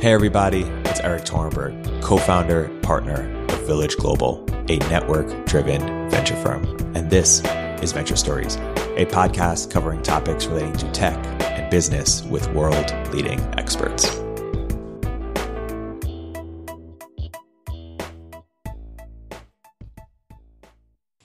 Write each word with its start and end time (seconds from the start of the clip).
Hey, 0.00 0.14
everybody, 0.14 0.62
it's 0.86 0.98
Erik 1.00 1.24
Torenberg, 1.24 2.00
co 2.02 2.16
founder, 2.16 2.70
partner 2.80 3.30
of 3.50 3.66
Village 3.66 3.98
Global, 3.98 4.42
a 4.70 4.78
network 4.88 5.44
driven 5.44 6.08
venture 6.08 6.36
firm. 6.36 6.64
And 6.96 7.10
this 7.10 7.42
is 7.82 7.92
Venture 7.92 8.16
Stories, 8.16 8.56
a 8.96 9.04
podcast 9.04 9.70
covering 9.70 10.02
topics 10.02 10.46
relating 10.46 10.72
to 10.78 10.90
tech 10.92 11.18
and 11.42 11.70
business 11.70 12.22
with 12.22 12.50
world 12.54 12.90
leading 13.12 13.40
experts. 13.58 14.06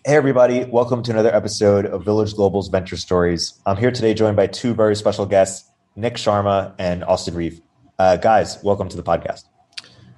Hey, 0.03 0.17
everybody, 0.17 0.65
welcome 0.65 1.01
to 1.03 1.11
another 1.11 1.33
episode 1.33 1.85
of 1.85 2.03
Village 2.03 2.35
Global's 2.35 2.67
Venture 2.67 2.97
Stories. 2.97 3.57
I'm 3.65 3.77
here 3.77 3.91
today 3.91 4.13
joined 4.13 4.35
by 4.35 4.47
two 4.47 4.73
very 4.73 4.97
special 4.97 5.25
guests, 5.25 5.71
Nick 5.95 6.15
Sharma 6.15 6.75
and 6.77 7.05
Austin 7.05 7.35
Rief. 7.35 7.61
Uh, 7.97 8.17
guys, 8.17 8.61
welcome 8.61 8.89
to 8.89 8.97
the 8.97 9.03
podcast. 9.03 9.45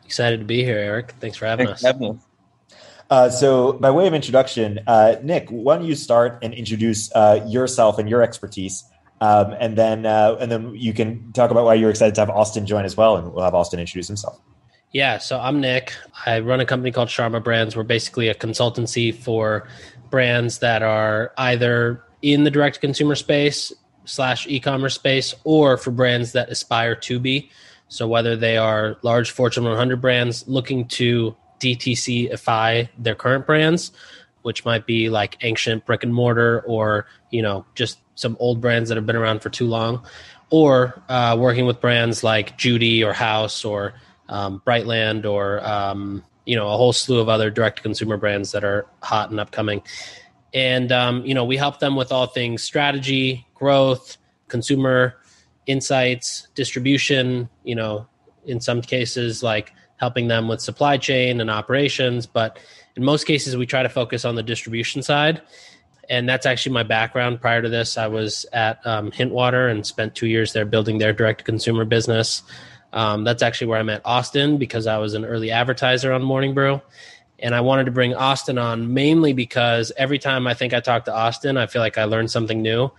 Excited 0.04 0.40
to 0.40 0.46
be 0.46 0.64
here, 0.64 0.78
Erik. 0.78 1.12
Thanks 1.20 1.38
for 1.38 1.46
having 1.46 1.68
Thanks 1.68 1.84
us. 1.84 1.94
Having 1.94 2.22
uh, 3.10 3.30
so, 3.30 3.74
by 3.74 3.90
way 3.90 4.08
of 4.08 4.14
introduction, 4.14 4.80
uh, 4.86 5.16
Nick, 5.24 5.48
why 5.50 5.78
don't 5.78 5.86
you 5.86 5.96
start 5.96 6.40
and 6.42 6.54
introduce 6.54 7.10
uh, 7.14 7.46
yourself 7.48 8.00
and 8.00 8.10
your 8.10 8.22
expertise, 8.22 8.84
um, 9.22 9.56
and 9.60 9.78
then 9.78 10.06
uh, 10.06 10.36
and 10.42 10.52
then 10.52 10.76
you 10.76 10.92
can 10.92 11.32
talk 11.32 11.52
about 11.52 11.64
why 11.64 11.74
you're 11.74 11.90
excited 11.90 12.16
to 12.16 12.22
have 12.22 12.30
Austin 12.30 12.66
join 12.66 12.84
as 12.84 12.98
well, 12.98 13.16
and 13.16 13.32
we'll 13.32 13.44
have 13.44 13.56
Austin 13.56 13.80
introduce 13.80 14.08
himself. 14.08 14.42
Yeah, 14.92 15.20
so 15.20 15.40
I'm 15.40 15.62
Nick. 15.62 15.94
I 16.26 16.40
run 16.40 16.59
a 16.59 16.66
company 16.66 16.92
called 16.92 17.08
Sharma 17.08 17.42
Brands. 17.42 17.78
We're 17.78 17.84
basically 17.84 18.28
a 18.28 18.36
consultancy 18.36 19.16
for 19.16 19.68
brands 20.09 20.59
that 20.59 20.82
are 20.82 21.32
either 21.38 22.04
in 22.22 22.44
the 22.44 22.52
direct 22.52 22.82
consumer 22.82 23.16
space 23.16 23.72
slash 24.04 24.48
e-commerce 24.48 24.96
space, 24.96 25.34
or 25.44 25.78
for 25.78 25.92
brands 25.92 26.34
that 26.34 26.50
aspire 26.50 26.96
to 26.96 27.20
be. 27.20 27.52
So 27.90 28.08
whether 28.08 28.36
they 28.36 28.58
are 28.58 28.98
large 29.02 29.32
Fortune 29.32 29.64
100 29.64 30.02
brands 30.02 30.48
looking 30.48 30.88
to 30.90 31.36
DTCify 31.59 32.89
their 32.98 33.16
current 33.16 33.45
brands, 33.45 33.92
which 34.42 34.66
might 34.66 34.86
be 34.86 35.09
like 35.09 35.38
ancient 35.42 35.86
brick 35.86 36.03
and 36.03 36.14
mortar 36.14 36.62
or 36.62 37.08
you 37.31 37.42
know 37.42 37.66
just 37.75 38.00
some 38.16 38.38
old 38.39 38.62
brands 38.62 38.89
that 38.89 38.95
have 38.95 39.06
been 39.06 39.16
around 39.16 39.42
for 39.42 39.50
too 39.50 39.67
long, 39.67 40.06
or 40.50 41.02
uh, 41.09 41.36
working 41.39 41.66
with 41.66 41.81
brands 41.81 42.23
like 42.23 42.58
Judy 42.58 43.03
or 43.03 43.14
House 43.14 43.66
or 43.66 43.94
um, 44.30 44.62
Brightland 44.66 45.25
or 45.25 45.66
um, 45.66 46.23
you 46.45 46.56
know 46.56 46.67
a 46.67 46.78
whole 46.78 46.94
slew 46.94 47.19
of 47.19 47.30
other 47.30 47.50
direct 47.50 47.84
consumer 47.84 48.17
brands 48.17 48.52
that 48.52 48.64
are 48.64 48.86
hot 49.02 49.30
and 49.30 49.40
upcoming. 49.40 49.81
And 50.53 50.92
um, 50.92 51.25
you 51.25 51.34
know 51.34 51.45
we 51.45 51.58
help 51.58 51.80
them 51.80 51.95
with 51.95 52.12
all 52.12 52.28
things 52.28 52.64
strategy, 52.64 53.45
growth, 53.56 54.17
consumer 54.47 55.16
insights, 55.68 56.48
distribution, 56.56 57.50
you 57.64 57.76
know, 57.76 58.08
in 58.46 58.60
some 58.60 58.82
cases 58.82 59.44
like 59.44 59.74
helping 59.98 60.28
them 60.28 60.48
with 60.48 60.62
supply 60.62 60.98
chain 60.98 61.42
and 61.42 61.52
operations, 61.52 62.26
but 62.26 62.58
in 62.96 63.04
most 63.04 63.26
cases 63.26 63.56
we 63.56 63.66
try 63.66 63.84
to 63.84 63.90
focus 63.90 64.26
on 64.26 64.36
the 64.36 64.44
distribution 64.44 65.02
side. 65.04 65.42
And 66.09 66.28
that's 66.28 66.46
actually 66.46 66.72
my 66.72 66.84
background. 66.84 67.42
Prior 67.42 67.62
to 67.62 67.68
this, 67.68 67.98
I 67.98 68.08
was 68.08 68.46
at 68.54 68.80
um, 68.88 69.12
Hintwater 69.12 69.70
and 69.70 69.86
spent 69.86 70.16
two 70.16 70.28
years 70.28 70.54
there 70.54 70.66
building 70.66 71.00
their 71.00 71.12
direct 71.12 71.44
consumer 71.44 71.84
business. 71.84 72.44
Um, 72.94 73.26
that's 73.26 73.44
actually 73.44 73.68
where 73.68 73.80
I 73.80 73.84
met 73.84 74.02
Austin 74.06 74.58
because 74.58 74.88
I 74.88 75.00
was 75.00 75.16
an 75.16 75.26
early 75.26 75.52
advertiser 75.52 76.14
on 76.14 76.24
Morning 76.24 76.54
Brew. 76.54 76.81
And 77.40 77.54
I 77.54 77.59
wanted 77.59 77.86
to 77.86 77.92
bring 77.92 78.16
Austin 78.16 78.58
on 78.58 78.94
mainly 78.94 79.34
because 79.34 79.92
every 79.98 80.18
time 80.18 80.48
I 80.48 80.54
think 80.54 80.74
I 80.74 80.80
talk 80.80 81.06
to 81.06 81.14
Austin, 81.14 81.58
I 81.58 81.68
feel 81.68 81.81
like 81.81 81.98
I 81.98 82.06
learned 82.06 82.31
something 82.31 82.62
new 82.62 82.90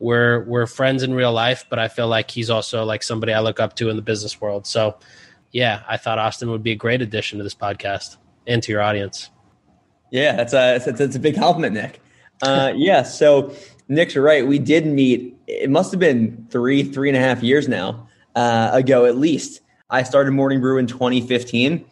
we're 0.00 0.44
we're 0.44 0.66
friends 0.66 1.02
in 1.02 1.14
real 1.14 1.32
life, 1.32 1.66
but 1.68 1.78
I 1.78 1.86
feel 1.88 2.08
like 2.08 2.30
he's 2.30 2.50
also 2.50 2.84
like 2.84 3.02
somebody 3.02 3.32
I 3.32 3.40
look 3.40 3.60
up 3.60 3.76
to 3.76 3.90
in 3.90 3.96
the 3.96 4.02
business 4.02 4.40
world. 4.40 4.66
So, 4.66 4.96
yeah, 5.52 5.82
I 5.86 5.98
thought 5.98 6.18
Austin 6.18 6.50
would 6.50 6.62
be 6.62 6.72
a 6.72 6.76
great 6.76 7.02
addition 7.02 7.38
to 7.38 7.44
this 7.44 7.54
podcast 7.54 8.16
and 8.46 8.62
to 8.62 8.72
your 8.72 8.80
audience. 8.80 9.30
Yeah, 10.10 10.34
that's 10.34 10.54
a 10.54 10.78
that's, 10.92 11.14
a 11.14 11.20
big 11.20 11.36
compliment, 11.36 11.74
Nick. 11.74 12.00
Uh, 12.42 12.72
yeah, 12.76 13.02
so 13.02 13.54
Nick's 13.88 14.16
right. 14.16 14.44
We 14.46 14.58
did 14.58 14.86
meet. 14.86 15.36
It 15.46 15.70
must 15.70 15.92
have 15.92 16.00
been 16.00 16.46
three 16.50 16.82
three 16.82 17.10
and 17.10 17.16
a 17.16 17.20
half 17.20 17.42
years 17.42 17.68
now 17.68 18.08
uh, 18.34 18.70
ago, 18.72 19.04
at 19.04 19.16
least. 19.16 19.60
I 19.90 20.02
started 20.02 20.30
Morning 20.30 20.60
Brew 20.60 20.78
in 20.78 20.86
2015, 20.86 21.84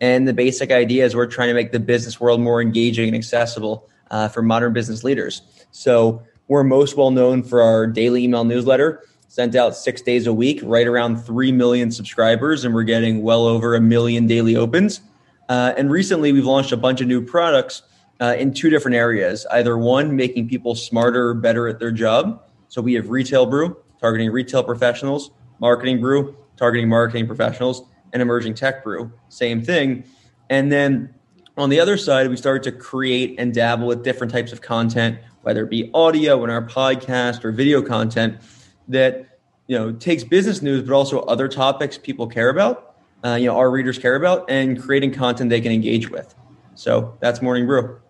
and 0.00 0.28
the 0.28 0.34
basic 0.34 0.70
idea 0.70 1.06
is 1.06 1.16
we're 1.16 1.26
trying 1.26 1.48
to 1.48 1.54
make 1.54 1.72
the 1.72 1.80
business 1.80 2.20
world 2.20 2.40
more 2.40 2.60
engaging 2.60 3.08
and 3.08 3.16
accessible 3.16 3.88
uh, 4.10 4.28
for 4.28 4.42
modern 4.42 4.72
business 4.72 5.02
leaders. 5.02 5.40
So 5.70 6.22
we're 6.48 6.64
most 6.64 6.96
well 6.96 7.10
known 7.10 7.42
for 7.42 7.62
our 7.62 7.86
daily 7.86 8.24
email 8.24 8.44
newsletter, 8.44 9.02
sent 9.28 9.54
out 9.54 9.76
six 9.76 10.02
days 10.02 10.26
a 10.26 10.32
week, 10.32 10.60
right 10.62 10.86
around 10.86 11.16
3 11.16 11.52
million 11.52 11.90
subscribers, 11.90 12.64
and 12.64 12.74
we're 12.74 12.82
getting 12.82 13.22
well 13.22 13.46
over 13.46 13.74
a 13.74 13.80
million 13.80 14.26
daily 14.26 14.56
opens. 14.56 15.00
Uh, 15.48 15.74
and 15.76 15.90
recently, 15.90 16.32
we've 16.32 16.44
launched 16.44 16.72
a 16.72 16.76
bunch 16.76 17.00
of 17.00 17.06
new 17.06 17.20
products 17.24 17.82
uh, 18.20 18.34
in 18.38 18.52
two 18.52 18.70
different 18.70 18.96
areas. 18.96 19.46
Either 19.50 19.76
one, 19.76 20.14
making 20.16 20.48
people 20.48 20.74
smarter, 20.74 21.34
better 21.34 21.68
at 21.68 21.78
their 21.78 21.90
job. 21.90 22.42
So 22.68 22.80
we 22.80 22.94
have 22.94 23.10
Retail 23.10 23.46
Brew, 23.46 23.76
targeting 24.00 24.30
retail 24.30 24.62
professionals, 24.62 25.30
Marketing 25.60 26.00
Brew, 26.00 26.36
targeting 26.56 26.88
marketing 26.88 27.26
professionals, 27.26 27.82
and 28.12 28.22
Emerging 28.22 28.54
Tech 28.54 28.84
Brew, 28.84 29.12
same 29.28 29.62
thing. 29.62 30.04
And 30.48 30.70
then 30.70 31.14
on 31.56 31.70
the 31.70 31.80
other 31.80 31.96
side, 31.96 32.28
we 32.28 32.36
started 32.36 32.62
to 32.64 32.72
create 32.72 33.36
and 33.38 33.54
dabble 33.54 33.86
with 33.86 34.02
different 34.02 34.32
types 34.32 34.52
of 34.52 34.60
content 34.60 35.18
whether 35.44 35.62
it 35.62 35.70
be 35.70 35.90
audio 35.92 36.42
in 36.42 36.50
our 36.50 36.64
podcast 36.66 37.44
or 37.44 37.52
video 37.52 37.82
content 37.82 38.38
that 38.88 39.38
you 39.66 39.78
know 39.78 39.92
takes 39.92 40.24
business 40.24 40.62
news 40.62 40.82
but 40.82 40.94
also 40.94 41.20
other 41.20 41.48
topics 41.48 41.96
people 41.96 42.26
care 42.26 42.48
about 42.48 42.96
uh, 43.24 43.34
you 43.34 43.46
know 43.46 43.56
our 43.56 43.70
readers 43.70 43.98
care 43.98 44.16
about 44.16 44.50
and 44.50 44.82
creating 44.82 45.12
content 45.12 45.50
they 45.50 45.60
can 45.60 45.70
engage 45.72 46.10
with. 46.10 46.34
So 46.74 47.16
that's 47.20 47.40
morning 47.40 47.66
brew. 47.66 48.00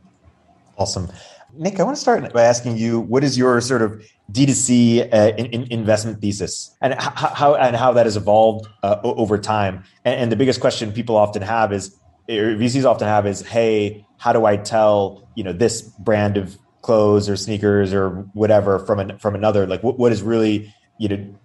Awesome. 0.79 1.11
Nick 1.57 1.79
i 1.79 1.85
want 1.85 1.97
to 1.97 2.01
start 2.01 2.33
by 2.33 2.43
asking 2.43 2.77
you 2.79 2.99
what 2.99 3.23
is 3.23 3.39
your 3.39 3.61
sort 3.61 3.81
of 3.81 4.05
d2c 4.33 5.13
uh, 5.13 5.37
in, 5.37 5.47
in 5.47 5.73
investment 5.73 6.21
thesis? 6.21 6.75
And 6.81 6.95
how 6.95 7.55
and 7.55 7.77
how 7.77 7.93
that 7.93 8.07
has 8.07 8.17
evolved 8.17 8.67
uh, 8.83 9.01
over 9.03 9.39
time? 9.39 9.85
And, 10.05 10.23
and 10.23 10.33
the 10.33 10.37
biggest 10.37 10.61
question 10.61 10.93
people 10.93 11.17
often 11.17 11.43
have 11.43 11.73
is 11.73 11.97
VCs 12.29 12.85
often 12.85 13.09
have 13.09 13.27
is, 13.27 13.43
hey, 13.43 14.07
how 14.19 14.33
do 14.33 14.45
I 14.45 14.57
tell 14.57 15.29
you 15.35 15.45
know 15.45 15.53
this 15.53 15.83
brand 15.83 16.37
of 16.37 16.57
clothes 16.83 17.29
or 17.29 17.37
sneakers 17.37 17.93
or 17.93 18.11
whatever 18.35 18.79
from 18.79 19.01
an, 19.01 19.19
from 19.19 19.35
another? 19.35 19.67
Like 19.67 19.83
what, 19.83 19.99
what 19.99 20.13
is 20.13 20.23
really 20.23 20.73
you 20.99 21.09
know 21.09 21.39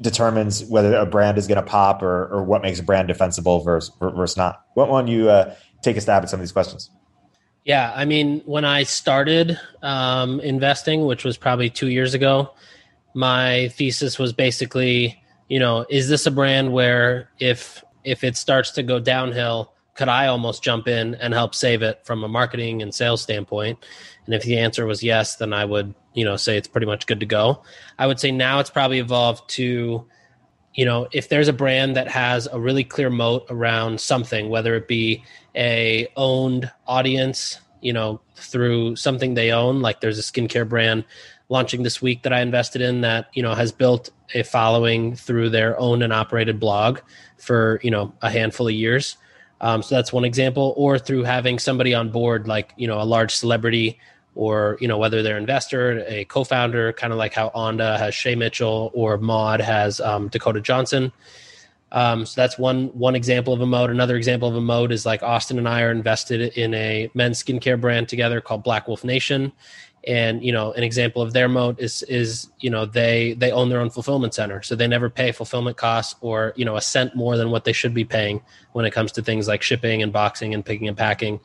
determines 0.00 0.64
whether 0.64 0.94
a 0.96 1.06
brand 1.06 1.38
is 1.38 1.46
going 1.46 1.56
to 1.56 1.68
pop 1.68 2.02
or, 2.02 2.26
or 2.26 2.42
what 2.42 2.60
makes 2.62 2.78
a 2.78 2.82
brand 2.82 3.08
defensible 3.08 3.60
versus 3.60 3.94
versus 4.00 4.36
not? 4.36 4.64
What 4.74 4.88
one 4.88 5.06
you 5.06 5.30
uh, 5.30 5.54
take 5.82 5.96
a 5.96 6.00
stab 6.00 6.22
at 6.22 6.30
some 6.30 6.40
of 6.40 6.42
these 6.42 6.52
questions? 6.52 6.90
Yeah 7.64 7.92
i 7.96 8.04
mean 8.04 8.42
when 8.46 8.64
i 8.64 8.84
started 8.84 9.58
um, 9.82 10.38
investing 10.40 11.04
which 11.04 11.24
was 11.24 11.36
probably 11.36 11.68
two 11.68 11.88
years 11.88 12.14
ago 12.14 12.54
my 13.12 13.68
thesis 13.68 14.20
was 14.20 14.32
basically 14.32 15.20
you 15.48 15.58
know 15.58 15.84
is 15.90 16.08
this 16.08 16.26
a 16.26 16.30
brand 16.30 16.72
where 16.72 17.28
if 17.40 17.84
if 18.04 18.22
it 18.22 18.36
starts 18.36 18.70
to 18.72 18.84
go 18.84 19.00
downhill 19.00 19.72
could 19.96 20.08
i 20.08 20.26
almost 20.26 20.62
jump 20.62 20.86
in 20.86 21.14
and 21.16 21.34
help 21.34 21.54
save 21.54 21.82
it 21.82 22.00
from 22.04 22.22
a 22.22 22.28
marketing 22.28 22.82
and 22.82 22.94
sales 22.94 23.22
standpoint 23.22 23.78
and 24.26 24.34
if 24.34 24.42
the 24.42 24.58
answer 24.58 24.86
was 24.86 25.02
yes, 25.02 25.36
then 25.36 25.52
I 25.52 25.64
would, 25.64 25.94
you 26.12 26.24
know, 26.24 26.36
say 26.36 26.56
it's 26.56 26.68
pretty 26.68 26.86
much 26.86 27.06
good 27.06 27.20
to 27.20 27.26
go. 27.26 27.62
I 27.98 28.06
would 28.06 28.20
say 28.20 28.32
now 28.32 28.58
it's 28.58 28.70
probably 28.70 28.98
evolved 28.98 29.48
to, 29.50 30.04
you 30.74 30.84
know, 30.84 31.08
if 31.12 31.28
there's 31.28 31.48
a 31.48 31.52
brand 31.52 31.96
that 31.96 32.08
has 32.08 32.46
a 32.48 32.60
really 32.60 32.84
clear 32.84 33.08
moat 33.08 33.46
around 33.48 34.00
something, 34.00 34.50
whether 34.50 34.74
it 34.74 34.88
be 34.88 35.24
a 35.54 36.08
owned 36.16 36.70
audience, 36.86 37.60
you 37.80 37.92
know, 37.92 38.20
through 38.34 38.96
something 38.96 39.34
they 39.34 39.52
own, 39.52 39.80
like 39.80 40.00
there's 40.00 40.18
a 40.18 40.22
skincare 40.22 40.68
brand 40.68 41.04
launching 41.48 41.84
this 41.84 42.02
week 42.02 42.24
that 42.24 42.32
I 42.32 42.40
invested 42.40 42.82
in 42.82 43.02
that, 43.02 43.28
you 43.32 43.42
know, 43.42 43.54
has 43.54 43.70
built 43.70 44.10
a 44.34 44.42
following 44.42 45.14
through 45.14 45.50
their 45.50 45.78
owned 45.78 46.02
and 46.02 46.12
operated 46.12 46.58
blog 46.58 46.98
for, 47.38 47.78
you 47.84 47.92
know, 47.92 48.12
a 48.22 48.30
handful 48.30 48.66
of 48.66 48.74
years. 48.74 49.16
Um, 49.60 49.82
so 49.82 49.94
that's 49.94 50.12
one 50.12 50.24
example, 50.24 50.74
or 50.76 50.98
through 50.98 51.24
having 51.24 51.58
somebody 51.58 51.94
on 51.94 52.10
board, 52.10 52.46
like, 52.46 52.72
you 52.76 52.86
know, 52.86 53.00
a 53.00 53.04
large 53.04 53.34
celebrity 53.34 53.98
or 54.36 54.76
you 54.80 54.86
know 54.86 54.98
whether 54.98 55.22
they're 55.22 55.38
investor, 55.38 56.04
a 56.06 56.24
co-founder, 56.26 56.92
kind 56.92 57.12
of 57.12 57.18
like 57.18 57.32
how 57.32 57.50
Onda 57.50 57.98
has 57.98 58.14
Shay 58.14 58.36
Mitchell 58.36 58.92
or 58.94 59.16
Maude 59.16 59.60
has 59.60 60.00
um, 60.00 60.28
Dakota 60.28 60.60
Johnson. 60.60 61.10
Um, 61.90 62.26
so 62.26 62.40
that's 62.40 62.58
one 62.58 62.88
one 62.88 63.14
example 63.14 63.54
of 63.54 63.60
a 63.60 63.66
mode. 63.66 63.90
Another 63.90 64.16
example 64.16 64.48
of 64.48 64.54
a 64.54 64.60
mode 64.60 64.92
is 64.92 65.06
like 65.06 65.22
Austin 65.22 65.58
and 65.58 65.68
I 65.68 65.82
are 65.82 65.90
invested 65.90 66.52
in 66.58 66.74
a 66.74 67.10
men's 67.14 67.42
skincare 67.42 67.80
brand 67.80 68.08
together 68.08 68.40
called 68.40 68.62
Black 68.62 68.86
Wolf 68.86 69.04
Nation, 69.04 69.52
and 70.06 70.44
you 70.44 70.52
know 70.52 70.72
an 70.72 70.82
example 70.82 71.22
of 71.22 71.32
their 71.32 71.48
moat 71.48 71.78
is 71.80 72.02
is 72.04 72.48
you 72.60 72.70
know 72.70 72.86
they 72.86 73.34
they 73.34 73.50
own 73.50 73.68
their 73.68 73.80
own 73.80 73.90
fulfillment 73.90 74.34
center, 74.34 74.62
so 74.62 74.74
they 74.74 74.86
never 74.86 75.10
pay 75.10 75.32
fulfillment 75.32 75.76
costs 75.76 76.14
or 76.20 76.52
you 76.56 76.64
know 76.64 76.76
a 76.76 76.80
cent 76.80 77.14
more 77.16 77.36
than 77.36 77.50
what 77.50 77.64
they 77.64 77.72
should 77.72 77.94
be 77.94 78.04
paying 78.04 78.42
when 78.72 78.84
it 78.84 78.92
comes 78.92 79.12
to 79.12 79.22
things 79.22 79.48
like 79.48 79.62
shipping 79.62 80.02
and 80.02 80.12
boxing 80.12 80.54
and 80.54 80.64
picking 80.64 80.88
and 80.88 80.96
packing 80.96 81.40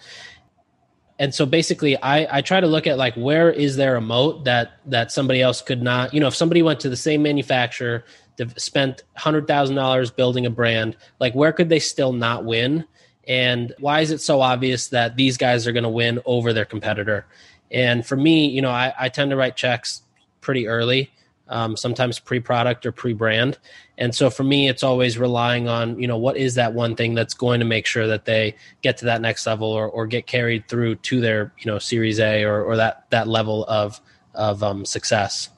and 1.20 1.36
so 1.36 1.46
basically 1.46 1.96
I, 1.98 2.38
I 2.38 2.42
try 2.42 2.60
to 2.60 2.66
look 2.66 2.88
at 2.88 2.98
like 2.98 3.14
where 3.14 3.52
is 3.52 3.76
there 3.76 3.96
a 3.96 4.02
moat 4.02 4.46
that 4.46 4.80
that 4.88 5.12
somebody 5.12 5.42
else 5.42 5.62
could 5.62 5.82
not 5.82 6.14
you 6.14 6.20
know 6.20 6.28
if 6.28 6.36
somebody 6.36 6.64
went 6.64 6.80
to 6.80 6.90
the 6.90 6.98
same 6.98 7.22
manufacturer 7.22 8.04
spent 8.58 9.04
$100,000 9.18 10.16
building 10.16 10.46
a 10.46 10.50
brand. 10.50 10.98
Like, 11.20 11.34
where 11.34 11.52
could 11.52 11.70
they 11.70 11.80
still 11.80 12.14
not 12.14 12.46
win? 12.46 12.86
And 13.28 13.74
why 13.80 14.02
is 14.02 14.12
it 14.12 14.22
so 14.22 14.42
obvious 14.42 14.88
that 14.88 15.16
these 15.16 15.38
guys 15.38 15.68
are 15.68 15.72
going 15.72 15.84
to 15.84 15.90
win 15.90 16.20
over 16.26 16.54
their 16.54 16.66
competitor? 16.66 17.26
And 17.72 18.06
for 18.06 18.16
me, 18.16 18.48
you 18.48 18.62
know, 18.62 18.70
I, 18.70 18.94
I 19.00 19.10
tend 19.10 19.32
to 19.32 19.38
write 19.38 19.56
checks 19.56 20.02
pretty 20.42 20.68
early, 20.68 21.12
um, 21.48 21.78
sometimes 21.78 22.20
pre-product 22.20 22.86
or 22.86 22.92
pre-brand. 22.92 23.58
And 23.98 24.14
so 24.14 24.30
for 24.30 24.44
me, 24.44 24.68
it's 24.68 24.84
always 24.84 25.18
relying 25.18 25.68
on, 25.68 26.00
you 26.00 26.08
know, 26.08 26.18
what 26.18 26.38
is 26.38 26.56
that 26.56 26.74
one 26.74 26.96
thing 26.96 27.14
that's 27.14 27.34
going 27.34 27.60
to 27.60 27.66
make 27.66 27.86
sure 27.86 28.08
that 28.08 28.26
they 28.26 28.56
get 28.82 28.98
to 28.98 29.06
that 29.06 29.22
next 29.22 29.46
level 29.46 29.68
or, 29.68 29.88
or 29.88 30.08
get 30.08 30.28
carried 30.28 30.68
through 30.68 30.96
to 30.96 31.22
their, 31.22 31.54
you 31.60 31.72
know, 31.72 31.80
Series 31.80 32.20
A 32.20 32.44
or, 32.44 32.64
or 32.64 32.76
that 32.78 33.06
that 33.12 33.28
level 33.28 33.66
of 33.66 34.02
of 34.34 34.64
um, 34.64 34.86
success. 34.86 35.50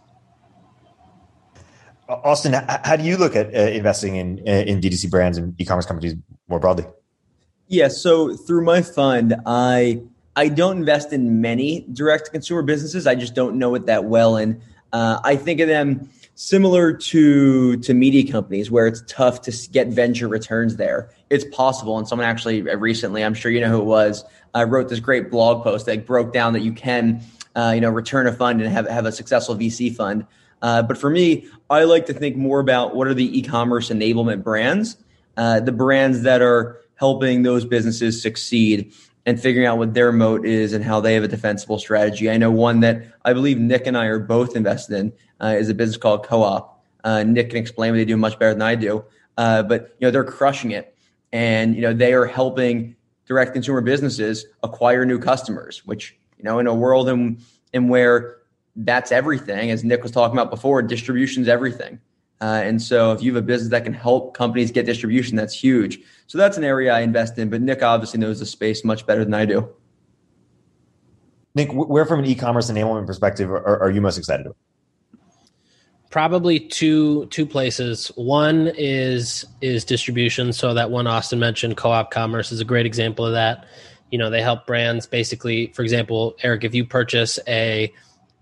Austin, 2.09 2.53
how 2.53 2.95
do 2.95 3.03
you 3.03 3.17
look 3.17 3.35
at 3.35 3.55
uh, 3.55 3.59
investing 3.59 4.17
in 4.17 4.39
in 4.39 4.81
DTC 4.81 5.09
brands 5.09 5.37
and 5.37 5.59
e-commerce 5.59 5.85
companies 5.85 6.15
more 6.47 6.59
broadly? 6.59 6.85
Yeah, 7.67 7.87
so 7.87 8.35
through 8.35 8.65
my 8.65 8.81
fund, 8.81 9.35
I 9.45 10.03
I 10.35 10.49
don't 10.49 10.77
invest 10.77 11.13
in 11.13 11.41
many 11.41 11.85
direct 11.93 12.31
consumer 12.31 12.63
businesses. 12.63 13.05
I 13.05 13.15
just 13.15 13.35
don't 13.35 13.57
know 13.57 13.75
it 13.75 13.85
that 13.85 14.05
well, 14.05 14.35
and 14.35 14.61
uh, 14.91 15.19
I 15.23 15.35
think 15.35 15.59
of 15.59 15.67
them 15.67 16.09
similar 16.35 16.93
to 16.93 17.77
to 17.77 17.93
media 17.93 18.31
companies 18.31 18.71
where 18.71 18.87
it's 18.87 19.03
tough 19.07 19.41
to 19.41 19.69
get 19.71 19.87
venture 19.89 20.27
returns 20.27 20.77
there. 20.77 21.09
It's 21.29 21.45
possible, 21.55 21.97
and 21.97 22.07
someone 22.07 22.27
actually 22.27 22.67
uh, 22.67 22.75
recently, 22.77 23.23
I'm 23.23 23.33
sure 23.33 23.51
you 23.51 23.61
know 23.61 23.69
who 23.69 23.81
it 23.81 23.85
was, 23.85 24.25
uh, 24.55 24.65
wrote 24.67 24.89
this 24.89 24.99
great 24.99 25.29
blog 25.29 25.63
post 25.63 25.85
that 25.85 26.05
broke 26.05 26.33
down 26.33 26.53
that 26.53 26.61
you 26.61 26.73
can, 26.73 27.21
uh, 27.55 27.71
you 27.75 27.81
know, 27.81 27.89
return 27.89 28.25
a 28.25 28.33
fund 28.33 28.61
and 28.61 28.71
have 28.71 28.87
have 28.87 29.05
a 29.05 29.11
successful 29.11 29.55
VC 29.55 29.95
fund. 29.95 30.25
Uh, 30.63 30.81
but 30.81 30.97
for 30.97 31.09
me, 31.09 31.45
I 31.69 31.83
like 31.83 32.05
to 32.05 32.13
think 32.13 32.37
more 32.37 32.59
about 32.59 32.95
what 32.95 33.07
are 33.07 33.13
the 33.13 33.37
e-commerce 33.37 33.89
enablement 33.89 34.43
brands, 34.43 34.95
uh, 35.35 35.59
the 35.59 35.73
brands 35.73 36.21
that 36.21 36.41
are 36.41 36.79
helping 36.95 37.43
those 37.43 37.65
businesses 37.65 38.21
succeed 38.21 38.93
and 39.25 39.39
figuring 39.39 39.67
out 39.67 39.77
what 39.77 39.93
their 39.93 40.11
moat 40.11 40.45
is 40.45 40.73
and 40.73 40.83
how 40.83 40.99
they 40.99 41.13
have 41.13 41.23
a 41.23 41.27
defensible 41.27 41.79
strategy. 41.79 42.29
I 42.29 42.37
know 42.37 42.51
one 42.51 42.81
that 42.81 43.03
I 43.23 43.33
believe 43.33 43.57
Nick 43.57 43.87
and 43.87 43.97
I 43.97 44.05
are 44.05 44.19
both 44.19 44.55
invested 44.55 44.97
in 44.97 45.13
uh, 45.41 45.55
is 45.57 45.69
a 45.69 45.73
business 45.73 45.97
called 45.97 46.25
Co-op. 46.25 46.83
Uh, 47.03 47.23
Nick 47.23 47.49
can 47.49 47.57
explain 47.59 47.91
what 47.91 47.97
they 47.97 48.05
do 48.05 48.17
much 48.17 48.37
better 48.39 48.53
than 48.53 48.61
I 48.61 48.75
do, 48.75 49.03
uh, 49.37 49.63
but 49.63 49.95
you 49.99 50.07
know 50.07 50.11
they're 50.11 50.23
crushing 50.23 50.71
it, 50.71 50.95
and 51.33 51.75
you 51.75 51.81
know 51.81 51.93
they 51.93 52.13
are 52.13 52.25
helping 52.25 52.95
direct 53.25 53.53
consumer 53.53 53.81
businesses 53.81 54.45
acquire 54.63 55.05
new 55.05 55.19
customers. 55.19 55.85
Which 55.85 56.17
you 56.37 56.45
know 56.45 56.59
in 56.59 56.67
a 56.67 56.73
world 56.73 57.09
in 57.09 57.39
in 57.73 57.89
where 57.89 58.37
that's 58.77 59.11
everything. 59.11 59.69
As 59.71 59.83
Nick 59.83 60.01
was 60.01 60.11
talking 60.11 60.37
about 60.37 60.49
before, 60.49 60.81
distribution's 60.81 61.49
everything. 61.49 61.99
Uh, 62.43 62.61
and 62.61 62.81
so 62.81 63.13
if 63.13 63.23
you 63.23 63.33
have 63.33 63.41
a 63.41 63.45
business 63.45 63.71
that 63.71 63.85
can 63.85 63.93
help 63.93 64.33
companies 64.33 64.69
get 64.69 64.85
distribution, 64.85 65.37
that's 65.37 65.53
huge. 65.53 65.97
So 66.27 66.37
that's 66.37 66.57
an 66.57 66.65
area 66.65 66.93
I 66.93 66.99
invest 66.99 67.37
in. 67.37 67.49
But 67.49 67.61
Nick 67.61 67.81
obviously 67.81 68.19
knows 68.19 68.41
the 68.41 68.45
space 68.45 68.83
much 68.83 69.05
better 69.05 69.23
than 69.23 69.33
I 69.33 69.45
do. 69.45 69.73
Nick, 71.55 71.71
where 71.71 72.05
from 72.05 72.19
an 72.19 72.25
e-commerce 72.25 72.69
enablement 72.69 73.07
perspective 73.07 73.49
are, 73.49 73.81
are 73.83 73.89
you 73.91 74.01
most 74.01 74.17
excited 74.17 74.45
about? 74.45 74.57
Probably 76.09 76.59
two 76.59 77.27
two 77.27 77.45
places. 77.45 78.07
One 78.15 78.73
is 78.75 79.45
is 79.61 79.85
distribution. 79.85 80.51
So 80.51 80.73
that 80.73 80.91
one 80.91 81.07
Austin 81.07 81.39
mentioned, 81.39 81.77
Co-op 81.77 82.11
Commerce 82.11 82.51
is 82.51 82.59
a 82.59 82.65
great 82.65 82.85
example 82.85 83.25
of 83.25 83.31
that. 83.31 83.67
You 84.11 84.17
know, 84.17 84.29
they 84.29 84.41
help 84.41 84.67
brands 84.67 85.07
basically. 85.07 85.71
For 85.73 85.81
example, 85.81 86.35
Erik, 86.43 86.65
if 86.65 86.75
you 86.75 86.85
purchase 86.85 87.39
a 87.47 87.93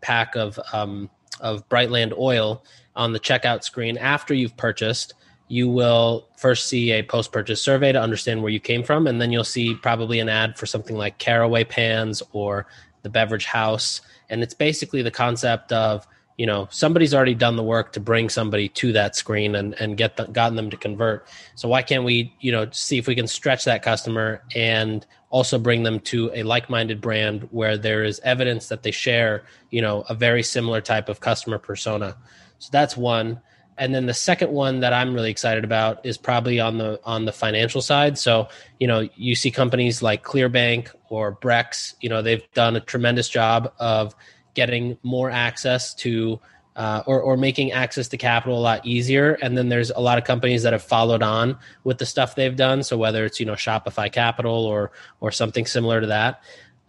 pack 0.01 0.35
of 0.35 0.59
um, 0.73 1.07
of 1.41 1.67
Brightland 1.67 2.17
oil 2.17 2.63
on 2.95 3.13
the 3.13 3.19
checkout 3.19 3.63
screen 3.63 3.97
after 3.97 4.33
you've 4.33 4.55
purchased, 4.55 5.13
you 5.47 5.67
will 5.69 6.29
first 6.37 6.67
see 6.67 6.91
a 6.91 7.03
post 7.03 7.33
purchase 7.33 7.61
survey 7.61 7.91
to 7.91 8.01
understand 8.01 8.41
where 8.41 8.51
you 8.51 8.59
came 8.59 8.83
from, 8.83 9.07
and 9.07 9.19
then 9.19 9.31
you'll 9.31 9.43
see 9.43 9.75
probably 9.75 10.19
an 10.19 10.29
ad 10.29 10.57
for 10.57 10.65
something 10.65 10.97
like 10.97 11.17
Caraway 11.17 11.65
pans 11.65 12.23
or 12.31 12.67
the 13.01 13.09
Beverage 13.09 13.45
House, 13.45 13.99
and 14.29 14.41
it's 14.41 14.53
basically 14.53 15.01
the 15.01 15.11
concept 15.11 15.73
of 15.73 16.07
you 16.41 16.47
know 16.47 16.67
somebody's 16.71 17.13
already 17.13 17.35
done 17.35 17.55
the 17.55 17.61
work 17.61 17.93
to 17.93 17.99
bring 17.99 18.27
somebody 18.27 18.67
to 18.67 18.91
that 18.93 19.15
screen 19.15 19.53
and 19.53 19.75
and 19.75 19.95
get 19.95 20.17
the, 20.17 20.25
gotten 20.25 20.55
them 20.55 20.71
to 20.71 20.75
convert. 20.75 21.27
So 21.53 21.69
why 21.69 21.83
can't 21.83 22.03
we 22.03 22.33
you 22.39 22.51
know 22.51 22.67
see 22.71 22.97
if 22.97 23.05
we 23.05 23.13
can 23.13 23.27
stretch 23.27 23.63
that 23.65 23.83
customer 23.83 24.41
and 24.55 25.05
also 25.29 25.59
bring 25.59 25.83
them 25.83 25.99
to 25.99 26.31
a 26.33 26.41
like-minded 26.41 26.99
brand 26.99 27.47
where 27.51 27.77
there 27.77 28.03
is 28.03 28.19
evidence 28.23 28.69
that 28.69 28.81
they 28.81 28.89
share 28.89 29.43
you 29.69 29.83
know 29.83 30.03
a 30.09 30.15
very 30.15 30.41
similar 30.41 30.81
type 30.81 31.09
of 31.09 31.19
customer 31.19 31.59
persona? 31.59 32.17
So 32.57 32.69
that's 32.71 32.97
one. 32.97 33.39
And 33.77 33.93
then 33.93 34.07
the 34.07 34.13
second 34.15 34.51
one 34.51 34.79
that 34.79 34.93
i'm 34.93 35.13
really 35.13 35.29
excited 35.29 35.63
about 35.63 36.03
is 36.03 36.17
probably 36.17 36.59
on 36.59 36.79
the 36.79 36.99
on 37.03 37.25
the 37.25 37.31
financial 37.31 37.83
side. 37.83 38.17
So 38.17 38.47
you 38.79 38.87
know 38.87 39.07
you 39.15 39.35
see 39.35 39.51
companies 39.51 40.01
like 40.01 40.23
clearbanc 40.23 40.89
or 41.09 41.35
brex 41.35 41.93
you 42.01 42.09
know 42.09 42.23
they've 42.23 42.51
done 42.53 42.75
a 42.75 42.81
tremendous 42.81 43.29
job 43.29 43.71
of 43.77 44.15
getting 44.53 44.97
more 45.03 45.29
access 45.29 45.93
to 45.95 46.39
uh, 46.75 47.03
or, 47.05 47.21
or 47.21 47.35
making 47.35 47.71
access 47.71 48.07
to 48.07 48.17
capital 48.17 48.57
a 48.57 48.61
lot 48.61 48.85
easier. 48.85 49.33
And 49.41 49.57
then 49.57 49.69
there's 49.69 49.91
a 49.91 49.99
lot 49.99 50.17
of 50.17 50.23
companies 50.23 50.63
that 50.63 50.73
have 50.73 50.83
followed 50.83 51.21
on 51.21 51.57
with 51.83 51.97
the 51.97 52.05
stuff 52.05 52.35
they've 52.35 52.55
done. 52.55 52.83
So 52.83 52.97
whether 52.97 53.25
it's 53.25 53.39
you 53.39 53.45
know 53.45 53.53
Shopify 53.53 54.11
Capital 54.11 54.65
or 54.65 54.91
or 55.19 55.31
something 55.31 55.65
similar 55.65 56.01
to 56.01 56.07
that. 56.07 56.41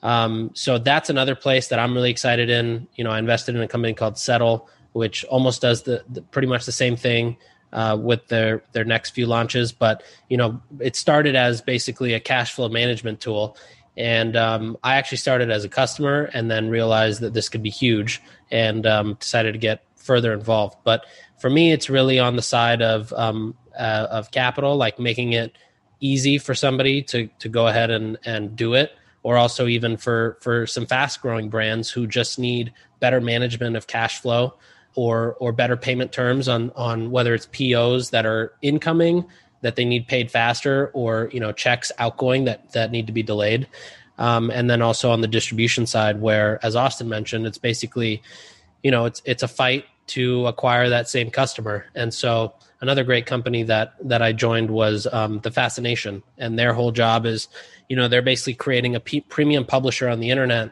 Um, 0.02 0.50
so 0.54 0.78
that's 0.78 1.10
another 1.10 1.34
place 1.34 1.68
that 1.68 1.78
I'm 1.78 1.94
really 1.94 2.10
excited 2.10 2.50
in. 2.50 2.88
You 2.96 3.04
know, 3.04 3.10
I 3.10 3.18
invested 3.18 3.54
in 3.54 3.62
a 3.62 3.68
company 3.68 3.94
called 3.94 4.18
Settle, 4.18 4.68
which 4.92 5.24
almost 5.24 5.62
does 5.62 5.82
the, 5.82 6.04
the 6.10 6.22
pretty 6.22 6.48
much 6.48 6.66
the 6.66 6.72
same 6.72 6.96
thing 6.96 7.36
uh, 7.72 7.96
with 8.00 8.26
their 8.28 8.62
their 8.72 8.84
next 8.84 9.10
few 9.10 9.26
launches. 9.26 9.72
But 9.72 10.02
you 10.28 10.36
know, 10.36 10.60
it 10.80 10.96
started 10.96 11.36
as 11.36 11.60
basically 11.60 12.14
a 12.14 12.20
cash 12.20 12.52
flow 12.52 12.68
management 12.68 13.20
tool, 13.20 13.56
and 13.96 14.36
um, 14.36 14.76
I 14.82 14.96
actually 14.96 15.18
started 15.18 15.50
as 15.50 15.64
a 15.64 15.68
customer 15.68 16.30
and 16.32 16.50
then 16.50 16.68
realized 16.68 17.20
that 17.20 17.34
this 17.34 17.48
could 17.48 17.62
be 17.62 17.70
huge 17.70 18.22
and 18.50 18.86
um, 18.86 19.14
decided 19.14 19.52
to 19.52 19.58
get 19.58 19.84
further 19.96 20.32
involved. 20.32 20.76
But 20.84 21.04
for 21.38 21.50
me, 21.50 21.72
it's 21.72 21.90
really 21.90 22.18
on 22.18 22.36
the 22.36 22.42
side 22.42 22.82
of 22.82 23.12
um, 23.12 23.54
uh, 23.78 24.06
of 24.10 24.30
capital, 24.30 24.76
like 24.76 24.98
making 24.98 25.32
it 25.32 25.56
easy 26.00 26.38
for 26.38 26.54
somebody 26.54 27.02
to 27.02 27.28
to 27.38 27.48
go 27.48 27.66
ahead 27.66 27.90
and 27.90 28.18
and 28.24 28.56
do 28.56 28.74
it, 28.74 28.92
or 29.22 29.36
also 29.36 29.66
even 29.66 29.96
for 29.96 30.38
for 30.40 30.66
some 30.66 30.86
fast 30.86 31.20
growing 31.20 31.48
brands 31.50 31.90
who 31.90 32.06
just 32.06 32.38
need 32.38 32.72
better 33.00 33.20
management 33.20 33.76
of 33.76 33.86
cash 33.86 34.20
flow 34.20 34.54
or 34.94 35.34
or 35.34 35.52
better 35.52 35.76
payment 35.76 36.12
terms 36.12 36.48
on 36.48 36.70
on 36.76 37.10
whether 37.10 37.34
it's 37.34 37.48
POs 37.52 38.10
that 38.10 38.24
are 38.24 38.54
incoming 38.62 39.24
that 39.62 39.76
they 39.76 39.84
need 39.84 40.06
paid 40.06 40.30
faster 40.30 40.90
or 40.92 41.30
you 41.32 41.40
know 41.40 41.52
checks 41.52 41.90
outgoing 41.98 42.44
that 42.44 42.72
that 42.72 42.90
need 42.90 43.06
to 43.06 43.12
be 43.12 43.22
delayed. 43.22 43.66
Um, 44.18 44.50
and 44.50 44.68
then 44.68 44.82
also 44.82 45.10
on 45.10 45.22
the 45.22 45.28
distribution 45.28 45.86
side 45.86 46.20
where 46.20 46.64
as 46.64 46.76
austin 46.76 47.08
mentioned 47.08 47.46
it's 47.46 47.56
basically 47.56 48.22
you 48.82 48.90
know 48.90 49.06
it's 49.06 49.22
it's 49.24 49.42
a 49.42 49.48
fight 49.48 49.86
to 50.08 50.46
acquire 50.46 50.88
that 50.88 51.08
same 51.08 51.30
customer. 51.30 51.86
And 51.94 52.12
so 52.12 52.54
another 52.80 53.04
great 53.04 53.24
company 53.24 53.62
that 53.62 53.94
that 54.02 54.20
i 54.20 54.32
joined 54.32 54.70
was 54.70 55.06
um, 55.12 55.40
the 55.40 55.50
fascination. 55.50 56.22
And 56.38 56.58
their 56.58 56.74
whole 56.74 56.92
job 56.92 57.24
is 57.24 57.48
you 57.88 57.96
know 57.96 58.08
they're 58.08 58.22
basically 58.22 58.54
creating 58.54 58.94
a 58.94 59.00
p- 59.00 59.20
premium 59.22 59.64
publisher 59.64 60.08
on 60.08 60.20
the 60.20 60.30
internet 60.30 60.70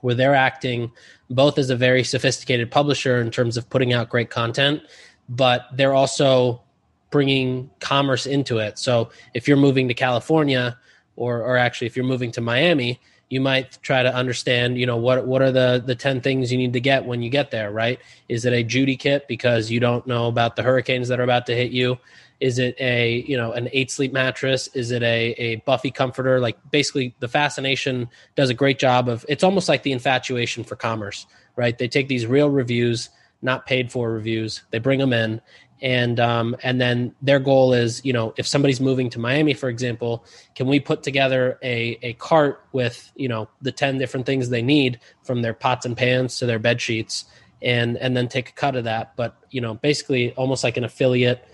where 0.00 0.14
they're 0.14 0.34
acting 0.34 0.92
both 1.30 1.58
as 1.58 1.70
a 1.70 1.76
very 1.76 2.04
sophisticated 2.04 2.70
publisher 2.70 3.20
in 3.20 3.30
terms 3.30 3.56
of 3.56 3.68
putting 3.68 3.92
out 3.92 4.08
great 4.08 4.30
content 4.30 4.82
but 5.28 5.66
they're 5.72 5.94
also 5.94 6.62
bringing 7.10 7.70
commerce 7.80 8.26
into 8.26 8.58
it. 8.58 8.78
So 8.78 9.10
if 9.34 9.46
you're 9.46 9.56
moving 9.56 9.88
to 9.88 9.94
California, 9.94 10.76
or 11.16 11.42
or 11.42 11.56
actually 11.56 11.86
if 11.86 11.96
you're 11.96 12.06
moving 12.06 12.30
to 12.32 12.40
Miami, 12.40 13.00
you 13.28 13.40
might 13.40 13.78
try 13.82 14.02
to 14.02 14.14
understand, 14.14 14.78
you 14.78 14.86
know, 14.86 14.96
what 14.96 15.26
what 15.26 15.42
are 15.42 15.50
the 15.50 15.82
the 15.84 15.94
10 15.94 16.20
things 16.20 16.52
you 16.52 16.58
need 16.58 16.72
to 16.72 16.80
get 16.80 17.04
when 17.04 17.22
you 17.22 17.30
get 17.30 17.50
there, 17.50 17.72
right? 17.72 17.98
Is 18.28 18.44
it 18.44 18.52
a 18.52 18.62
Judy 18.62 18.96
kit 18.96 19.26
because 19.26 19.70
you 19.70 19.80
don't 19.80 20.06
know 20.06 20.28
about 20.28 20.56
the 20.56 20.62
hurricanes 20.62 21.08
that 21.08 21.18
are 21.18 21.24
about 21.24 21.46
to 21.46 21.56
hit 21.56 21.72
you? 21.72 21.98
Is 22.38 22.58
it 22.58 22.76
a, 22.78 23.24
you 23.26 23.36
know, 23.36 23.52
an 23.52 23.68
8 23.72 23.90
sleep 23.90 24.12
mattress? 24.12 24.68
Is 24.74 24.90
it 24.90 25.02
a 25.02 25.32
a 25.38 25.56
Buffy 25.56 25.90
comforter? 25.90 26.38
Like 26.38 26.58
basically 26.70 27.14
the 27.18 27.28
fascination 27.28 28.08
does 28.36 28.50
a 28.50 28.54
great 28.54 28.78
job 28.78 29.08
of 29.08 29.24
it's 29.28 29.42
almost 29.42 29.68
like 29.68 29.82
the 29.82 29.92
infatuation 29.92 30.62
for 30.62 30.76
commerce, 30.76 31.26
right? 31.56 31.76
They 31.76 31.88
take 31.88 32.08
these 32.08 32.26
real 32.26 32.50
reviews, 32.50 33.08
not 33.42 33.66
paid 33.66 33.90
for 33.90 34.12
reviews. 34.12 34.62
They 34.70 34.78
bring 34.78 35.00
them 35.00 35.12
in 35.12 35.40
and 35.82 36.18
um, 36.20 36.56
and 36.62 36.80
then 36.80 37.14
their 37.20 37.38
goal 37.38 37.72
is 37.72 38.04
you 38.04 38.12
know 38.12 38.32
if 38.36 38.46
somebody's 38.46 38.80
moving 38.80 39.10
to 39.10 39.18
miami 39.18 39.52
for 39.52 39.68
example 39.68 40.24
can 40.54 40.66
we 40.66 40.80
put 40.80 41.02
together 41.02 41.58
a, 41.62 41.98
a 42.02 42.12
cart 42.14 42.64
with 42.72 43.12
you 43.14 43.28
know 43.28 43.48
the 43.60 43.72
10 43.72 43.98
different 43.98 44.24
things 44.24 44.48
they 44.48 44.62
need 44.62 44.98
from 45.22 45.42
their 45.42 45.52
pots 45.52 45.84
and 45.84 45.96
pans 45.96 46.38
to 46.38 46.46
their 46.46 46.58
bed 46.58 46.80
sheets 46.80 47.26
and 47.62 47.96
and 47.96 48.16
then 48.16 48.28
take 48.28 48.50
a 48.50 48.52
cut 48.52 48.76
of 48.76 48.84
that. 48.84 49.16
But 49.16 49.36
you 49.50 49.60
know 49.60 49.74
basically 49.74 50.32
almost 50.32 50.64
like 50.64 50.76
an 50.76 50.84
affiliate 50.84 51.46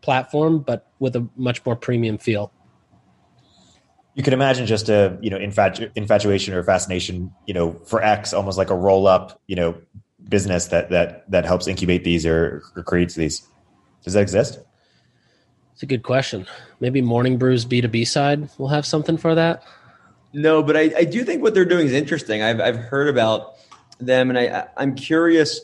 platform 0.00 0.58
but 0.58 0.86
with 0.98 1.16
a 1.16 1.26
much 1.36 1.64
more 1.64 1.76
premium 1.76 2.18
feel. 2.18 2.52
You 4.14 4.22
can 4.22 4.32
imagine 4.32 4.66
just 4.66 4.88
a 4.88 5.18
you 5.20 5.30
know 5.30 5.38
infatu- 5.38 5.90
infatuation 5.94 6.54
or 6.54 6.62
fascination 6.62 7.32
you 7.46 7.54
know 7.54 7.72
for 7.72 8.02
x 8.02 8.32
almost 8.32 8.58
like 8.58 8.70
a 8.70 8.76
roll 8.76 9.06
up 9.06 9.40
you 9.46 9.56
know 9.56 9.76
business 10.28 10.66
that 10.66 10.90
that 10.90 11.30
that 11.30 11.44
helps 11.44 11.66
incubate 11.66 12.04
these 12.04 12.24
or, 12.24 12.62
or 12.76 12.82
creates 12.82 13.14
these 13.14 13.46
Does 14.04 14.12
that 14.12 14.20
exist? 14.20 14.60
It's 15.72 15.82
a 15.82 15.86
good 15.86 16.02
question. 16.02 16.46
Maybe 16.78 17.02
Morning 17.02 17.36
Brew's 17.36 17.66
B2B 17.66 18.06
side 18.06 18.48
will 18.58 18.68
have 18.68 18.86
something 18.86 19.16
for 19.16 19.34
that. 19.34 19.64
No, 20.32 20.62
but 20.62 20.76
I, 20.76 20.92
I 20.98 21.04
do 21.04 21.24
think 21.24 21.42
what 21.42 21.54
they're 21.54 21.64
doing 21.64 21.86
is 21.86 21.92
interesting. 21.92 22.42
I've, 22.42 22.60
I've 22.60 22.76
heard 22.76 23.08
about 23.08 23.54
them 23.98 24.30
and 24.30 24.38
I, 24.38 24.66
I'm 24.76 24.94
curious 24.94 25.60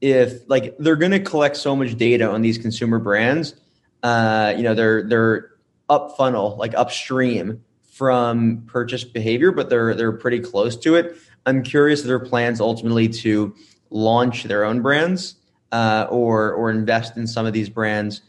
if 0.00 0.48
like 0.48 0.76
they're 0.78 0.96
going 0.96 1.12
to 1.12 1.20
collect 1.20 1.56
so 1.56 1.74
much 1.76 1.96
data 1.96 2.30
on 2.30 2.42
these 2.42 2.58
consumer 2.58 2.98
brands. 2.98 3.54
Uh, 4.02 4.52
you 4.56 4.62
know, 4.62 4.74
they're, 4.74 5.02
they're 5.08 5.50
up 5.88 6.16
funnel, 6.16 6.56
like 6.56 6.74
upstream 6.74 7.62
from 7.90 8.64
purchase 8.66 9.04
behavior, 9.04 9.52
but 9.52 9.70
they're, 9.70 9.94
they're 9.94 10.12
pretty 10.12 10.40
close 10.40 10.76
to 10.76 10.96
it. 10.96 11.16
I'm 11.46 11.62
curious 11.62 12.00
if 12.00 12.06
their 12.06 12.20
plans 12.20 12.60
ultimately 12.60 13.08
to 13.08 13.54
launch 13.90 14.44
their 14.44 14.64
own 14.64 14.82
brands 14.82 15.36
uh, 15.74 16.06
or, 16.08 16.52
or 16.52 16.70
invest 16.70 17.16
in 17.16 17.26
some 17.26 17.46
of 17.46 17.52
these 17.52 17.68
brands. 17.68 18.22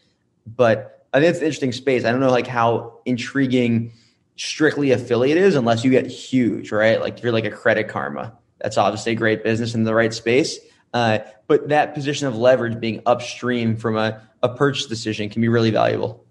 But 0.47 1.05
I 1.13 1.19
think 1.19 1.29
it's 1.29 1.39
an 1.39 1.45
interesting 1.45 1.73
space. 1.73 2.03
I 2.03 2.11
don't 2.11 2.19
know 2.19 2.31
like 2.31 2.47
how 2.47 2.99
intriguing 3.05 3.93
strictly 4.35 4.91
affiliate 4.91 5.37
is 5.37 5.55
unless 5.55 5.83
you 5.83 5.91
get 5.91 6.07
huge, 6.07 6.71
right? 6.71 6.99
Like 6.99 7.19
if 7.19 7.23
you're 7.23 7.31
like 7.31 7.45
a 7.45 7.51
credit 7.51 7.87
karma, 7.87 8.35
that's 8.59 8.79
obviously 8.79 9.11
a 9.11 9.15
great 9.15 9.43
business 9.43 9.75
in 9.75 9.83
the 9.83 9.93
right 9.93 10.11
space. 10.11 10.57
Uh, 10.91 11.19
but 11.45 11.69
that 11.69 11.93
position 11.93 12.27
of 12.27 12.35
leverage 12.35 12.79
being 12.79 13.03
upstream 13.05 13.77
from 13.77 13.95
a, 13.95 14.27
a 14.41 14.49
purchase 14.49 14.87
decision 14.87 15.29
can 15.29 15.39
be 15.39 15.47
really 15.47 15.69
valuable. 15.69 16.25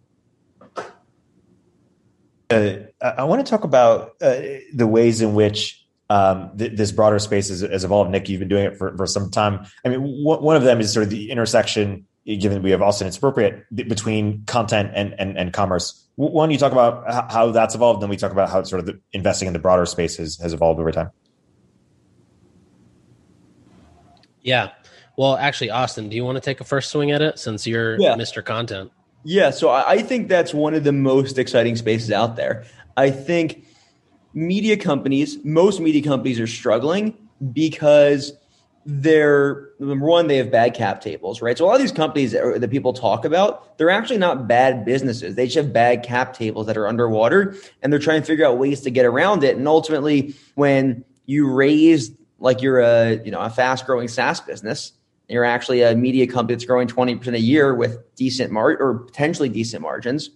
Uh, 2.50 2.74
I 3.00 3.22
want 3.22 3.46
to 3.46 3.48
talk 3.48 3.62
about 3.62 4.16
uh, 4.20 4.40
the 4.74 4.86
ways 4.88 5.20
in 5.20 5.34
which 5.34 5.83
um, 6.14 6.56
th- 6.56 6.76
this 6.76 6.92
broader 6.92 7.18
space 7.18 7.48
has, 7.48 7.62
has, 7.62 7.82
evolved. 7.82 8.10
Nick, 8.10 8.28
you've 8.28 8.38
been 8.38 8.48
doing 8.48 8.64
it 8.64 8.76
for, 8.76 8.96
for 8.96 9.04
some 9.04 9.30
time. 9.30 9.66
I 9.84 9.88
mean, 9.88 10.00
w- 10.00 10.40
one 10.40 10.54
of 10.54 10.62
them 10.62 10.80
is 10.80 10.92
sort 10.92 11.02
of 11.02 11.10
the 11.10 11.30
intersection 11.30 12.06
given 12.24 12.62
we 12.62 12.70
have 12.70 12.80
Austin, 12.80 13.06
it's 13.06 13.18
appropriate 13.18 13.64
between 13.74 14.44
content 14.46 14.90
and, 14.94 15.14
and, 15.18 15.36
and 15.36 15.52
commerce. 15.52 16.06
One, 16.16 16.50
you 16.50 16.56
talk 16.56 16.72
about 16.72 17.30
how 17.30 17.50
that's 17.50 17.74
evolved, 17.74 18.00
then 18.00 18.08
we 18.08 18.16
talk 18.16 18.32
about 18.32 18.48
how 18.48 18.62
sort 18.62 18.80
of 18.80 18.86
the 18.86 19.00
investing 19.12 19.46
in 19.46 19.52
the 19.52 19.58
broader 19.58 19.84
space 19.84 20.16
has, 20.16 20.38
has 20.38 20.52
evolved 20.52 20.80
over 20.80 20.92
time. 20.92 21.10
Yeah. 24.40 24.70
Well, 25.18 25.36
actually, 25.36 25.70
Austin, 25.70 26.08
do 26.08 26.16
you 26.16 26.24
want 26.24 26.36
to 26.36 26.40
take 26.40 26.60
a 26.60 26.64
first 26.64 26.90
swing 26.90 27.10
at 27.10 27.20
it 27.20 27.38
since 27.38 27.66
you're 27.66 28.00
yeah. 28.00 28.14
Mr. 28.14 28.42
Content? 28.44 28.90
Yeah. 29.24 29.50
So 29.50 29.70
I 29.70 30.00
think 30.00 30.28
that's 30.28 30.54
one 30.54 30.74
of 30.74 30.84
the 30.84 30.92
most 30.92 31.38
exciting 31.38 31.76
spaces 31.76 32.10
out 32.10 32.36
there. 32.36 32.64
I 32.96 33.10
think 33.10 33.66
media 34.34 34.76
companies, 34.76 35.38
most 35.44 35.80
media 35.80 36.02
companies 36.02 36.38
are 36.40 36.46
struggling 36.46 37.16
because– 37.52 38.32
they're 38.86 39.70
number 39.78 40.06
one, 40.06 40.26
they 40.26 40.36
have 40.36 40.50
bad 40.50 40.74
cap 40.74 41.00
tables, 41.00 41.40
right? 41.40 41.56
So 41.56 41.64
a 41.64 41.66
lot 41.66 41.76
of 41.76 41.80
these 41.80 41.92
companies 41.92 42.32
that, 42.32 42.60
that, 42.60 42.70
people 42.70 42.92
talk 42.92 43.24
about, 43.24 43.78
they're 43.78 43.90
actually 43.90 44.18
not 44.18 44.46
bad 44.46 44.84
businesses. 44.84 45.36
They 45.36 45.46
just 45.46 45.56
have 45.56 45.72
bad 45.72 46.02
cap 46.02 46.34
tables 46.34 46.66
that 46.66 46.76
are 46.76 46.86
underwater, 46.86 47.56
and 47.82 47.92
they're 47.92 48.00
trying 48.00 48.20
to 48.20 48.26
figure 48.26 48.44
out 48.44 48.58
ways 48.58 48.82
to 48.82 48.90
get 48.90 49.06
around 49.06 49.42
it. 49.42 49.56
And 49.56 49.66
ultimately, 49.66 50.34
when 50.54 51.04
you 51.24 51.50
raise 51.50 52.10
like 52.38 52.60
you're 52.60 52.80
a 52.80 53.14
you 53.24 53.30
know 53.30 53.40
a 53.40 53.48
fast 53.48 53.86
growing 53.86 54.08
SaaS 54.08 54.40
business, 54.40 54.92
you're 55.28 55.44
actually 55.44 55.80
a 55.80 55.94
media 55.94 56.26
company 56.26 56.54
that's 56.54 56.66
growing 56.66 56.88
twenty 56.88 57.16
percent 57.16 57.36
a 57.36 57.40
year 57.40 57.74
with 57.74 58.14
decent 58.16 58.52
mar 58.52 58.76
or 58.78 58.98
potentially 58.98 59.48
decent 59.48 59.80
margins. 59.80 60.30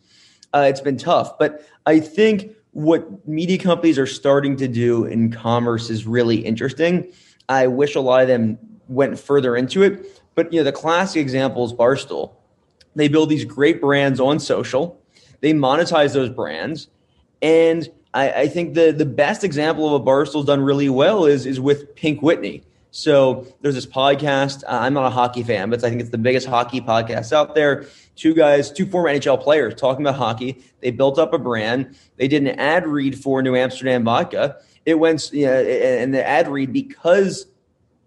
Uh, 0.54 0.66
it's 0.66 0.80
been 0.80 0.96
tough, 0.96 1.38
but 1.38 1.62
I 1.84 2.00
think 2.00 2.52
what 2.72 3.26
media 3.26 3.58
companies 3.58 3.98
are 3.98 4.06
starting 4.06 4.56
to 4.56 4.68
do 4.68 5.04
in 5.04 5.32
commerce 5.32 5.90
is 5.90 6.06
really 6.06 6.36
interesting 6.36 7.12
I 7.48 7.66
wish 7.66 7.94
a 7.94 8.00
lot 8.00 8.22
of 8.22 8.28
them 8.28 8.58
went 8.88 9.18
further 9.18 9.56
into 9.56 9.82
it. 9.82 10.22
But 10.34 10.52
you 10.52 10.60
know, 10.60 10.64
the 10.64 10.72
classic 10.72 11.20
example 11.20 11.64
is 11.64 11.72
Barstool. 11.72 12.32
They 12.94 13.08
build 13.08 13.28
these 13.28 13.44
great 13.44 13.80
brands 13.80 14.20
on 14.20 14.38
social. 14.38 15.00
They 15.40 15.52
monetize 15.52 16.12
those 16.14 16.30
brands, 16.30 16.88
and 17.42 17.88
I, 18.12 18.30
I 18.32 18.48
think 18.48 18.74
the 18.74 18.92
the 18.92 19.06
best 19.06 19.44
example 19.44 19.86
of 19.86 20.00
a 20.00 20.04
Barstool's 20.04 20.46
done 20.46 20.62
really 20.62 20.88
well 20.88 21.24
is 21.24 21.46
is 21.46 21.60
with 21.60 21.94
Pink 21.94 22.22
Whitney. 22.22 22.62
So 22.90 23.46
there's 23.60 23.74
this 23.74 23.86
podcast. 23.86 24.64
I'm 24.66 24.94
not 24.94 25.06
a 25.06 25.10
hockey 25.10 25.42
fan, 25.42 25.70
but 25.70 25.84
I 25.84 25.90
think 25.90 26.00
it's 26.00 26.10
the 26.10 26.18
biggest 26.18 26.46
hockey 26.46 26.80
podcast 26.80 27.32
out 27.32 27.54
there. 27.54 27.86
Two 28.18 28.34
guys, 28.34 28.70
two 28.72 28.84
former 28.84 29.08
NHL 29.08 29.40
players 29.40 29.74
talking 29.74 30.04
about 30.04 30.16
hockey. 30.16 30.64
They 30.80 30.90
built 30.90 31.18
up 31.18 31.32
a 31.32 31.38
brand. 31.38 31.96
They 32.16 32.26
did 32.28 32.42
an 32.42 32.58
ad 32.58 32.86
read 32.86 33.18
for 33.18 33.42
New 33.42 33.54
Amsterdam 33.54 34.04
Vodka 34.04 34.58
it 34.88 34.98
went 34.98 35.30
you 35.34 35.44
know, 35.44 35.52
and 35.52 36.14
the 36.14 36.26
ad 36.26 36.48
read 36.48 36.72
because 36.72 37.44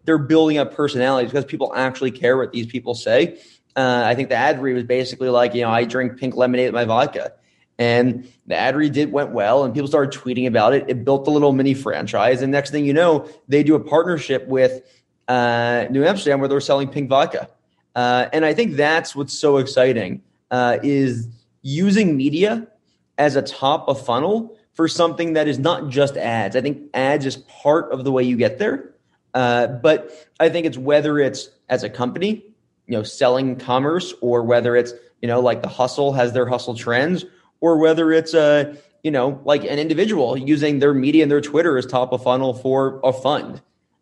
they're 0.06 0.18
building 0.18 0.58
up 0.58 0.74
personalities 0.74 1.30
because 1.30 1.46
people 1.46 1.72
actually 1.76 2.10
care 2.10 2.38
what 2.38 2.52
these 2.52 2.66
people 2.66 2.96
say. 2.96 3.40
Uh, 3.76 4.02
I 4.04 4.16
think 4.16 4.30
the 4.30 4.36
ad 4.36 4.60
read 4.60 4.74
was 4.74 4.86
basically 4.86 5.30
like, 5.30 5.54
you 5.54 5.62
know, 5.62 5.70
I 5.70 5.84
drink 5.84 6.18
pink 6.18 6.36
lemonade 6.36 6.70
with 6.70 6.74
my 6.74 6.86
vodka. 6.86 7.34
And 7.78 8.28
the 8.48 8.56
ad 8.56 8.76
read 8.76 8.94
did 8.94 9.12
went 9.12 9.30
well, 9.30 9.64
and 9.64 9.76
people 9.76 9.88
started 9.88 10.20
tweeting 10.20 10.48
about 10.48 10.74
it. 10.74 10.86
It 10.88 11.06
built 11.06 11.28
a 11.28 11.32
little 11.32 11.54
mini 11.54 11.76
franchise, 11.76 12.42
and 12.42 12.52
next 12.52 12.72
thing 12.72 12.84
you 12.84 12.94
know, 12.94 13.30
they 13.48 13.62
do 13.62 13.76
a 13.76 13.80
partnership 13.80 14.48
with 14.48 14.82
uh, 15.28 15.86
New 15.92 16.04
Amsterdam 16.04 16.40
where 16.40 16.50
they're 16.50 16.62
selling 16.62 16.90
pink 16.90 17.10
vodka. 17.10 17.48
Uh, 17.96 18.28
and 18.32 18.46
I 18.46 18.54
think 18.54 18.76
that's 18.76 19.16
what's 19.16 19.34
so 19.34 19.58
exciting 19.58 20.22
uh, 20.50 20.78
is 20.84 21.28
using 21.62 22.18
media 22.18 22.68
as 23.18 23.36
a 23.36 23.42
top 23.42 23.88
of 23.88 24.04
funnel 24.04 24.58
for 24.74 24.88
something 24.88 25.34
that 25.34 25.48
is 25.48 25.60
not 25.60 25.90
just 25.90 26.18
ads. 26.18 26.56
I 26.56 26.62
think 26.62 26.90
ads 26.94 27.26
is 27.26 27.38
part 27.38 27.92
of 27.92 28.04
the 28.04 28.12
way 28.12 28.24
you 28.24 28.38
get 28.38 28.58
there. 28.58 28.92
Uh, 29.34 29.68
but 29.68 30.12
I 30.40 30.50
think 30.50 30.66
it's 30.66 30.78
whether 30.78 31.20
it's 31.20 31.50
as 31.70 31.84
a 31.84 31.90
company, 31.90 32.44
you 32.88 32.98
know, 32.98 33.04
selling 33.04 33.56
commerce, 33.58 34.14
or 34.22 34.44
whether 34.44 34.76
it's 34.76 34.94
you 35.22 35.28
know 35.28 35.40
like 35.40 35.62
the 35.62 35.70
hustle 35.70 36.14
has 36.14 36.34
their 36.34 36.46
hustle 36.46 36.76
trends, 36.76 37.26
or 37.62 37.78
whether 37.78 38.12
it's 38.12 38.34
a 38.34 38.76
you 39.04 39.12
know 39.12 39.40
like 39.46 39.64
an 39.64 39.80
individual 39.80 40.38
using 40.38 40.80
their 40.80 40.94
media 40.94 41.24
and 41.24 41.32
their 41.32 41.42
Twitter 41.42 41.78
as 41.78 41.86
top 41.86 42.12
of 42.12 42.24
funnel 42.24 42.54
for 42.54 43.00
a 43.04 43.14
fund. 43.14 43.62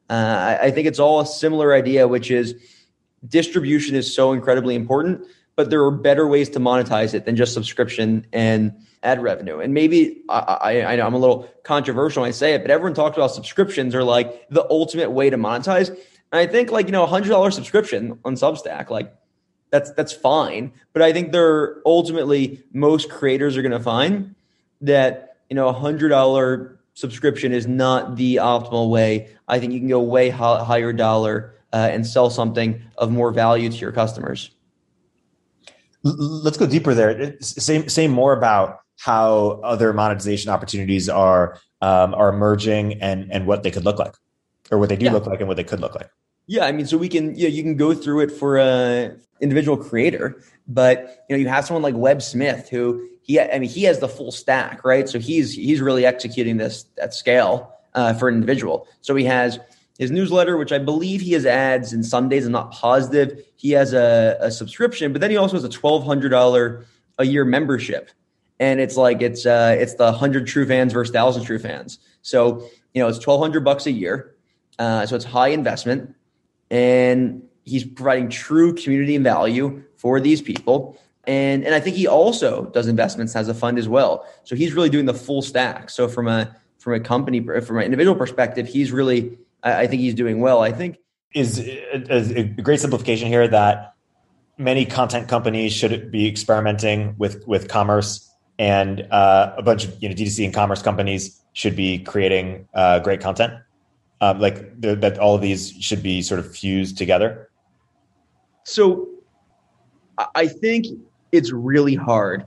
Uh, 0.09 0.57
I, 0.61 0.67
I 0.67 0.71
think 0.71 0.87
it's 0.87 0.97
all 0.97 1.19
a 1.19 1.25
similar 1.25 1.73
idea, 1.73 2.07
which 2.07 2.31
is 2.31 2.55
distribution 3.27 3.95
is 3.95 4.13
so 4.13 4.31
incredibly 4.31 4.75
important, 4.75 5.25
but 5.55 5.69
there 5.69 5.83
are 5.83 5.91
better 5.91 6.27
ways 6.27 6.49
to 6.49 6.59
monetize 6.59 7.13
it 7.13 7.25
than 7.25 7.35
just 7.35 7.53
subscription 7.53 8.25
and 8.31 8.73
ad 9.03 9.21
revenue. 9.21 9.59
And 9.59 9.73
maybe 9.73 10.21
I, 10.29 10.39
I, 10.39 10.85
I 10.93 10.95
know 10.95 11.05
I'm 11.05 11.13
a 11.13 11.17
little 11.17 11.49
controversial 11.63 12.21
when 12.21 12.29
I 12.29 12.31
say 12.31 12.53
it, 12.53 12.61
but 12.61 12.71
everyone 12.71 12.93
talks 12.93 13.17
about 13.17 13.31
subscriptions 13.31 13.95
are 13.95 14.03
like 14.03 14.47
the 14.49 14.65
ultimate 14.69 15.11
way 15.11 15.29
to 15.29 15.37
monetize. 15.37 15.89
And 15.89 16.39
I 16.39 16.47
think 16.47 16.71
like, 16.71 16.85
you 16.85 16.91
know, 16.91 17.03
a 17.03 17.07
hundred 17.07 17.29
dollar 17.29 17.51
subscription 17.51 18.19
on 18.23 18.35
Substack, 18.35 18.89
like 18.89 19.13
that's, 19.69 19.91
that's 19.91 20.13
fine. 20.13 20.71
But 20.93 21.01
I 21.01 21.13
think 21.13 21.31
they're 21.31 21.81
ultimately 21.85 22.63
most 22.73 23.09
creators 23.09 23.57
are 23.57 23.61
going 23.61 23.71
to 23.71 23.79
find 23.79 24.35
that, 24.81 25.37
you 25.49 25.55
know, 25.55 25.67
a 25.67 25.73
hundred 25.73 26.09
dollar 26.09 26.79
subscription 26.93 27.53
is 27.53 27.67
not 27.67 28.15
the 28.17 28.37
optimal 28.37 28.89
way. 28.89 29.29
I 29.47 29.59
think 29.59 29.73
you 29.73 29.79
can 29.79 29.87
go 29.87 30.01
way 30.01 30.29
higher 30.29 30.93
dollar 30.93 31.55
uh, 31.73 31.89
and 31.91 32.05
sell 32.05 32.29
something 32.29 32.81
of 32.97 33.11
more 33.11 33.31
value 33.31 33.69
to 33.69 33.77
your 33.77 33.91
customers. 33.91 34.51
Let's 36.03 36.57
go 36.57 36.65
deeper 36.65 36.93
there. 36.93 37.39
Say, 37.41 37.85
say 37.87 38.07
more 38.07 38.33
about 38.33 38.79
how 38.99 39.61
other 39.63 39.93
monetization 39.93 40.49
opportunities 40.49 41.09
are 41.09 41.59
um, 41.81 42.13
are 42.13 42.29
emerging 42.29 43.01
and 43.01 43.31
and 43.31 43.45
what 43.45 43.63
they 43.63 43.71
could 43.71 43.85
look 43.85 43.99
like, 43.99 44.15
or 44.71 44.77
what 44.77 44.89
they 44.89 44.95
do 44.95 45.05
yeah. 45.05 45.11
look 45.11 45.25
like, 45.25 45.39
and 45.39 45.47
what 45.47 45.57
they 45.57 45.63
could 45.63 45.79
look 45.79 45.95
like. 45.95 46.09
Yeah, 46.47 46.65
I 46.65 46.71
mean, 46.71 46.85
so 46.85 46.97
we 46.97 47.09
can 47.09 47.35
you 47.35 47.43
know, 47.43 47.53
you 47.53 47.63
can 47.63 47.75
go 47.75 47.93
through 47.93 48.21
it 48.21 48.31
for 48.31 48.57
a 48.57 49.15
individual 49.41 49.77
creator, 49.77 50.41
but 50.67 51.25
you 51.29 51.35
know 51.35 51.39
you 51.41 51.47
have 51.47 51.65
someone 51.65 51.83
like 51.83 51.95
Web 51.95 52.21
Smith 52.21 52.69
who 52.69 53.07
he 53.21 53.39
I 53.39 53.59
mean 53.59 53.69
he 53.69 53.83
has 53.83 53.99
the 53.99 54.07
full 54.07 54.31
stack, 54.31 54.83
right? 54.83 55.07
So 55.07 55.19
he's 55.19 55.53
he's 55.53 55.81
really 55.81 56.05
executing 56.05 56.57
this 56.57 56.85
at 57.01 57.13
scale 57.13 57.73
uh, 57.93 58.13
for 58.13 58.29
an 58.29 58.35
individual. 58.35 58.87
So 59.01 59.15
he 59.15 59.25
has 59.25 59.59
his 59.99 60.09
newsletter, 60.09 60.57
which 60.57 60.71
I 60.71 60.79
believe 60.79 61.21
he 61.21 61.33
has 61.33 61.45
ads 61.45 61.93
in 61.93 62.01
some 62.01 62.29
days. 62.29 62.47
I'm 62.47 62.51
not 62.51 62.71
positive. 62.71 63.45
He 63.57 63.71
has 63.71 63.93
a, 63.93 64.37
a 64.39 64.49
subscription, 64.49 65.11
but 65.13 65.21
then 65.21 65.29
he 65.29 65.37
also 65.37 65.55
has 65.55 65.63
a 65.63 65.69
twelve 65.69 66.03
hundred 66.03 66.29
dollar 66.29 66.85
a 67.19 67.25
year 67.25 67.45
membership 67.45 68.09
and 68.59 68.79
it's 68.79 68.97
like 68.97 69.21
it's 69.21 69.45
uh, 69.45 69.75
it's 69.79 69.95
the 69.95 70.11
hundred 70.11 70.47
true 70.47 70.65
fans 70.67 70.93
versus 70.93 71.13
thousand 71.13 71.43
true 71.45 71.59
fans. 71.59 71.99
So 72.21 72.69
you 72.93 73.01
know 73.01 73.07
it's 73.07 73.19
twelve 73.19 73.41
hundred 73.41 73.63
bucks 73.63 73.85
a 73.85 73.91
year, 73.91 74.35
uh, 74.77 75.05
so 75.05 75.15
it's 75.15 75.25
high 75.25 75.49
investment, 75.49 76.13
and 76.69 77.41
he's 77.63 77.85
providing 77.85 78.29
true 78.29 78.73
community 78.73 79.15
and 79.15 79.23
value 79.23 79.83
for 79.95 80.19
these 80.19 80.41
people. 80.41 80.99
And 81.25 81.63
and 81.63 81.73
I 81.73 81.79
think 81.79 81.95
he 81.95 82.07
also 82.07 82.65
does 82.65 82.87
investments 82.87 83.35
as 83.35 83.47
a 83.47 83.53
fund 83.53 83.79
as 83.79 83.87
well. 83.87 84.25
So 84.43 84.55
he's 84.55 84.73
really 84.73 84.89
doing 84.89 85.05
the 85.05 85.13
full 85.13 85.41
stack. 85.41 85.89
So 85.89 86.07
from 86.07 86.27
a 86.27 86.55
from 86.79 86.93
a 86.93 86.99
company 86.99 87.41
from 87.61 87.77
an 87.77 87.83
individual 87.83 88.15
perspective, 88.15 88.67
he's 88.67 88.91
really 88.91 89.37
I, 89.63 89.81
I 89.81 89.87
think 89.87 90.01
he's 90.01 90.13
doing 90.13 90.39
well. 90.39 90.61
I 90.61 90.71
think 90.71 90.97
is 91.33 91.59
a, 91.59 92.39
a 92.39 92.43
great 92.43 92.79
simplification 92.79 93.27
here 93.27 93.47
that 93.47 93.93
many 94.57 94.85
content 94.85 95.27
companies 95.27 95.73
should 95.73 96.11
be 96.11 96.27
experimenting 96.27 97.15
with 97.17 97.47
with 97.47 97.67
commerce 97.67 98.29
and 98.57 99.07
uh, 99.11 99.53
a 99.57 99.61
bunch 99.61 99.85
of 99.85 100.01
you 100.01 100.09
know 100.09 100.15
D2C 100.15 100.45
and 100.45 100.53
commerce 100.53 100.81
companies 100.81 101.41
should 101.53 101.75
be 101.75 101.99
creating 101.99 102.67
uh, 102.73 102.99
great 102.99 103.21
content. 103.21 103.53
Um, 104.21 104.39
like 104.39 104.81
that, 104.81 105.17
all 105.17 105.33
of 105.33 105.41
these 105.41 105.71
should 105.79 106.03
be 106.03 106.21
sort 106.21 106.41
of 106.41 106.53
fused 106.53 106.97
together. 106.97 107.49
So, 108.65 109.07
I 110.35 110.47
think 110.47 110.87
it's 111.31 111.53
really 111.53 111.95
hard 111.95 112.45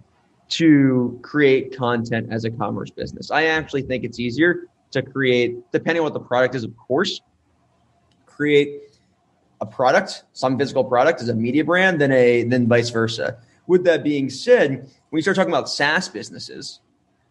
to 0.51 1.19
create 1.23 1.75
content 1.75 2.29
as 2.31 2.45
a 2.45 2.51
commerce 2.51 2.91
business. 2.91 3.31
I 3.31 3.45
actually 3.45 3.83
think 3.83 4.05
it's 4.05 4.21
easier 4.21 4.69
to 4.93 5.03
create, 5.03 5.71
depending 5.73 6.01
on 6.01 6.05
what 6.05 6.15
the 6.15 6.21
product 6.21 6.55
is, 6.55 6.65
of 6.65 6.77
course, 6.77 7.21
create 8.27 8.81
a 9.61 9.67
product, 9.67 10.25
some 10.33 10.59
physical 10.59 10.85
product 10.85 11.21
as 11.21 11.29
a 11.29 11.35
media 11.35 11.65
brand 11.65 12.01
then 12.01 12.13
a 12.13 12.43
then 12.45 12.67
vice 12.67 12.91
versa. 12.91 13.39
With 13.67 13.85
that 13.85 14.03
being 14.03 14.29
said, 14.29 14.71
when 15.11 15.19
you 15.19 15.23
start 15.23 15.37
talking 15.37 15.53
about 15.53 15.69
SaaS 15.69 16.09
businesses, 16.09 16.81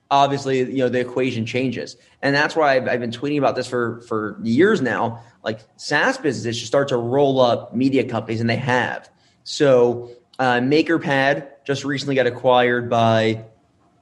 obviously 0.10 0.60
you 0.60 0.78
know 0.78 0.90
the 0.90 1.00
equation 1.00 1.46
changes, 1.46 1.98
and 2.22 2.34
that's 2.34 2.56
why 2.56 2.76
I've, 2.76 2.88
I've 2.88 3.00
been 3.00 3.12
tweeting 3.12 3.38
about 3.38 3.56
this 3.56 3.68
for 3.68 4.02
for 4.02 4.40
years 4.44 4.82
now. 4.82 5.24
Like 5.44 5.60
SaaS 5.76 6.18
businesses 6.18 6.58
should 6.58 6.68
start 6.68 6.88
to 6.90 6.98
roll 6.98 7.42
up 7.42 7.76
media 7.76 8.04
companies, 8.06 8.40
and 8.40 8.50
they 8.50 8.56
have. 8.56 9.10
So 9.44 10.12
uh, 10.40 10.60
MakerPad 10.60 11.48
just 11.66 11.84
recently 11.84 12.16
got 12.16 12.28
acquired 12.28 12.90
by, 12.90 13.46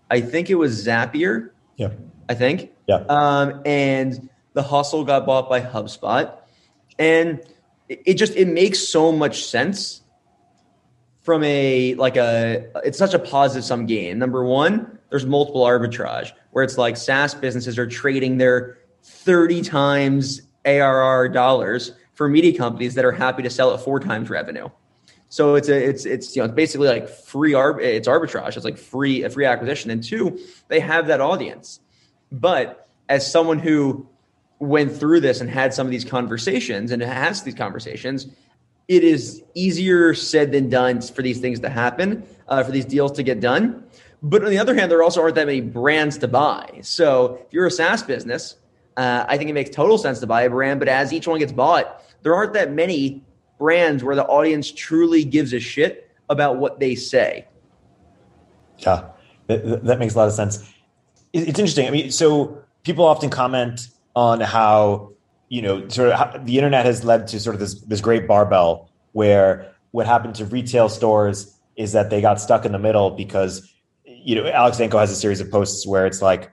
I 0.10 0.22
think 0.22 0.50
it 0.50 0.56
was 0.56 0.86
Zapier. 0.86 1.50
Yeah. 1.78 1.89
I 2.30 2.36
think. 2.36 2.72
Yeah. 2.88 3.04
Um, 3.10 3.62
and 3.66 4.30
the 4.54 4.64
Hustle 4.64 5.04
got 5.04 5.26
bought 5.26 5.50
by 5.50 5.60
HubSpot, 5.62 6.38
and 6.98 7.42
it, 7.90 8.04
it 8.06 8.14
just 8.14 8.36
it 8.36 8.48
makes 8.48 8.80
so 8.80 9.12
much 9.12 9.44
sense 9.46 10.02
from 11.22 11.44
a 11.44 11.96
like 11.96 12.16
a 12.16 12.70
it's 12.86 12.98
such 12.98 13.14
a 13.14 13.20
positive 13.20 13.66
sum 13.66 13.88
game. 13.88 14.20
Number 14.20 14.46
one, 14.46 15.00
there's 15.10 15.26
multiple 15.26 15.66
arbitrage 15.66 16.32
where 16.52 16.64
it's 16.64 16.78
like 16.78 16.96
SaaS 16.96 17.34
businesses 17.34 17.78
are 17.78 17.88
trading 17.88 18.38
their 18.38 18.78
30 19.04 19.62
times 19.64 20.42
ARR 20.66 21.30
dollars 21.30 21.94
for 22.14 22.30
media 22.30 22.58
companies 22.58 22.96
that 22.96 23.06
are 23.06 23.12
happy 23.12 23.44
to 23.44 23.50
sell 23.50 23.74
at 23.74 23.82
four 23.82 24.00
times 24.00 24.30
revenue. 24.30 24.70
So 25.30 25.56
it's 25.56 25.70
a 25.70 25.90
it's 25.90 26.06
it's 26.06 26.36
you 26.36 26.42
know 26.42 26.48
it's 26.48 26.56
basically 26.56 26.88
like 26.88 27.08
free 27.08 27.54
arb 27.54 27.80
it's 27.82 28.08
arbitrage. 28.08 28.56
It's 28.56 28.66
like 28.66 28.78
free 28.78 29.24
a 29.24 29.30
free 29.30 29.46
acquisition. 29.46 29.92
And 29.92 30.04
two, 30.04 30.40
they 30.68 30.80
have 30.80 31.08
that 31.08 31.22
audience. 31.22 31.80
But 32.32 32.88
as 33.08 33.30
someone 33.30 33.60
who 33.60 34.08
went 34.60 34.96
through 34.96 35.22
this 35.22 35.42
and 35.42 35.50
had 35.50 35.74
some 35.74 35.88
of 35.88 35.92
these 35.92 36.06
conversations 36.06 36.92
and 36.92 37.02
has 37.02 37.44
these 37.44 37.56
conversations, 37.56 38.28
it 38.88 39.04
is 39.04 39.44
easier 39.54 40.14
said 40.14 40.52
than 40.52 40.70
done 40.70 41.02
for 41.02 41.22
these 41.22 41.40
things 41.40 41.60
to 41.62 41.70
happen, 41.70 42.24
uh, 42.48 42.64
for 42.64 42.72
these 42.72 42.86
deals 42.86 43.12
to 43.14 43.24
get 43.24 43.40
done. 43.40 43.84
But 44.22 44.44
on 44.44 44.50
the 44.50 44.58
other 44.58 44.76
hand, 44.76 44.92
there 44.92 45.02
also 45.02 45.22
aren't 45.22 45.36
that 45.36 45.48
many 45.48 45.62
brands 45.62 46.18
to 46.18 46.28
buy. 46.28 46.80
So 46.82 47.40
if 47.46 47.54
you're 47.54 47.68
a 47.68 47.72
SaaS 47.72 48.04
business, 48.04 48.58
uh, 48.98 49.26
I 49.28 49.38
think 49.38 49.50
it 49.50 49.54
makes 49.54 49.70
total 49.70 49.98
sense 49.98 50.20
to 50.20 50.28
buy 50.28 50.42
a 50.42 50.50
brand. 50.50 50.80
But 50.80 50.90
as 50.90 51.14
each 51.14 51.28
one 51.28 51.40
gets 51.40 51.54
bought, 51.54 52.04
there 52.24 52.36
aren't 52.36 52.54
that 52.54 52.74
many 52.74 53.24
brands 53.58 54.04
where 54.04 54.16
the 54.16 54.26
audience 54.26 54.72
truly 54.72 55.24
gives 55.24 55.54
a 55.54 55.60
shit 55.60 56.12
about 56.30 56.58
what 56.58 56.80
they 56.80 56.96
say. 56.96 57.48
Yeah, 58.80 59.06
that, 59.48 59.86
that 59.86 60.00
makes 60.00 60.16
a 60.16 60.18
lot 60.18 60.28
of 60.28 60.34
sense. 60.34 60.70
It's 61.34 61.60
interesting. 61.60 61.88
I 61.88 61.92
mean, 61.92 62.12
so 62.12 62.64
people 62.84 63.06
often 63.06 63.30
comment 63.30 63.88
on 64.16 64.42
how 64.42 65.12
you 65.50 65.62
know 65.62 65.88
sort 65.90 66.12
of 66.12 66.46
the 66.46 66.58
internet 66.58 66.86
has 66.86 67.04
led 67.04 67.28
to 67.28 67.40
sort 67.40 67.56
of 67.56 67.60
this 67.60 67.82
this 67.82 68.02
great 68.02 68.28
barbell 68.28 68.90
where 69.12 69.72
what 69.92 70.06
happened 70.06 70.36
to 70.36 70.46
retail 70.46 70.90
stores 70.90 71.56
is 71.76 71.94
that 71.94 72.10
they 72.10 72.22
got 72.22 72.40
stuck 72.40 72.66
in 72.66 72.72
the 72.72 72.80
middle 72.80 73.12
because 73.12 73.72
you 74.06 74.36
know 74.36 74.48
Alex 74.48 74.78
Danco 74.78 75.00
has 75.00 75.12
a 75.12 75.16
series 75.16 75.40
of 75.40 75.50
posts 75.50 75.86
where 75.86 76.06
it's 76.06 76.22
like 76.22 76.52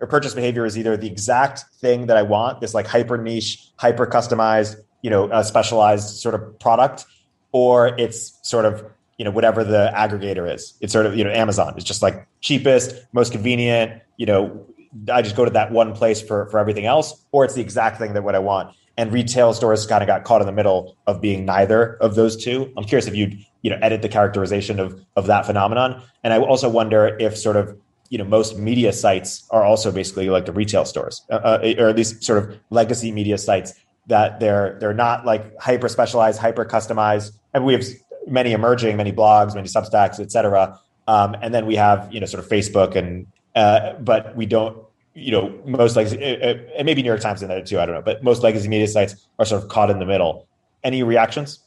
a 0.00 0.06
purchase 0.06 0.34
behavior 0.34 0.66
is 0.66 0.76
either 0.76 0.96
the 0.96 1.06
exact 1.06 1.64
thing 1.80 2.06
that 2.06 2.16
I 2.16 2.22
want, 2.22 2.60
this 2.60 2.74
like 2.74 2.86
hyper 2.86 3.16
niche, 3.16 3.70
hyper 3.76 4.06
customized, 4.06 4.76
you 5.00 5.10
know, 5.10 5.30
a 5.30 5.44
specialized 5.44 6.16
sort 6.16 6.34
of 6.34 6.58
product, 6.58 7.06
or 7.52 7.94
it's 7.98 8.38
sort 8.42 8.64
of 8.64 8.84
you 9.16 9.24
know 9.24 9.30
whatever 9.30 9.62
the 9.62 9.92
aggregator 9.94 10.52
is. 10.52 10.74
It's 10.80 10.92
sort 10.92 11.06
of 11.06 11.16
you 11.16 11.24
know 11.24 11.30
Amazon. 11.30 11.74
It's 11.76 11.84
just 11.84 12.02
like 12.02 12.26
cheapest, 12.40 12.96
most 13.12 13.32
convenient. 13.32 14.01
You 14.16 14.26
know, 14.26 14.66
I 15.12 15.22
just 15.22 15.36
go 15.36 15.44
to 15.44 15.50
that 15.52 15.72
one 15.72 15.94
place 15.94 16.20
for 16.20 16.46
for 16.50 16.58
everything 16.58 16.86
else, 16.86 17.24
or 17.32 17.44
it's 17.44 17.54
the 17.54 17.60
exact 17.60 17.98
thing 17.98 18.14
that 18.14 18.22
what 18.22 18.34
I 18.34 18.38
want. 18.38 18.74
And 18.98 19.10
retail 19.10 19.54
stores 19.54 19.86
kind 19.86 20.02
of 20.02 20.06
got 20.06 20.24
caught 20.24 20.42
in 20.42 20.46
the 20.46 20.52
middle 20.52 20.96
of 21.06 21.20
being 21.20 21.46
neither 21.46 21.94
of 21.94 22.14
those 22.14 22.36
two. 22.36 22.70
I'm 22.76 22.84
curious 22.84 23.06
if 23.06 23.14
you'd 23.14 23.38
you 23.62 23.70
know 23.70 23.78
edit 23.80 24.02
the 24.02 24.08
characterization 24.08 24.78
of 24.78 25.00
of 25.16 25.26
that 25.26 25.46
phenomenon. 25.46 26.02
And 26.22 26.32
I 26.32 26.38
also 26.38 26.68
wonder 26.68 27.16
if 27.18 27.36
sort 27.36 27.56
of 27.56 27.76
you 28.10 28.18
know 28.18 28.24
most 28.24 28.58
media 28.58 28.92
sites 28.92 29.46
are 29.50 29.64
also 29.64 29.90
basically 29.90 30.28
like 30.28 30.44
the 30.44 30.52
retail 30.52 30.84
stores, 30.84 31.22
uh, 31.30 31.36
uh 31.36 31.74
or 31.78 31.88
at 31.88 31.96
least 31.96 32.22
sort 32.22 32.38
of 32.38 32.58
legacy 32.70 33.10
media 33.12 33.38
sites 33.38 33.72
that 34.06 34.40
they're 34.40 34.76
they're 34.80 34.94
not 34.94 35.24
like 35.24 35.58
hyper 35.58 35.88
specialized, 35.88 36.38
hyper 36.38 36.64
customized. 36.64 37.32
And 37.54 37.64
we 37.64 37.72
have 37.72 37.84
many 38.26 38.52
emerging, 38.52 38.96
many 38.96 39.12
blogs, 39.12 39.54
many 39.54 39.68
Substacks, 39.68 40.20
et 40.20 40.30
cetera. 40.30 40.78
Um, 41.08 41.34
and 41.40 41.54
then 41.54 41.66
we 41.66 41.76
have 41.76 42.12
you 42.12 42.20
know 42.20 42.26
sort 42.26 42.44
of 42.44 42.50
Facebook 42.50 42.94
and 42.94 43.26
uh, 43.54 43.94
but 43.94 44.34
we 44.36 44.46
don't 44.46 44.78
you 45.14 45.30
know 45.30 45.60
most 45.66 45.96
legacy 45.96 46.18
uh, 46.22 46.50
uh, 46.50 46.54
and 46.76 46.86
maybe 46.86 47.02
New 47.02 47.08
York 47.08 47.20
Times 47.20 47.42
in 47.42 47.48
there 47.48 47.62
too. 47.62 47.78
I 47.78 47.86
don't 47.86 47.94
know, 47.94 48.02
but 48.02 48.22
most 48.22 48.42
legacy 48.42 48.68
media 48.68 48.88
sites 48.88 49.28
are 49.38 49.44
sort 49.44 49.62
of 49.62 49.68
caught 49.68 49.90
in 49.90 49.98
the 49.98 50.06
middle. 50.06 50.46
Any 50.84 51.02
reactions? 51.02 51.60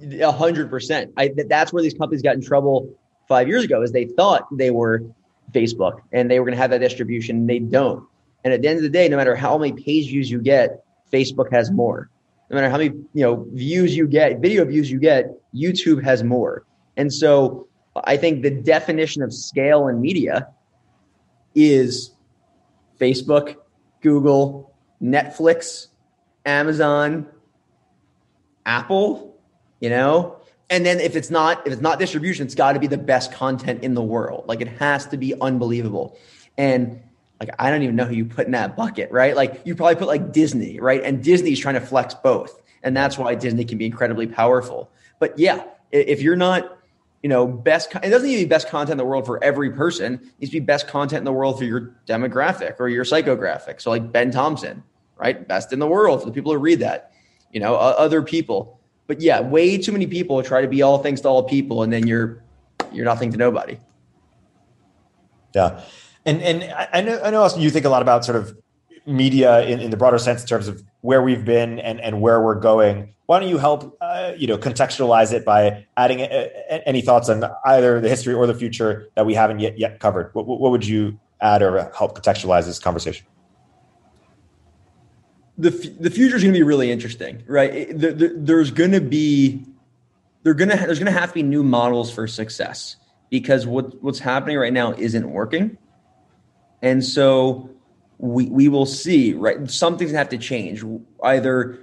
A 0.00 0.32
hundred 0.32 0.70
percent. 0.70 1.12
That's 1.48 1.72
where 1.72 1.82
these 1.82 1.94
companies 1.94 2.22
got 2.22 2.34
in 2.34 2.42
trouble 2.42 2.94
five 3.28 3.48
years 3.48 3.64
ago, 3.64 3.82
is 3.82 3.92
they 3.92 4.04
thought 4.04 4.46
they 4.56 4.70
were 4.70 5.02
Facebook 5.52 6.00
and 6.12 6.30
they 6.30 6.38
were 6.38 6.44
going 6.44 6.56
to 6.56 6.60
have 6.60 6.70
that 6.70 6.80
distribution. 6.80 7.46
They 7.46 7.58
don't. 7.58 8.06
And 8.44 8.52
at 8.52 8.62
the 8.62 8.68
end 8.68 8.76
of 8.76 8.82
the 8.82 8.90
day, 8.90 9.08
no 9.08 9.16
matter 9.16 9.34
how 9.34 9.58
many 9.58 9.72
page 9.72 10.08
views 10.08 10.30
you 10.30 10.40
get, 10.40 10.84
Facebook 11.12 11.50
has 11.50 11.70
more. 11.70 12.10
No 12.50 12.56
matter 12.56 12.70
how 12.70 12.78
many 12.78 12.90
you 13.12 13.22
know 13.22 13.46
views 13.52 13.96
you 13.96 14.06
get, 14.06 14.38
video 14.40 14.64
views 14.64 14.90
you 14.90 14.98
get, 14.98 15.30
YouTube 15.54 16.02
has 16.02 16.22
more. 16.22 16.64
And 16.96 17.12
so 17.12 17.66
I 18.04 18.16
think 18.16 18.42
the 18.42 18.50
definition 18.50 19.22
of 19.22 19.32
scale 19.32 19.88
in 19.88 20.00
media 20.00 20.48
is 21.56 22.12
Facebook, 23.00 23.56
Google, 24.02 24.72
Netflix, 25.02 25.88
Amazon, 26.44 27.26
Apple, 28.64 29.36
you 29.80 29.90
know? 29.90 30.36
And 30.70 30.84
then 30.84 31.00
if 31.00 31.16
it's 31.16 31.30
not 31.30 31.66
if 31.66 31.72
it's 31.72 31.82
not 31.82 31.98
distribution, 31.98 32.46
it's 32.46 32.54
got 32.54 32.72
to 32.72 32.80
be 32.80 32.86
the 32.86 32.98
best 32.98 33.32
content 33.32 33.82
in 33.82 33.94
the 33.94 34.02
world. 34.02 34.44
Like 34.46 34.60
it 34.60 34.68
has 34.68 35.06
to 35.06 35.16
be 35.16 35.34
unbelievable. 35.40 36.18
And 36.58 37.00
like 37.40 37.50
I 37.58 37.70
don't 37.70 37.82
even 37.82 37.96
know 37.96 38.04
who 38.04 38.14
you 38.14 38.24
put 38.24 38.46
in 38.46 38.52
that 38.52 38.76
bucket, 38.76 39.10
right? 39.10 39.36
Like 39.36 39.62
you 39.64 39.74
probably 39.74 39.96
put 39.96 40.08
like 40.08 40.32
Disney, 40.32 40.80
right? 40.80 41.02
And 41.02 41.22
Disney's 41.22 41.60
trying 41.60 41.74
to 41.76 41.80
flex 41.80 42.14
both. 42.14 42.60
And 42.82 42.96
that's 42.96 43.16
why 43.16 43.34
Disney 43.34 43.64
can 43.64 43.78
be 43.78 43.86
incredibly 43.86 44.26
powerful. 44.26 44.90
But 45.18 45.38
yeah, 45.38 45.64
if 45.92 46.20
you're 46.20 46.36
not, 46.36 46.78
you 47.22 47.28
know, 47.28 47.46
best 47.46 47.94
it 47.94 48.10
doesn't 48.10 48.28
need 48.28 48.36
to 48.36 48.44
be 48.44 48.48
best 48.48 48.68
content 48.68 48.92
in 48.92 48.98
the 48.98 49.04
world 49.04 49.26
for 49.26 49.42
every 49.42 49.70
person. 49.70 50.14
It 50.14 50.20
needs 50.40 50.52
to 50.52 50.60
be 50.60 50.64
best 50.64 50.86
content 50.86 51.18
in 51.18 51.24
the 51.24 51.32
world 51.32 51.58
for 51.58 51.64
your 51.64 51.94
demographic 52.06 52.76
or 52.78 52.88
your 52.88 53.04
psychographic. 53.04 53.80
So 53.80 53.90
like 53.90 54.12
Ben 54.12 54.30
Thompson, 54.30 54.82
right? 55.16 55.46
Best 55.46 55.72
in 55.72 55.78
the 55.78 55.86
world 55.86 56.20
for 56.20 56.26
the 56.26 56.32
people 56.32 56.52
who 56.52 56.58
read 56.58 56.80
that. 56.80 57.12
You 57.52 57.60
know, 57.60 57.74
uh, 57.74 57.94
other 57.98 58.22
people. 58.22 58.80
But 59.06 59.20
yeah, 59.20 59.40
way 59.40 59.78
too 59.78 59.92
many 59.92 60.06
people 60.06 60.42
try 60.42 60.60
to 60.60 60.68
be 60.68 60.82
all 60.82 60.98
things 60.98 61.20
to 61.22 61.28
all 61.28 61.42
people 61.44 61.82
and 61.82 61.92
then 61.92 62.06
you're 62.06 62.42
you're 62.92 63.04
nothing 63.04 63.30
to 63.32 63.36
nobody. 63.36 63.78
Yeah. 65.54 65.80
And 66.24 66.42
and 66.42 66.74
I 66.92 67.00
know 67.00 67.20
I 67.22 67.30
know 67.30 67.42
also 67.42 67.58
you 67.58 67.70
think 67.70 67.86
a 67.86 67.88
lot 67.88 68.02
about 68.02 68.24
sort 68.24 68.36
of 68.36 68.56
media 69.06 69.64
in, 69.64 69.80
in 69.80 69.90
the 69.90 69.96
broader 69.96 70.18
sense 70.18 70.42
in 70.42 70.48
terms 70.48 70.68
of 70.68 70.82
where 71.00 71.22
we've 71.22 71.44
been 71.44 71.78
and, 71.78 72.00
and 72.00 72.20
where 72.20 72.40
we're 72.42 72.58
going. 72.58 73.14
Why 73.26 73.40
don't 73.40 73.48
you 73.48 73.58
help 73.58 73.96
uh, 74.00 74.32
you 74.36 74.46
know 74.46 74.58
contextualize 74.58 75.32
it 75.32 75.44
by 75.44 75.86
adding 75.96 76.20
a, 76.20 76.24
a, 76.24 76.88
any 76.88 77.02
thoughts 77.02 77.28
on 77.28 77.44
either 77.64 78.00
the 78.00 78.08
history 78.08 78.34
or 78.34 78.46
the 78.46 78.54
future 78.54 79.08
that 79.14 79.26
we 79.26 79.34
haven't 79.34 79.60
yet 79.60 79.78
yet 79.78 80.00
covered? 80.00 80.30
What, 80.34 80.46
what 80.46 80.70
would 80.70 80.86
you 80.86 81.18
add 81.40 81.62
or 81.62 81.90
help 81.96 82.18
contextualize 82.18 82.66
this 82.66 82.78
conversation? 82.78 83.26
The 85.58 85.70
the 85.70 86.10
future 86.10 86.36
is 86.36 86.42
going 86.42 86.54
to 86.54 86.58
be 86.58 86.62
really 86.62 86.90
interesting, 86.90 87.42
right? 87.46 87.88
The, 87.88 88.12
the, 88.12 88.32
there's 88.36 88.70
going 88.70 88.92
to 88.92 89.00
be 89.00 89.64
they're 90.42 90.54
going 90.54 90.70
to 90.70 90.76
there's 90.76 90.98
going 90.98 91.12
to 91.12 91.18
have 91.18 91.30
to 91.30 91.34
be 91.34 91.42
new 91.42 91.62
models 91.62 92.12
for 92.12 92.26
success 92.26 92.96
because 93.30 93.66
what 93.66 94.02
what's 94.02 94.18
happening 94.18 94.56
right 94.56 94.72
now 94.72 94.92
isn't 94.92 95.28
working 95.28 95.78
and 96.82 97.04
so 97.04 97.70
we 98.18 98.46
we 98.46 98.68
will 98.68 98.86
see, 98.86 99.34
right? 99.34 99.68
Something's 99.70 100.12
gonna 100.12 100.18
have 100.18 100.28
to 100.30 100.38
change. 100.38 100.84
Either 101.22 101.78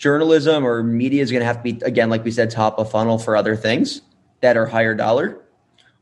journalism 0.00 0.64
or 0.64 0.82
media 0.82 1.22
is 1.22 1.30
gonna 1.30 1.44
have 1.44 1.58
to 1.58 1.62
be 1.62 1.78
again, 1.84 2.08
like 2.08 2.24
we 2.24 2.30
said, 2.30 2.50
top 2.50 2.78
of 2.78 2.90
funnel 2.90 3.18
for 3.18 3.36
other 3.36 3.54
things 3.54 4.00
that 4.40 4.56
are 4.56 4.66
higher 4.66 4.94
dollar, 4.94 5.42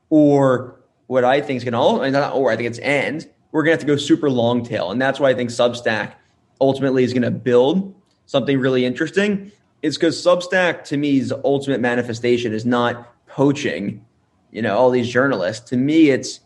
or 0.09 0.77
what 1.09 1.25
I 1.25 1.41
think 1.41 1.59
is 1.59 1.65
gonna 1.65 1.81
all 1.81 2.09
not 2.11 2.35
or 2.35 2.51
I 2.51 2.57
think 2.57 2.69
it's 2.69 2.79
and 2.79 3.29
we're 3.51 3.65
gonna 3.65 3.73
have 3.73 3.81
to 3.81 3.87
go 3.87 3.97
super 3.97 4.31
long 4.31 4.65
tail, 4.65 4.93
and 4.93 5.03
that's 5.03 5.19
why 5.19 5.31
I 5.31 5.35
think 5.35 5.51
Substack 5.51 6.13
ultimately 6.61 7.03
is 7.03 7.13
gonna 7.13 7.33
build 7.33 7.93
something 8.27 8.61
really 8.61 8.85
interesting. 8.85 9.51
It's 9.83 9.97
because 9.97 10.17
Substack 10.25 10.85
to 10.85 10.97
me's 10.97 11.33
ultimate 11.45 11.81
manifestation 11.81 12.53
is 12.53 12.65
not 12.65 13.13
poaching, 13.27 14.05
you 14.53 14.63
know, 14.63 14.79
all 14.79 14.91
these 14.91 15.09
journalists. 15.09 15.69
To 15.71 15.77
me, 15.77 16.11
it's 16.11 16.39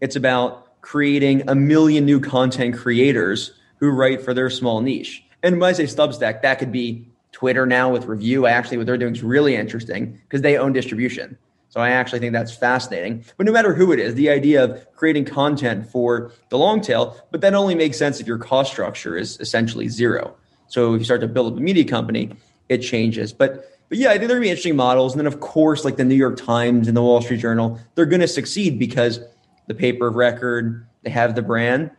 it's 0.00 0.16
about 0.16 0.80
creating 0.80 1.48
a 1.48 1.54
million 1.54 2.04
new 2.04 2.18
content 2.18 2.76
creators 2.76 3.52
who 3.76 3.90
write 3.90 4.20
for 4.20 4.34
their 4.34 4.50
small 4.50 4.80
niche. 4.80 5.22
And 5.42 5.60
when 5.60 5.70
I 5.70 5.72
say 5.72 5.84
Substack, 5.84 6.42
that 6.42 6.58
could 6.58 6.72
be 6.72 7.08
Twitter 7.32 7.66
now 7.66 7.92
with 7.92 8.06
Revue. 8.06 8.46
I 8.46 8.50
actually 8.50 8.78
what 8.78 8.86
they're 8.86 8.98
doing 8.98 9.14
is 9.14 9.22
really 9.22 9.54
interesting 9.54 10.18
because 10.24 10.42
they 10.42 10.56
own 10.56 10.72
distribution. 10.72 11.38
So 11.70 11.80
I 11.80 11.90
actually 11.90 12.20
think 12.20 12.32
that's 12.32 12.54
fascinating. 12.54 13.24
But 13.36 13.46
no 13.46 13.52
matter 13.52 13.74
who 13.74 13.92
it 13.92 14.00
is, 14.00 14.14
the 14.14 14.30
idea 14.30 14.64
of 14.64 14.86
creating 14.94 15.26
content 15.26 15.86
for 15.86 16.32
the 16.48 16.56
long 16.56 16.80
tail, 16.80 17.16
but 17.30 17.42
that 17.42 17.54
only 17.54 17.74
makes 17.74 17.98
sense 17.98 18.20
if 18.20 18.26
your 18.26 18.38
cost 18.38 18.72
structure 18.72 19.16
is 19.16 19.38
essentially 19.38 19.88
zero. 19.88 20.34
So 20.68 20.94
if 20.94 21.00
you 21.00 21.04
start 21.04 21.20
to 21.20 21.28
build 21.28 21.52
up 21.52 21.58
a 21.58 21.60
media 21.60 21.84
company, 21.84 22.30
it 22.68 22.78
changes. 22.78 23.32
But 23.32 23.64
but 23.88 23.96
yeah, 23.96 24.10
I 24.10 24.18
think 24.18 24.28
there'll 24.28 24.42
be 24.42 24.50
interesting 24.50 24.76
models. 24.76 25.12
And 25.12 25.20
then 25.20 25.26
of 25.26 25.40
course, 25.40 25.84
like 25.84 25.96
the 25.96 26.04
New 26.04 26.14
York 26.14 26.36
Times 26.36 26.88
and 26.88 26.96
the 26.96 27.02
Wall 27.02 27.22
Street 27.22 27.40
Journal, 27.40 27.78
they're 27.94 28.06
going 28.06 28.20
to 28.20 28.28
succeed 28.28 28.78
because 28.78 29.20
the 29.66 29.74
paper 29.74 30.08
of 30.08 30.14
record, 30.14 30.86
they 31.02 31.10
have 31.10 31.34
the 31.34 31.42
brand. 31.42 31.90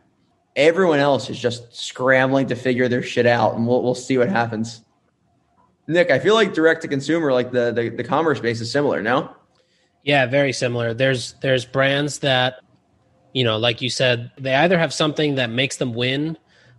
Everyone 0.56 0.98
else 0.98 1.30
is 1.30 1.38
just 1.38 1.74
scrambling 1.74 2.46
to 2.48 2.56
figure 2.56 2.88
their 2.88 3.02
shit 3.02 3.26
out, 3.26 3.54
and 3.54 3.66
we'll 3.66 3.82
we'll 3.82 3.94
see 3.94 4.18
what 4.18 4.28
happens. 4.28 4.82
Nick, 5.86 6.10
I 6.10 6.18
feel 6.18 6.34
like 6.34 6.54
direct 6.54 6.82
to 6.82 6.88
consumer, 6.88 7.32
like 7.32 7.52
the, 7.52 7.72
the 7.72 7.88
the 7.88 8.04
commerce 8.04 8.38
space, 8.38 8.60
is 8.60 8.70
similar. 8.70 9.02
No. 9.02 9.34
Yeah, 10.02 10.26
very 10.26 10.52
similar. 10.52 10.94
There's 10.94 11.34
there's 11.42 11.64
brands 11.64 12.20
that, 12.20 12.60
you 13.32 13.44
know, 13.44 13.58
like 13.58 13.82
you 13.82 13.90
said, 13.90 14.30
they 14.38 14.54
either 14.54 14.78
have 14.78 14.94
something 14.94 15.34
that 15.36 15.50
makes 15.50 15.76
them 15.76 15.94
win, 15.94 16.38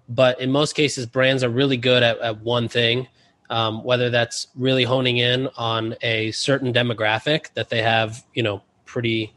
but 0.10 0.40
in 0.42 0.52
most 0.52 0.74
cases, 0.74 1.06
brands 1.06 1.44
are 1.44 1.50
really 1.50 1.78
good 1.78 2.04
at, 2.04 2.18
at 2.20 2.42
one 2.42 2.68
thing. 2.68 3.08
Um, 3.50 3.84
whether 3.84 4.10
that's 4.10 4.48
really 4.56 4.86
honing 4.86 5.18
in 5.18 5.50
on 5.58 5.96
a 6.02 6.32
certain 6.32 6.72
demographic 6.72 7.54
that 7.56 7.70
they 7.70 7.82
have, 7.82 8.24
you 8.34 8.44
know, 8.44 8.64
pretty 8.86 9.34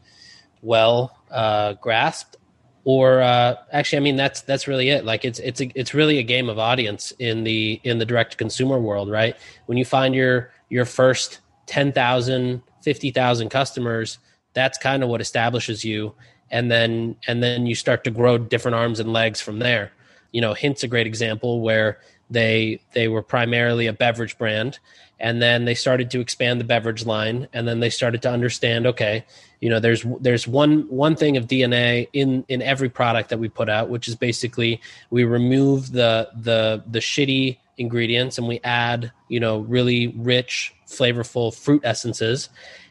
well 0.61 1.19
uh, 1.29 1.73
grasped, 1.73 2.37
or 2.85 3.21
uh, 3.21 3.55
actually, 3.71 3.97
I 3.97 4.01
mean, 4.01 4.15
that's 4.15 4.41
that's 4.41 4.67
really 4.67 4.89
it. 4.89 5.03
Like 5.03 5.25
it's 5.25 5.39
it's 5.39 5.59
a, 5.59 5.71
it's 5.75 5.93
really 5.93 6.19
a 6.19 6.23
game 6.23 6.47
of 6.49 6.57
audience 6.57 7.11
in 7.19 7.43
the 7.43 7.81
in 7.83 7.97
the 7.97 8.05
direct 8.05 8.37
consumer 8.37 8.79
world, 8.79 9.09
right? 9.09 9.35
When 9.65 9.77
you 9.77 9.83
find 9.85 10.15
your 10.15 10.51
your 10.69 10.85
first 10.85 11.39
10,000 11.65 12.61
50,000 12.85 13.49
customers, 13.49 14.19
that's 14.53 14.77
kind 14.77 15.01
of 15.01 15.09
what 15.09 15.19
establishes 15.19 15.83
you. 15.83 16.13
And 16.51 16.69
then, 16.69 17.15
and 17.27 17.41
then 17.41 17.65
you 17.65 17.73
start 17.73 18.03
to 18.03 18.11
grow 18.11 18.37
different 18.37 18.75
arms 18.75 18.99
and 18.99 19.11
legs 19.11 19.41
from 19.41 19.57
there. 19.57 19.91
You 20.31 20.41
know, 20.41 20.53
Hint's 20.53 20.83
a 20.83 20.87
great 20.87 21.07
example 21.07 21.61
where 21.61 21.97
they, 22.29 22.81
they 22.93 23.07
were 23.07 23.21
primarily 23.21 23.87
a 23.87 23.93
beverage 23.93 24.37
brand 24.37 24.79
and 25.19 25.41
then 25.41 25.65
they 25.65 25.75
started 25.75 26.11
to 26.11 26.19
expand 26.19 26.59
the 26.59 26.65
beverage 26.65 27.05
line 27.05 27.47
and 27.53 27.67
then 27.67 27.79
they 27.79 27.89
started 27.89 28.21
to 28.23 28.29
understand, 28.29 28.85
okay, 28.85 29.25
you 29.61 29.69
know, 29.69 29.79
there's, 29.79 30.05
there's 30.19 30.47
one, 30.47 30.81
one 30.89 31.15
thing 31.15 31.37
of 31.37 31.47
DNA 31.47 32.07
in, 32.13 32.43
in 32.47 32.61
every 32.61 32.89
product 32.89 33.29
that 33.29 33.39
we 33.39 33.47
put 33.47 33.69
out, 33.69 33.89
which 33.89 34.07
is 34.07 34.15
basically 34.15 34.81
we 35.09 35.23
remove 35.23 35.91
the, 35.91 36.29
the, 36.35 36.83
the 36.87 36.99
shitty 36.99 37.57
ingredients 37.77 38.37
and 38.37 38.47
we 38.47 38.59
add, 38.63 39.11
you 39.29 39.39
know, 39.39 39.59
really 39.59 40.07
rich, 40.07 40.73
flavorful 40.87 41.55
fruit 41.55 41.81
essences. 41.83 42.49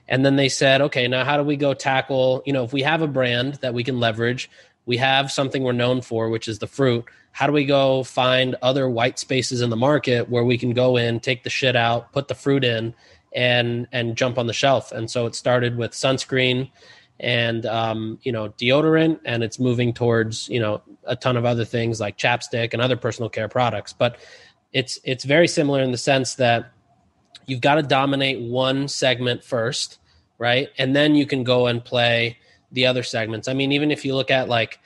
And 0.08 0.24
then 0.24 0.36
they 0.36 0.48
said, 0.48 0.80
okay, 0.82 1.08
now 1.08 1.24
how 1.24 1.36
do 1.36 1.42
we 1.42 1.56
go 1.56 1.74
tackle, 1.74 2.42
you 2.44 2.52
know, 2.52 2.64
if 2.64 2.72
we 2.72 2.82
have 2.82 3.02
a 3.02 3.06
brand 3.06 3.54
that 3.54 3.74
we 3.74 3.84
can 3.84 4.00
leverage, 4.00 4.50
we 4.86 4.96
have 4.98 5.32
something 5.32 5.62
we're 5.62 5.72
known 5.72 6.02
for, 6.02 6.28
which 6.28 6.48
is 6.48 6.58
the 6.58 6.66
fruit. 6.66 7.04
How 7.32 7.46
do 7.46 7.52
we 7.52 7.64
go 7.64 8.04
find 8.04 8.54
other 8.62 8.88
white 8.88 9.18
spaces 9.18 9.60
in 9.60 9.70
the 9.70 9.76
market 9.76 10.28
where 10.28 10.44
we 10.44 10.58
can 10.58 10.72
go 10.72 10.96
in, 10.96 11.20
take 11.20 11.42
the 11.42 11.50
shit 11.50 11.74
out, 11.74 12.12
put 12.12 12.28
the 12.28 12.34
fruit 12.34 12.64
in, 12.64 12.94
and 13.34 13.88
and 13.92 14.16
jump 14.16 14.38
on 14.38 14.46
the 14.46 14.52
shelf? 14.52 14.92
And 14.92 15.10
so 15.10 15.26
it 15.26 15.34
started 15.34 15.76
with 15.76 15.92
sunscreen 15.92 16.70
and 17.18 17.66
um, 17.66 18.18
you 18.22 18.32
know 18.32 18.50
deodorant, 18.50 19.20
and 19.24 19.42
it's 19.42 19.58
moving 19.58 19.92
towards 19.92 20.48
you 20.48 20.60
know 20.60 20.82
a 21.04 21.16
ton 21.16 21.36
of 21.36 21.44
other 21.44 21.64
things 21.64 22.00
like 22.00 22.18
chapstick 22.18 22.72
and 22.72 22.82
other 22.82 22.96
personal 22.96 23.28
care 23.28 23.48
products. 23.48 23.92
But 23.92 24.18
it's 24.72 24.98
it's 25.04 25.24
very 25.24 25.48
similar 25.48 25.82
in 25.82 25.92
the 25.92 25.98
sense 25.98 26.34
that 26.36 26.72
you've 27.46 27.60
got 27.60 27.76
to 27.76 27.82
dominate 27.82 28.40
one 28.40 28.88
segment 28.88 29.42
first, 29.44 29.98
right? 30.38 30.68
And 30.78 30.94
then 30.94 31.14
you 31.14 31.26
can 31.26 31.44
go 31.44 31.66
and 31.66 31.84
play 31.84 32.38
the 32.74 32.86
other 32.86 33.02
segments. 33.02 33.48
I 33.48 33.54
mean, 33.54 33.72
even 33.72 33.90
if 33.90 34.04
you 34.04 34.14
look 34.14 34.30
at 34.30 34.48
like 34.48 34.78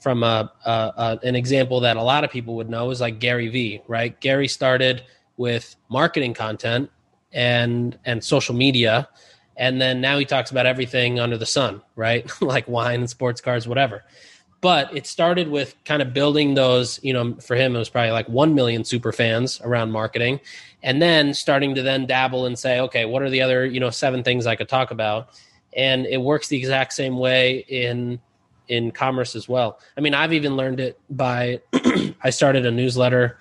from 0.00 0.22
a, 0.22 0.52
a, 0.64 0.70
a, 0.70 1.18
an 1.22 1.34
example 1.34 1.80
that 1.80 1.96
a 1.96 2.02
lot 2.02 2.22
of 2.24 2.30
people 2.30 2.56
would 2.56 2.68
know 2.68 2.90
is 2.90 3.00
like 3.00 3.18
Gary 3.18 3.48
Vee, 3.48 3.82
right? 3.88 4.18
Gary 4.20 4.48
started 4.48 5.02
with 5.36 5.74
marketing 5.88 6.34
content 6.34 6.90
and 7.32 7.98
and 8.04 8.22
social 8.22 8.54
media, 8.54 9.08
and 9.56 9.80
then 9.80 10.00
now 10.00 10.18
he 10.18 10.24
talks 10.24 10.50
about 10.50 10.66
everything 10.66 11.18
under 11.18 11.38
the 11.38 11.46
sun, 11.46 11.82
right? 11.94 12.30
like 12.42 12.68
wine 12.68 13.00
and 13.00 13.10
sports 13.10 13.40
cars, 13.40 13.66
whatever 13.66 14.04
but 14.60 14.94
it 14.96 15.06
started 15.06 15.48
with 15.48 15.76
kind 15.84 16.02
of 16.02 16.12
building 16.12 16.54
those 16.54 16.98
you 17.02 17.12
know 17.12 17.34
for 17.34 17.54
him 17.54 17.74
it 17.74 17.78
was 17.78 17.88
probably 17.88 18.10
like 18.10 18.28
1 18.28 18.54
million 18.54 18.84
super 18.84 19.12
fans 19.12 19.60
around 19.62 19.92
marketing 19.92 20.40
and 20.82 21.00
then 21.00 21.34
starting 21.34 21.74
to 21.74 21.82
then 21.82 22.06
dabble 22.06 22.46
and 22.46 22.58
say 22.58 22.80
okay 22.80 23.04
what 23.04 23.22
are 23.22 23.30
the 23.30 23.42
other 23.42 23.64
you 23.64 23.80
know 23.80 23.90
seven 23.90 24.22
things 24.22 24.46
i 24.46 24.56
could 24.56 24.68
talk 24.68 24.90
about 24.90 25.28
and 25.76 26.06
it 26.06 26.20
works 26.20 26.48
the 26.48 26.56
exact 26.56 26.92
same 26.92 27.18
way 27.18 27.64
in 27.68 28.18
in 28.68 28.90
commerce 28.90 29.36
as 29.36 29.48
well. 29.48 29.78
I 29.96 30.00
mean 30.00 30.14
i've 30.14 30.32
even 30.32 30.56
learned 30.56 30.80
it 30.80 30.98
by 31.10 31.60
i 32.22 32.30
started 32.30 32.66
a 32.66 32.70
newsletter 32.70 33.38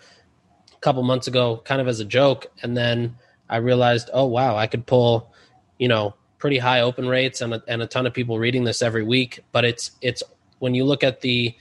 a 0.72 0.80
couple 0.82 1.02
months 1.04 1.28
ago 1.28 1.62
kind 1.66 1.82
of 1.82 1.88
as 1.88 2.00
a 2.00 2.06
joke 2.06 2.48
and 2.62 2.78
then 2.78 3.16
i 3.50 3.58
realized 3.58 4.10
oh 4.14 4.26
wow 4.26 4.56
i 4.56 4.68
could 4.68 4.86
pull 4.86 5.34
you 5.80 5.88
know 5.88 6.14
pretty 6.46 6.58
high 6.60 6.82
open 6.82 7.08
rates 7.08 7.42
and 7.42 7.56
a, 7.56 7.64
and 7.68 7.82
a 7.82 7.88
ton 7.88 8.06
of 8.06 8.14
people 8.14 8.38
reading 8.38 8.64
this 8.64 8.84
every 8.84 9.04
week. 9.04 9.40
But 9.52 9.66
it's 9.66 9.92
it's 10.02 10.22
when 10.60 10.76
you 10.76 10.86
look 10.86 11.04
at 11.04 11.22
the 11.22 11.56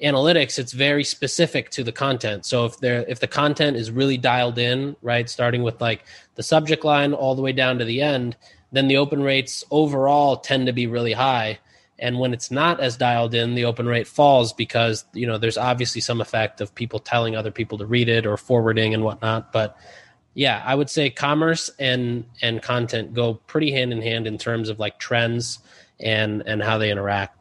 analytics 0.00 0.60
it's 0.60 0.72
very 0.72 1.02
specific 1.02 1.70
to 1.70 1.82
the 1.82 1.90
content. 1.90 2.46
So 2.46 2.64
if 2.64 2.78
there 2.78 3.04
if 3.08 3.18
the 3.18 3.26
content 3.26 3.76
is 3.76 3.90
really 3.90 4.16
dialed 4.16 4.56
in 4.58 4.94
right 5.02 5.28
starting 5.28 5.64
with 5.64 5.80
like 5.80 6.04
the 6.36 6.44
subject 6.44 6.84
line 6.84 7.14
all 7.14 7.34
the 7.34 7.42
way 7.42 7.50
down 7.50 7.78
to 7.78 7.84
the 7.84 8.00
end 8.00 8.36
then 8.72 8.88
the 8.88 8.96
open 8.96 9.22
rates 9.22 9.64
overall 9.70 10.36
tend 10.36 10.66
to 10.66 10.72
be 10.72 10.86
really 10.86 11.12
high. 11.12 11.58
And 11.98 12.18
when 12.18 12.32
it's 12.32 12.50
not 12.50 12.80
as 12.80 12.96
dialed 12.96 13.34
in 13.34 13.54
the 13.54 13.64
open 13.64 13.86
rate 13.86 14.06
falls 14.06 14.52
because 14.52 15.04
you 15.12 15.26
know 15.26 15.38
there's 15.38 15.58
obviously 15.58 16.00
some 16.00 16.20
effect 16.20 16.60
of 16.60 16.74
people 16.74 17.00
telling 17.00 17.34
other 17.34 17.50
people 17.50 17.78
to 17.78 17.86
read 17.86 18.08
it 18.08 18.26
or 18.26 18.36
forwarding 18.36 18.94
and 18.94 19.02
whatnot. 19.04 19.52
But 19.52 19.76
yeah 20.34 20.62
i 20.66 20.74
would 20.74 20.90
say 20.90 21.08
commerce 21.08 21.70
and 21.78 22.22
and 22.42 22.62
content 22.62 23.14
go 23.14 23.34
pretty 23.34 23.72
hand 23.72 23.92
in 23.92 24.02
hand 24.02 24.26
in 24.26 24.36
terms 24.36 24.68
of 24.68 24.78
like 24.78 24.98
trends 24.98 25.58
and 26.00 26.42
and 26.46 26.62
how 26.62 26.78
they 26.78 26.90
interact. 26.90 27.36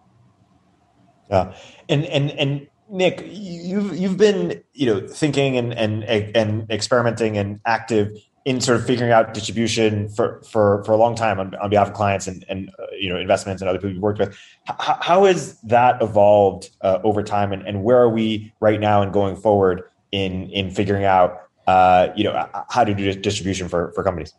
Yeah, 1.29 1.53
and 1.89 2.05
and 2.05 2.31
and 2.31 2.67
Nick, 2.89 3.23
you've 3.27 3.97
you've 3.97 4.17
been 4.17 4.63
you 4.73 4.85
know 4.87 5.07
thinking 5.07 5.57
and 5.57 5.73
and 5.73 6.03
and 6.03 6.69
experimenting 6.71 7.37
and 7.37 7.59
active 7.65 8.11
in 8.47 8.61
sort 8.61 8.79
of 8.79 8.87
figuring 8.87 9.11
out 9.11 9.33
distribution 9.33 10.07
for 10.07 10.41
for 10.41 10.81
for 10.85 10.93
a 10.93 10.95
long 10.95 11.15
time 11.15 11.37
on, 11.37 11.53
on 11.55 11.69
behalf 11.69 11.89
of 11.89 11.93
clients 11.93 12.27
and 12.27 12.45
and 12.47 12.71
uh, 12.79 12.85
you 12.97 13.09
know 13.09 13.19
investments 13.19 13.61
and 13.61 13.67
other 13.67 13.77
people 13.77 13.91
you've 13.91 14.01
worked 14.01 14.19
with. 14.19 14.29
H- 14.69 14.97
how 15.01 15.25
has 15.25 15.59
that 15.63 16.01
evolved 16.01 16.69
uh, 16.79 16.99
over 17.03 17.21
time, 17.23 17.51
and, 17.51 17.67
and 17.67 17.83
where 17.83 17.97
are 17.97 18.07
we 18.07 18.53
right 18.61 18.79
now 18.79 19.01
and 19.01 19.11
going 19.11 19.35
forward 19.35 19.83
in 20.13 20.49
in 20.51 20.71
figuring 20.71 21.03
out 21.03 21.41
uh, 21.67 22.07
you 22.15 22.23
know 22.23 22.47
how 22.69 22.85
to 22.85 22.93
do 22.93 23.13
distribution 23.15 23.67
for 23.67 23.91
for 23.91 24.01
companies? 24.01 24.33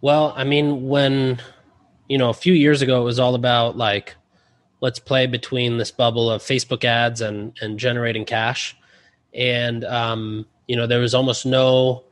Well, 0.00 0.34
I 0.36 0.42
mean, 0.42 0.88
when 0.88 1.40
you 2.08 2.18
know 2.18 2.30
a 2.30 2.34
few 2.34 2.52
years 2.52 2.82
ago, 2.82 3.00
it 3.00 3.04
was 3.04 3.20
all 3.20 3.36
about 3.36 3.76
like 3.76 4.16
let's 4.80 4.98
play 4.98 5.28
between 5.28 5.78
this 5.78 5.92
bubble 5.92 6.28
of 6.32 6.42
Facebook 6.42 6.82
ads 6.82 7.20
and 7.20 7.56
and 7.62 7.78
generating 7.78 8.24
cash, 8.24 8.76
and 9.32 9.84
um, 9.84 10.46
you 10.66 10.74
know 10.74 10.88
there 10.88 10.98
was 10.98 11.14
almost 11.14 11.46
no 11.46 12.06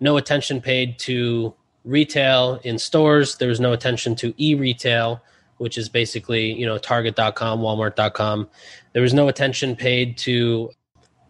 no 0.00 0.16
attention 0.16 0.60
paid 0.60 0.98
to 1.00 1.54
retail 1.84 2.60
in 2.64 2.78
stores. 2.78 3.36
There 3.36 3.48
was 3.48 3.60
no 3.60 3.72
attention 3.72 4.14
to 4.16 4.34
e-retail, 4.36 5.22
which 5.58 5.78
is 5.78 5.88
basically 5.88 6.52
you 6.52 6.66
know 6.66 6.78
Target.com, 6.78 7.60
Walmart.com. 7.60 8.48
There 8.92 9.02
was 9.02 9.14
no 9.14 9.28
attention 9.28 9.76
paid 9.76 10.16
to 10.18 10.70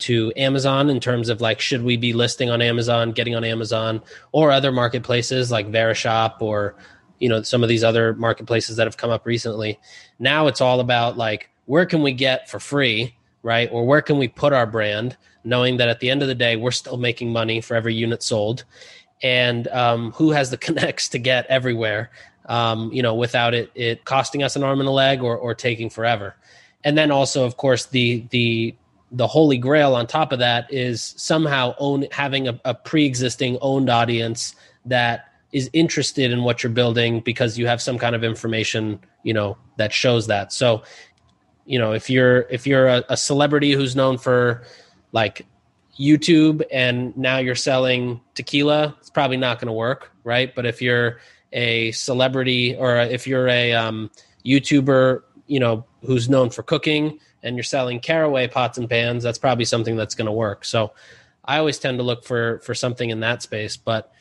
to 0.00 0.32
Amazon 0.36 0.90
in 0.90 1.00
terms 1.00 1.28
of 1.28 1.40
like 1.40 1.60
should 1.60 1.82
we 1.82 1.96
be 1.96 2.12
listing 2.12 2.50
on 2.50 2.62
Amazon, 2.62 3.12
getting 3.12 3.34
on 3.34 3.44
Amazon, 3.44 4.00
or 4.32 4.50
other 4.50 4.70
marketplaces 4.70 5.50
like 5.50 5.70
Verishop 5.70 6.40
or 6.40 6.76
you 7.18 7.28
know 7.28 7.42
some 7.42 7.62
of 7.62 7.68
these 7.68 7.84
other 7.84 8.14
marketplaces 8.14 8.76
that 8.76 8.86
have 8.86 8.96
come 8.96 9.10
up 9.10 9.26
recently 9.26 9.78
now 10.18 10.46
it's 10.46 10.60
all 10.60 10.80
about 10.80 11.16
like 11.16 11.50
where 11.66 11.86
can 11.86 12.02
we 12.02 12.12
get 12.12 12.48
for 12.48 12.60
free 12.60 13.14
right 13.42 13.68
or 13.72 13.84
where 13.86 14.02
can 14.02 14.18
we 14.18 14.28
put 14.28 14.52
our 14.52 14.66
brand 14.66 15.16
knowing 15.48 15.78
that 15.78 15.88
at 15.88 16.00
the 16.00 16.10
end 16.10 16.22
of 16.22 16.28
the 16.28 16.34
day 16.34 16.56
we're 16.56 16.70
still 16.70 16.96
making 16.96 17.32
money 17.32 17.60
for 17.60 17.74
every 17.74 17.94
unit 17.94 18.22
sold. 18.22 18.64
And 19.22 19.66
um, 19.68 20.12
who 20.12 20.30
has 20.30 20.50
the 20.50 20.56
connects 20.68 21.08
to 21.08 21.18
get 21.18 21.46
everywhere 21.46 22.10
um, 22.48 22.90
you 22.92 23.02
know 23.02 23.14
without 23.14 23.54
it 23.54 23.70
it 23.74 24.04
costing 24.04 24.42
us 24.42 24.56
an 24.56 24.64
arm 24.64 24.80
and 24.80 24.88
a 24.88 24.92
leg 24.92 25.22
or, 25.22 25.36
or 25.36 25.54
taking 25.54 25.90
forever. 25.90 26.34
And 26.82 26.96
then 26.96 27.10
also 27.10 27.44
of 27.44 27.56
course 27.56 27.86
the 27.86 28.24
the 28.30 28.74
the 29.12 29.26
holy 29.26 29.58
grail 29.58 29.94
on 29.94 30.06
top 30.06 30.32
of 30.32 30.38
that 30.40 30.70
is 30.72 31.14
somehow 31.16 31.74
own 31.78 32.06
having 32.10 32.48
a, 32.48 32.60
a 32.64 32.74
pre-existing 32.74 33.56
owned 33.62 33.88
audience 33.88 34.54
that 34.84 35.26
is 35.50 35.70
interested 35.72 36.30
in 36.30 36.42
what 36.42 36.62
you're 36.62 36.72
building 36.72 37.20
because 37.20 37.56
you 37.56 37.66
have 37.66 37.80
some 37.80 37.98
kind 37.98 38.14
of 38.14 38.22
information 38.22 39.00
you 39.22 39.32
know 39.34 39.56
that 39.76 39.92
shows 39.92 40.26
that. 40.26 40.52
So 40.52 40.82
you 41.66 41.78
know 41.78 41.92
if 41.92 42.08
you're 42.08 42.40
if 42.50 42.66
you're 42.66 42.88
a, 42.88 43.04
a 43.10 43.16
celebrity 43.16 43.72
who's 43.72 43.94
known 43.94 44.16
for 44.16 44.62
like 45.12 45.46
YouTube 45.98 46.62
and 46.70 47.16
now 47.16 47.38
you're 47.38 47.54
selling 47.54 48.20
tequila, 48.34 48.96
it's 49.00 49.10
probably 49.10 49.36
not 49.36 49.58
going 49.58 49.66
to 49.66 49.72
work, 49.72 50.12
right? 50.24 50.54
But 50.54 50.66
if 50.66 50.80
you're 50.80 51.18
a 51.52 51.90
celebrity 51.92 52.76
or 52.76 52.96
if 52.98 53.26
you're 53.26 53.48
a 53.48 53.72
um, 53.72 54.10
YouTuber, 54.44 55.22
you 55.46 55.60
know, 55.60 55.84
who's 56.04 56.28
known 56.28 56.50
for 56.50 56.62
cooking 56.62 57.18
and 57.42 57.56
you're 57.56 57.64
selling 57.64 58.00
caraway 58.00 58.46
pots 58.46 58.78
and 58.78 58.88
pans, 58.88 59.22
that's 59.22 59.38
probably 59.38 59.64
something 59.64 59.96
that's 59.96 60.14
going 60.14 60.26
to 60.26 60.32
work. 60.32 60.64
So 60.64 60.92
I 61.44 61.58
always 61.58 61.78
tend 61.78 61.98
to 61.98 62.04
look 62.04 62.24
for 62.24 62.58
for 62.60 62.74
something 62.74 63.10
in 63.10 63.20
that 63.20 63.42
space, 63.42 63.76
but 63.76 64.12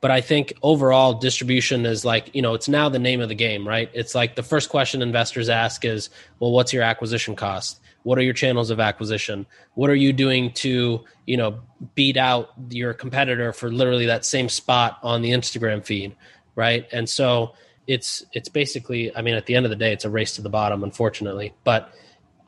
but 0.00 0.10
I 0.10 0.20
think 0.20 0.54
overall 0.62 1.14
distribution 1.14 1.84
is 1.84 2.04
like, 2.04 2.34
you 2.34 2.40
know, 2.40 2.54
it's 2.54 2.68
now 2.68 2.88
the 2.88 3.00
name 3.00 3.20
of 3.20 3.28
the 3.28 3.34
game, 3.34 3.66
right? 3.66 3.90
It's 3.92 4.14
like 4.14 4.36
the 4.36 4.44
first 4.44 4.68
question 4.68 5.02
investors 5.02 5.48
ask 5.48 5.84
is, 5.84 6.08
well, 6.38 6.52
what's 6.52 6.72
your 6.72 6.84
acquisition 6.84 7.34
cost? 7.34 7.80
What 8.08 8.16
are 8.16 8.22
your 8.22 8.32
channels 8.32 8.70
of 8.70 8.80
acquisition? 8.80 9.44
What 9.74 9.90
are 9.90 9.94
you 9.94 10.14
doing 10.14 10.54
to, 10.54 11.04
you 11.26 11.36
know, 11.36 11.60
beat 11.94 12.16
out 12.16 12.54
your 12.70 12.94
competitor 12.94 13.52
for 13.52 13.70
literally 13.70 14.06
that 14.06 14.24
same 14.24 14.48
spot 14.48 14.98
on 15.02 15.20
the 15.20 15.32
Instagram 15.32 15.84
feed, 15.84 16.16
right? 16.54 16.88
And 16.90 17.06
so 17.06 17.52
it's 17.86 18.24
it's 18.32 18.48
basically, 18.48 19.14
I 19.14 19.20
mean, 19.20 19.34
at 19.34 19.44
the 19.44 19.54
end 19.54 19.66
of 19.66 19.70
the 19.70 19.76
day, 19.76 19.92
it's 19.92 20.06
a 20.06 20.10
race 20.10 20.36
to 20.36 20.40
the 20.40 20.48
bottom, 20.48 20.84
unfortunately. 20.84 21.52
But 21.64 21.92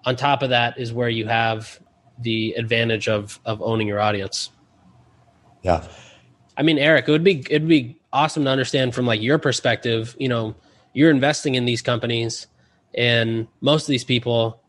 on 0.07 0.17
top 0.17 0.43
of 0.43 0.49
that 0.49 0.81
is 0.81 0.95
where 0.95 1.11
you 1.11 1.27
have 1.27 1.79
the 2.19 2.55
advantage 2.57 3.07
of 3.07 3.39
of 3.45 3.61
owning 3.61 3.87
your 3.87 4.01
audience. 4.01 4.51
Yeah. 5.61 5.87
I 6.57 6.63
mean, 6.63 6.79
Erik, 6.79 7.07
it 7.07 7.11
would 7.11 7.23
be 7.23 7.41
it'd 7.51 7.69
be 7.69 8.01
awesome 8.15 8.45
to 8.45 8.51
understand 8.51 8.95
from 8.95 9.05
like 9.05 9.21
your 9.21 9.37
perspective. 9.37 10.17
You 10.19 10.31
know, 10.31 10.55
you're 10.95 11.11
investing 11.11 11.55
in 11.55 11.67
these 11.67 11.83
companies, 11.83 12.47
and 12.95 13.47
most 13.61 13.83
of 13.83 13.89
these 13.89 14.05
people 14.05 14.60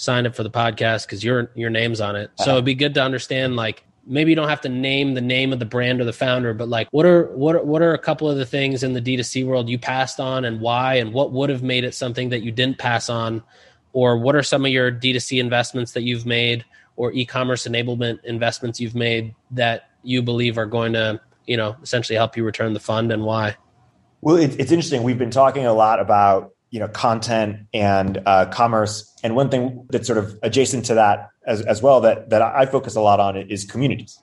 signed 0.00 0.26
up 0.26 0.34
for 0.34 0.42
the 0.42 0.50
podcast 0.50 1.06
because 1.06 1.22
your 1.22 1.50
your 1.54 1.70
name's 1.70 2.00
on 2.00 2.16
it. 2.16 2.30
So 2.38 2.44
uh-huh. 2.44 2.52
it'd 2.52 2.64
be 2.64 2.74
good 2.74 2.94
to 2.94 3.02
understand 3.02 3.56
like 3.56 3.84
maybe 4.06 4.30
you 4.30 4.36
don't 4.36 4.48
have 4.48 4.62
to 4.62 4.68
name 4.68 5.14
the 5.14 5.20
name 5.20 5.52
of 5.52 5.58
the 5.58 5.64
brand 5.64 6.00
or 6.00 6.04
the 6.04 6.12
founder, 6.12 6.54
but 6.54 6.68
like 6.68 6.88
what 6.90 7.06
are 7.06 7.26
what 7.36 7.56
are, 7.56 7.62
what 7.62 7.82
are 7.82 7.92
a 7.92 7.98
couple 7.98 8.28
of 8.28 8.36
the 8.38 8.46
things 8.46 8.82
in 8.82 8.92
the 8.92 9.00
D2C 9.00 9.46
world 9.46 9.68
you 9.68 9.78
passed 9.78 10.18
on 10.18 10.44
and 10.44 10.60
why, 10.60 10.94
and 10.94 11.12
what 11.12 11.32
would 11.32 11.50
have 11.50 11.62
made 11.62 11.84
it 11.84 11.94
something 11.94 12.30
that 12.30 12.40
you 12.40 12.50
didn't 12.50 12.78
pass 12.78 13.10
on, 13.10 13.42
or 13.92 14.18
what 14.18 14.34
are 14.34 14.42
some 14.42 14.64
of 14.64 14.72
your 14.72 14.90
D2C 14.90 15.38
investments 15.38 15.92
that 15.92 16.02
you've 16.02 16.26
made 16.26 16.64
or 16.96 17.12
e-commerce 17.12 17.66
enablement 17.66 18.22
investments 18.24 18.80
you've 18.80 18.94
made 18.94 19.34
that 19.50 19.90
you 20.02 20.22
believe 20.22 20.58
are 20.58 20.66
going 20.66 20.92
to 20.92 21.20
you 21.46 21.56
know 21.56 21.76
essentially 21.82 22.16
help 22.16 22.36
you 22.36 22.44
return 22.44 22.72
the 22.74 22.80
fund 22.80 23.12
and 23.12 23.24
why 23.24 23.56
well 24.20 24.36
it's 24.36 24.56
interesting 24.56 25.02
we've 25.02 25.18
been 25.18 25.30
talking 25.30 25.66
a 25.66 25.72
lot 25.72 25.98
about 26.00 26.52
you 26.70 26.78
know 26.80 26.88
content 26.88 27.56
and 27.74 28.22
uh, 28.26 28.46
commerce 28.46 29.14
and 29.22 29.36
one 29.36 29.50
thing 29.50 29.86
that's 29.90 30.06
sort 30.06 30.18
of 30.18 30.38
adjacent 30.42 30.84
to 30.84 30.94
that 30.94 31.30
as, 31.46 31.60
as 31.62 31.82
well 31.82 32.00
that 32.00 32.30
that 32.30 32.42
i 32.42 32.66
focus 32.66 32.94
a 32.96 33.00
lot 33.00 33.20
on 33.20 33.36
is 33.36 33.64
communities 33.64 34.20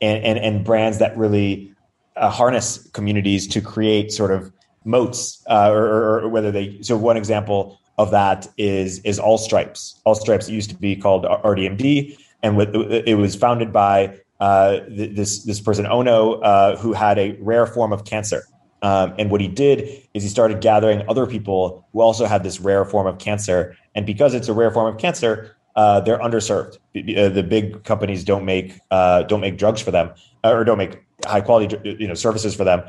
and 0.00 0.24
and, 0.24 0.38
and 0.38 0.64
brands 0.64 0.98
that 0.98 1.16
really 1.16 1.72
uh, 2.16 2.30
harness 2.30 2.88
communities 2.92 3.46
to 3.46 3.60
create 3.60 4.12
sort 4.12 4.30
of 4.30 4.52
moats 4.84 5.42
uh, 5.48 5.70
or, 5.70 6.20
or, 6.20 6.28
whether 6.28 6.52
they 6.52 6.80
so 6.82 6.96
one 6.96 7.16
example 7.16 7.80
of 7.96 8.10
that 8.10 8.46
is 8.58 8.98
is 9.00 9.18
all 9.18 9.38
stripes 9.38 10.00
all 10.04 10.14
stripes 10.14 10.48
used 10.48 10.70
to 10.70 10.76
be 10.76 10.94
called 10.94 11.24
rdmd 11.24 12.16
and 12.42 12.58
with, 12.58 12.74
it 12.74 13.16
was 13.16 13.34
founded 13.34 13.72
by 13.72 14.14
uh, 14.38 14.80
this 14.88 15.44
this 15.44 15.60
person 15.60 15.86
Onno, 15.86 16.38
uh, 16.42 16.76
who 16.76 16.92
had 16.92 17.18
a 17.18 17.32
rare 17.40 17.66
form 17.66 17.92
of 17.92 18.04
cancer. 18.04 18.44
Um, 18.84 19.14
and 19.18 19.30
what 19.30 19.40
he 19.40 19.48
did 19.48 19.88
is 20.12 20.22
he 20.22 20.28
started 20.28 20.60
gathering 20.60 21.08
other 21.08 21.26
people 21.26 21.88
who 21.94 22.02
also 22.02 22.26
had 22.26 22.42
this 22.42 22.60
rare 22.60 22.84
form 22.84 23.06
of 23.06 23.16
cancer. 23.18 23.74
And 23.94 24.04
because 24.04 24.34
it's 24.34 24.46
a 24.46 24.52
rare 24.52 24.70
form 24.70 24.94
of 24.94 25.00
cancer, 25.00 25.56
uh, 25.74 26.00
they're 26.00 26.18
underserved. 26.18 26.76
Uh, 26.94 27.30
the 27.30 27.42
big 27.42 27.82
companies 27.84 28.24
don't 28.24 28.44
make 28.44 28.78
uh, 28.90 29.22
don't 29.22 29.40
make 29.40 29.56
drugs 29.56 29.80
for 29.80 29.90
them, 29.90 30.10
or 30.44 30.64
don't 30.64 30.76
make 30.76 31.02
high 31.24 31.40
quality 31.40 31.76
you 31.98 32.06
know 32.06 32.14
services 32.14 32.54
for 32.54 32.64
them, 32.64 32.82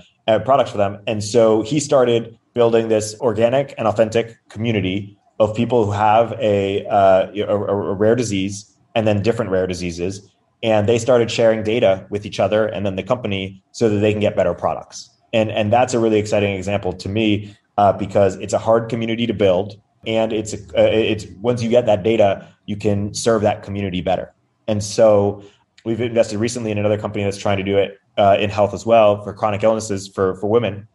products 0.44 0.70
for 0.70 0.78
them. 0.78 1.00
And 1.08 1.24
so 1.24 1.62
he 1.62 1.80
started 1.80 2.38
building 2.54 2.90
this 2.90 3.16
organic 3.22 3.74
and 3.78 3.88
authentic 3.88 4.38
community 4.50 5.18
of 5.40 5.56
people 5.56 5.86
who 5.86 5.92
have 5.92 6.34
a, 6.34 6.86
a, 6.86 7.46
a 7.46 7.94
rare 7.94 8.16
disease 8.16 8.78
and 8.96 9.08
then 9.08 9.22
different 9.24 9.50
rare 9.50 9.66
diseases 9.66 10.30
and 10.62 10.88
they 10.88 10.98
started 10.98 11.30
sharing 11.30 11.64
data 11.64 12.06
with 12.10 12.26
each 12.26 12.40
other 12.40 12.66
and 12.66 12.86
then 12.86 12.96
the 12.96 13.04
company 13.04 13.62
so 13.72 13.90
that 13.90 14.00
they 14.00 14.12
can 14.14 14.22
get 14.22 14.36
better 14.36 14.54
products 14.54 15.10
and 15.36 15.52
and 15.52 15.72
that's 15.72 15.94
a 15.94 16.00
really 16.00 16.18
exciting 16.18 16.56
example 16.56 16.94
to 16.94 17.10
me 17.10 17.56
uh, 17.78 17.92
because 17.94 18.36
it's 18.38 18.54
a 18.54 18.58
hard 18.58 18.90
community 18.90 19.28
to 19.28 19.34
build 19.34 19.80
and 20.08 20.32
it's 20.34 20.54
uh, 20.54 20.90
it's 21.14 21.26
once 21.42 21.62
you 21.62 21.70
get 21.70 21.86
that 21.86 22.02
data 22.04 22.48
you 22.66 22.78
can 22.78 23.14
serve 23.14 23.42
that 23.44 23.62
community 23.62 24.02
better. 24.02 24.34
And 24.68 24.84
so 24.84 25.44
we've 25.84 26.02
invested 26.02 26.40
recently 26.40 26.72
in 26.72 26.80
another 26.80 26.98
company 26.98 27.24
that's 27.24 27.38
trying 27.38 27.58
to 27.58 27.64
do 27.64 27.78
it 27.78 28.00
uh, 28.18 28.38
in 28.40 28.50
health 28.50 28.74
as 28.74 28.86
well 28.86 29.22
for 29.24 29.34
chronic 29.34 29.62
illnesses 29.62 30.08
for 30.08 30.36
for 30.36 30.50
women 30.50 30.88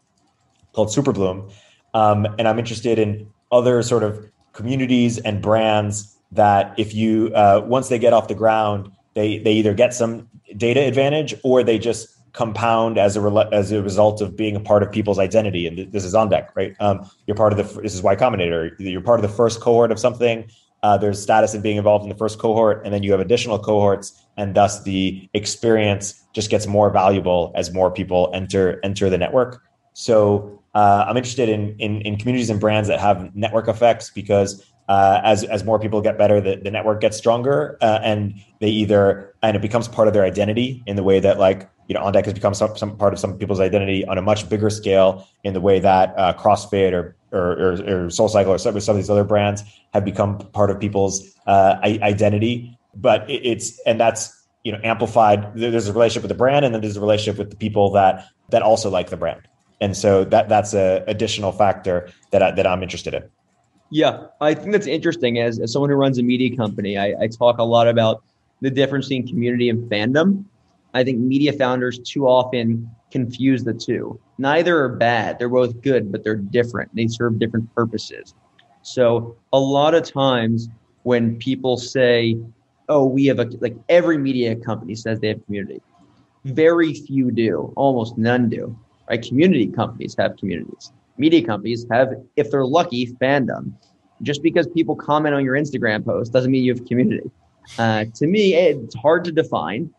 called 0.73 0.89
superbloom. 0.89 1.53
Um, 1.93 2.27
and 2.39 2.47
i'm 2.47 2.59
interested 2.59 2.99
in 2.99 3.29
other 3.51 3.83
sort 3.83 4.05
of 4.05 4.31
communities 4.53 5.19
and 5.19 5.43
brands 5.43 6.17
that 6.31 6.73
if 6.79 6.95
you 6.95 7.33
uh, 7.35 7.63
once 7.67 7.89
they 7.89 7.99
get 7.99 8.13
off 8.13 8.29
the 8.29 8.35
ground 8.35 8.91
they 9.15 9.39
they 9.39 9.53
either 9.53 9.75
get 9.75 9.93
some 9.93 10.29
data 10.57 10.81
advantage 10.81 11.35
or 11.43 11.65
they 11.65 11.79
just 11.79 12.20
compound 12.33 12.99
as 12.99 13.17
a 13.17 13.21
re- 13.21 13.49
as 13.53 13.73
a 13.73 13.83
result 13.83 14.21
of 14.21 14.37
being 14.37 14.57
a 14.57 14.61
part 14.61 14.83
of 14.83 14.91
people's 14.91 15.19
identity. 15.19 15.67
And 15.67 15.93
this 15.93 16.05
is 16.05 16.15
on 16.15 16.29
deck, 16.29 16.51
right? 16.55 16.75
Um, 16.81 17.09
you're 17.27 17.37
part 17.37 17.53
of 17.53 17.59
the 17.59 17.81
this 17.83 17.95
is 17.95 18.03
Y 18.03 18.17
Combinator. 18.17 18.75
You're 18.79 19.01
part 19.01 19.19
of 19.19 19.23
the 19.23 19.35
first 19.35 19.61
cohort 19.61 19.91
of 19.91 19.99
something. 19.99 20.51
Uh, 20.83 20.97
there's 20.97 21.21
status 21.21 21.53
in 21.55 21.61
being 21.61 21.77
involved 21.77 22.05
in 22.05 22.09
the 22.09 22.17
first 22.17 22.39
cohort, 22.39 22.83
and 22.85 22.95
then 22.95 23.03
you 23.03 23.11
have 23.11 23.21
additional 23.21 23.59
cohorts, 23.59 24.23
and 24.37 24.55
thus 24.55 24.83
the 24.85 25.29
experience 25.35 26.25
just 26.33 26.49
gets 26.49 26.67
more 26.67 26.91
valuable 26.91 27.53
as 27.55 27.73
more 27.73 27.91
people 27.91 28.31
enter 28.33 28.81
enter 28.83 29.11
the 29.11 29.19
network. 29.19 29.63
So 29.93 30.63
uh, 30.75 31.05
I'm 31.07 31.17
interested 31.17 31.49
in, 31.49 31.77
in 31.79 32.01
in 32.03 32.17
communities 32.17 32.49
and 32.49 32.61
brands 32.61 32.89
that 32.89 33.01
have 33.01 33.35
network 33.35 33.69
effects 33.69 34.11
because 34.11 34.65
uh, 34.89 35.21
as 35.23 35.45
as 35.45 35.65
more 35.65 35.79
people 35.79 36.01
get 36.01 36.19
better, 36.19 36.41
the, 36.41 36.57
the 36.57 36.71
network 36.71 37.01
gets 37.01 37.17
stronger, 37.17 37.77
uh, 37.81 38.01
and 38.03 38.35
they 38.61 38.69
either 38.69 39.35
and 39.43 39.57
it 39.57 39.63
becomes 39.63 39.87
part 39.87 40.09
of 40.09 40.15
their 40.15 40.25
identity 40.25 40.83
in 40.87 40.97
the 40.97 41.03
way 41.03 41.21
that 41.21 41.39
like 41.39 41.69
you 41.91 41.95
know 41.95 42.03
OnDeck 42.03 42.25
has 42.25 42.35
become 42.35 42.55
some, 42.55 42.77
some 42.77 42.97
part 42.97 43.13
of 43.13 43.19
some 43.19 43.37
people's 43.37 43.59
identity 43.59 44.07
on 44.07 44.17
a 44.17 44.23
much 44.23 44.49
bigger 44.49 44.71
scale 44.71 45.27
in 45.43 45.55
the 45.55 45.61
way 45.61 45.81
that 45.81 46.15
uh, 46.17 46.33
CrossFit 46.35 46.93
or 46.93 47.17
or, 47.33 47.53
or, 47.53 47.73
or 47.73 48.07
SoulCycle 48.07 48.47
or 48.47 48.59
some, 48.59 48.79
some 48.79 48.95
of 48.95 48.97
these 48.97 49.11
other 49.11 49.25
brands 49.25 49.65
have 49.93 50.05
become 50.05 50.39
part 50.39 50.71
of 50.71 50.79
people's 50.79 51.37
uh, 51.49 51.79
identity. 51.83 52.79
But 52.95 53.29
it, 53.29 53.45
it's 53.45 53.81
and 53.81 53.99
that's 53.99 54.33
you 54.63 54.71
know 54.71 54.79
amplified. 54.85 55.53
There's 55.57 55.89
a 55.89 55.93
relationship 55.93 56.23
with 56.23 56.29
the 56.29 56.37
brand, 56.37 56.65
and 56.65 56.73
then 56.73 56.81
there's 56.81 56.97
a 56.97 57.01
relationship 57.01 57.39
with 57.39 57.51
the 57.51 57.57
people 57.57 57.91
that 57.91 58.25
that 58.51 58.63
also 58.63 58.89
like 58.89 59.11
the 59.11 59.17
brand. 59.17 59.41
And 59.81 59.97
so 59.97 60.23
that 60.27 60.49
that's 60.49 60.75
a 60.75 61.03
additional 61.09 61.51
factor 61.51 62.09
that 62.31 62.41
I, 62.41 62.53
that 62.53 62.69
I'm 62.69 62.85
interested 62.85 63.15
in. 63.15 63.25
Yeah, 63.91 64.27
I 64.41 64.55
think 64.55 64.71
that's 64.71 64.87
interesting. 64.87 65.41
As, 65.41 65.59
as 65.59 65.73
someone 65.73 65.91
who 65.91 65.97
runs 65.97 66.19
a 66.19 66.23
media 66.23 66.57
company, 66.57 66.97
I, 66.97 67.17
I 67.21 67.27
talk 67.27 67.59
a 67.59 67.65
lot 67.65 67.89
about 67.89 68.23
the 68.61 68.71
difference 68.71 69.09
between 69.09 69.27
community 69.27 69.69
and 69.69 69.91
fandom. 69.91 70.45
I 70.95 71.05
think 71.05 71.19
media 71.19 71.53
founders 71.53 71.99
too 71.99 72.27
often 72.27 72.91
confuse 73.11 73.65
the 73.65 73.75
two. 73.75 74.19
Neither 74.39 74.79
are 74.79 74.89
bad. 74.89 75.39
They're 75.39 75.49
both 75.49 75.81
good, 75.83 76.11
but 76.11 76.25
they're 76.25 76.37
different. 76.37 76.95
They 76.95 77.07
serve 77.07 77.39
different 77.39 77.73
purposes. 77.75 78.35
So 78.83 79.37
a 79.53 79.59
lot 79.59 79.95
of 79.95 80.05
times 80.05 80.69
when 81.03 81.37
people 81.37 81.77
say, 81.77 82.37
oh, 82.89 83.07
we 83.07 83.27
have 83.27 83.39
a, 83.39 83.45
like 83.61 83.77
every 83.89 84.19
media 84.19 84.57
company 84.57 84.95
says 84.95 85.21
they 85.21 85.29
have 85.29 85.45
community. 85.45 85.81
Very 86.45 86.95
few 86.95 87.31
do, 87.31 87.73
almost 87.77 88.17
none 88.17 88.49
do, 88.49 88.77
right? 89.09 89.23
Community 89.23 89.67
companies 89.67 90.17
have 90.19 90.37
communities 90.37 90.93
media 91.21 91.45
companies 91.45 91.87
have, 91.91 92.15
if 92.37 92.51
they're 92.51 92.65
lucky, 92.65 93.07
fandom. 93.07 93.73
Just 94.23 94.43
because 94.43 94.67
people 94.67 94.97
comment 94.97 95.35
on 95.35 95.45
your 95.45 95.55
Instagram 95.55 96.05
post 96.05 96.33
doesn't 96.33 96.51
mean 96.51 96.65
you 96.65 96.75
have 96.75 96.85
community. 96.87 97.31
Uh, 97.79 98.07
to 98.15 98.27
me, 98.27 98.55
it's 98.55 98.95
hard 98.97 99.25
to 99.25 99.33
define, 99.33 99.91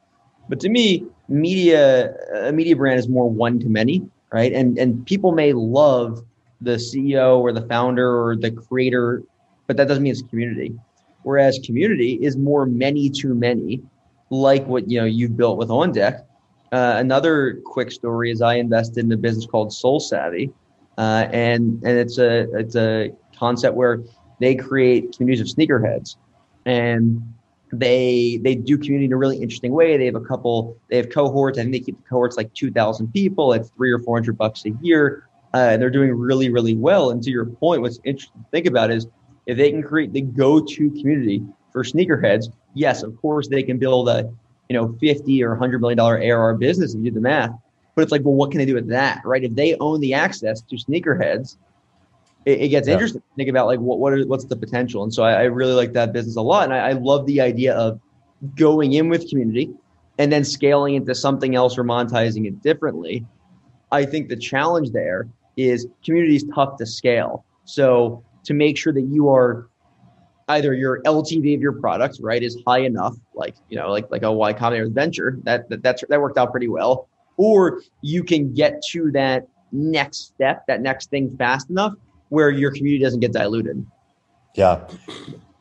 but 0.51 0.59
to 0.59 0.69
me, 0.69 1.05
media 1.29 2.13
a 2.33 2.51
media 2.51 2.75
brand 2.75 2.99
is 2.99 3.07
more 3.07 3.29
one 3.29 3.57
to 3.61 3.69
many, 3.69 4.03
right? 4.33 4.51
And 4.51 4.77
and 4.77 5.05
people 5.07 5.31
may 5.31 5.53
love 5.53 6.25
the 6.59 6.71
CEO 6.71 7.39
or 7.39 7.53
the 7.53 7.61
founder 7.67 8.21
or 8.21 8.35
the 8.35 8.51
creator, 8.51 9.23
but 9.65 9.77
that 9.77 9.87
doesn't 9.87 10.03
mean 10.03 10.11
it's 10.11 10.21
community. 10.23 10.75
Whereas 11.23 11.57
community 11.63 12.19
is 12.21 12.35
more 12.35 12.65
many 12.65 13.09
to 13.21 13.33
many, 13.33 13.81
like 14.29 14.67
what 14.67 14.91
you 14.91 14.99
know 14.99 15.05
you've 15.05 15.37
built 15.37 15.57
with 15.57 15.69
OnDeck. 15.69 16.25
Uh, 16.73 16.95
another 16.97 17.61
quick 17.63 17.89
story 17.89 18.29
is 18.29 18.41
I 18.41 18.55
invested 18.55 19.05
in 19.05 19.11
a 19.13 19.17
business 19.17 19.45
called 19.45 19.71
Sole 19.71 20.01
Savy, 20.01 20.51
uh, 20.97 21.27
and 21.31 21.81
and 21.85 21.97
it's 21.97 22.17
a 22.17 22.51
it's 22.59 22.75
a 22.75 23.11
concept 23.39 23.77
where 23.77 24.03
they 24.41 24.55
create 24.55 25.15
communities 25.15 25.49
of 25.49 25.55
sneakerheads, 25.55 26.17
and 26.65 27.23
they 27.71 28.39
they 28.43 28.55
do 28.55 28.77
community 28.77 29.05
in 29.05 29.13
a 29.13 29.17
really 29.17 29.37
interesting 29.37 29.71
way. 29.71 29.97
They 29.97 30.05
have 30.05 30.15
a 30.15 30.21
couple. 30.21 30.77
They 30.89 30.97
have 30.97 31.09
cohorts. 31.09 31.57
I 31.57 31.61
think 31.61 31.73
they 31.73 31.79
keep 31.79 31.97
the 31.97 32.03
cohorts 32.03 32.37
like 32.37 32.53
two 32.53 32.71
thousand 32.71 33.13
people 33.13 33.53
at 33.53 33.69
three 33.75 33.91
or 33.91 33.99
four 33.99 34.15
hundred 34.15 34.37
bucks 34.37 34.65
a 34.65 34.71
year. 34.81 35.27
Uh, 35.53 35.69
and 35.71 35.81
they're 35.81 35.89
doing 35.89 36.11
really 36.11 36.49
really 36.49 36.75
well. 36.75 37.11
And 37.11 37.21
to 37.23 37.31
your 37.31 37.45
point, 37.45 37.81
what's 37.81 37.99
interesting 38.03 38.41
to 38.41 38.49
think 38.51 38.65
about 38.65 38.91
is 38.91 39.07
if 39.45 39.57
they 39.57 39.71
can 39.71 39.83
create 39.83 40.13
the 40.13 40.21
go-to 40.21 40.89
community 40.91 41.43
for 41.71 41.83
sneakerheads, 41.83 42.51
yes, 42.73 43.03
of 43.03 43.15
course 43.17 43.47
they 43.47 43.63
can 43.63 43.77
build 43.77 44.09
a 44.09 44.31
you 44.69 44.75
know 44.75 44.95
50 44.99 45.43
or 45.43 45.51
100 45.51 45.79
million 45.79 45.97
dollar 45.97 46.17
ARR 46.21 46.55
business 46.55 46.93
and 46.93 47.03
do 47.03 47.11
the 47.11 47.21
math. 47.21 47.51
But 47.95 48.03
it's 48.03 48.11
like, 48.11 48.23
well, 48.23 48.35
what 48.35 48.51
can 48.51 48.59
they 48.59 48.65
do 48.65 48.75
with 48.75 48.87
that, 48.89 49.21
right? 49.25 49.43
If 49.43 49.53
they 49.55 49.75
own 49.79 49.99
the 49.99 50.13
access 50.13 50.61
to 50.61 50.75
sneakerheads, 50.77 51.57
it, 52.45 52.61
it 52.61 52.67
gets 52.69 52.87
yeah. 52.87 52.93
interesting. 52.93 53.21
To 53.21 53.35
think 53.35 53.49
about 53.49 53.67
like 53.67 53.79
what 53.79 53.99
what 53.99 54.13
are, 54.13 54.25
what's 54.25 54.45
the 54.45 54.55
potential, 54.55 55.03
and 55.03 55.13
so 55.13 55.23
I, 55.23 55.33
I 55.33 55.43
really 55.43 55.73
like 55.73 55.93
that 55.93 56.13
business 56.13 56.35
a 56.35 56.41
lot, 56.41 56.65
and 56.65 56.73
I, 56.73 56.89
I 56.89 56.91
love 56.93 57.25
the 57.25 57.41
idea 57.41 57.73
of 57.75 57.99
going 58.55 58.93
in 58.93 59.09
with 59.09 59.29
community 59.29 59.71
and 60.17 60.31
then 60.31 60.43
scaling 60.43 60.95
into 60.95 61.13
something 61.13 61.55
else 61.55 61.77
or 61.77 61.83
monetizing 61.83 62.47
it 62.47 62.61
differently. 62.61 63.25
I 63.91 64.05
think 64.05 64.29
the 64.29 64.35
challenge 64.35 64.91
there 64.91 65.27
is 65.57 65.87
community 66.03 66.35
is 66.35 66.45
tough 66.55 66.77
to 66.77 66.85
scale. 66.85 67.45
So 67.65 68.23
to 68.45 68.53
make 68.53 68.77
sure 68.77 68.93
that 68.93 69.01
you 69.01 69.29
are 69.29 69.67
either 70.47 70.73
your 70.73 71.01
LTV 71.03 71.55
of 71.55 71.61
your 71.61 71.73
product, 71.73 72.17
right, 72.21 72.41
is 72.41 72.57
high 72.65 72.79
enough, 72.79 73.15
like 73.35 73.55
you 73.69 73.77
know, 73.77 73.89
like 73.89 74.09
like 74.09 74.23
a 74.23 74.31
Y 74.31 74.53
Combinator 74.53 74.91
venture, 74.91 75.39
that, 75.43 75.69
that 75.69 75.83
that's 75.83 76.03
that 76.09 76.19
worked 76.19 76.37
out 76.37 76.51
pretty 76.51 76.67
well, 76.67 77.07
or 77.37 77.81
you 78.01 78.23
can 78.23 78.53
get 78.53 78.81
to 78.89 79.11
that 79.11 79.47
next 79.71 80.33
step, 80.33 80.65
that 80.67 80.81
next 80.81 81.09
thing 81.09 81.35
fast 81.37 81.69
enough 81.69 81.93
where 82.31 82.49
your 82.49 82.71
community 82.71 83.03
doesn't 83.03 83.19
get 83.19 83.31
diluted. 83.31 83.85
Yeah, 84.55 84.87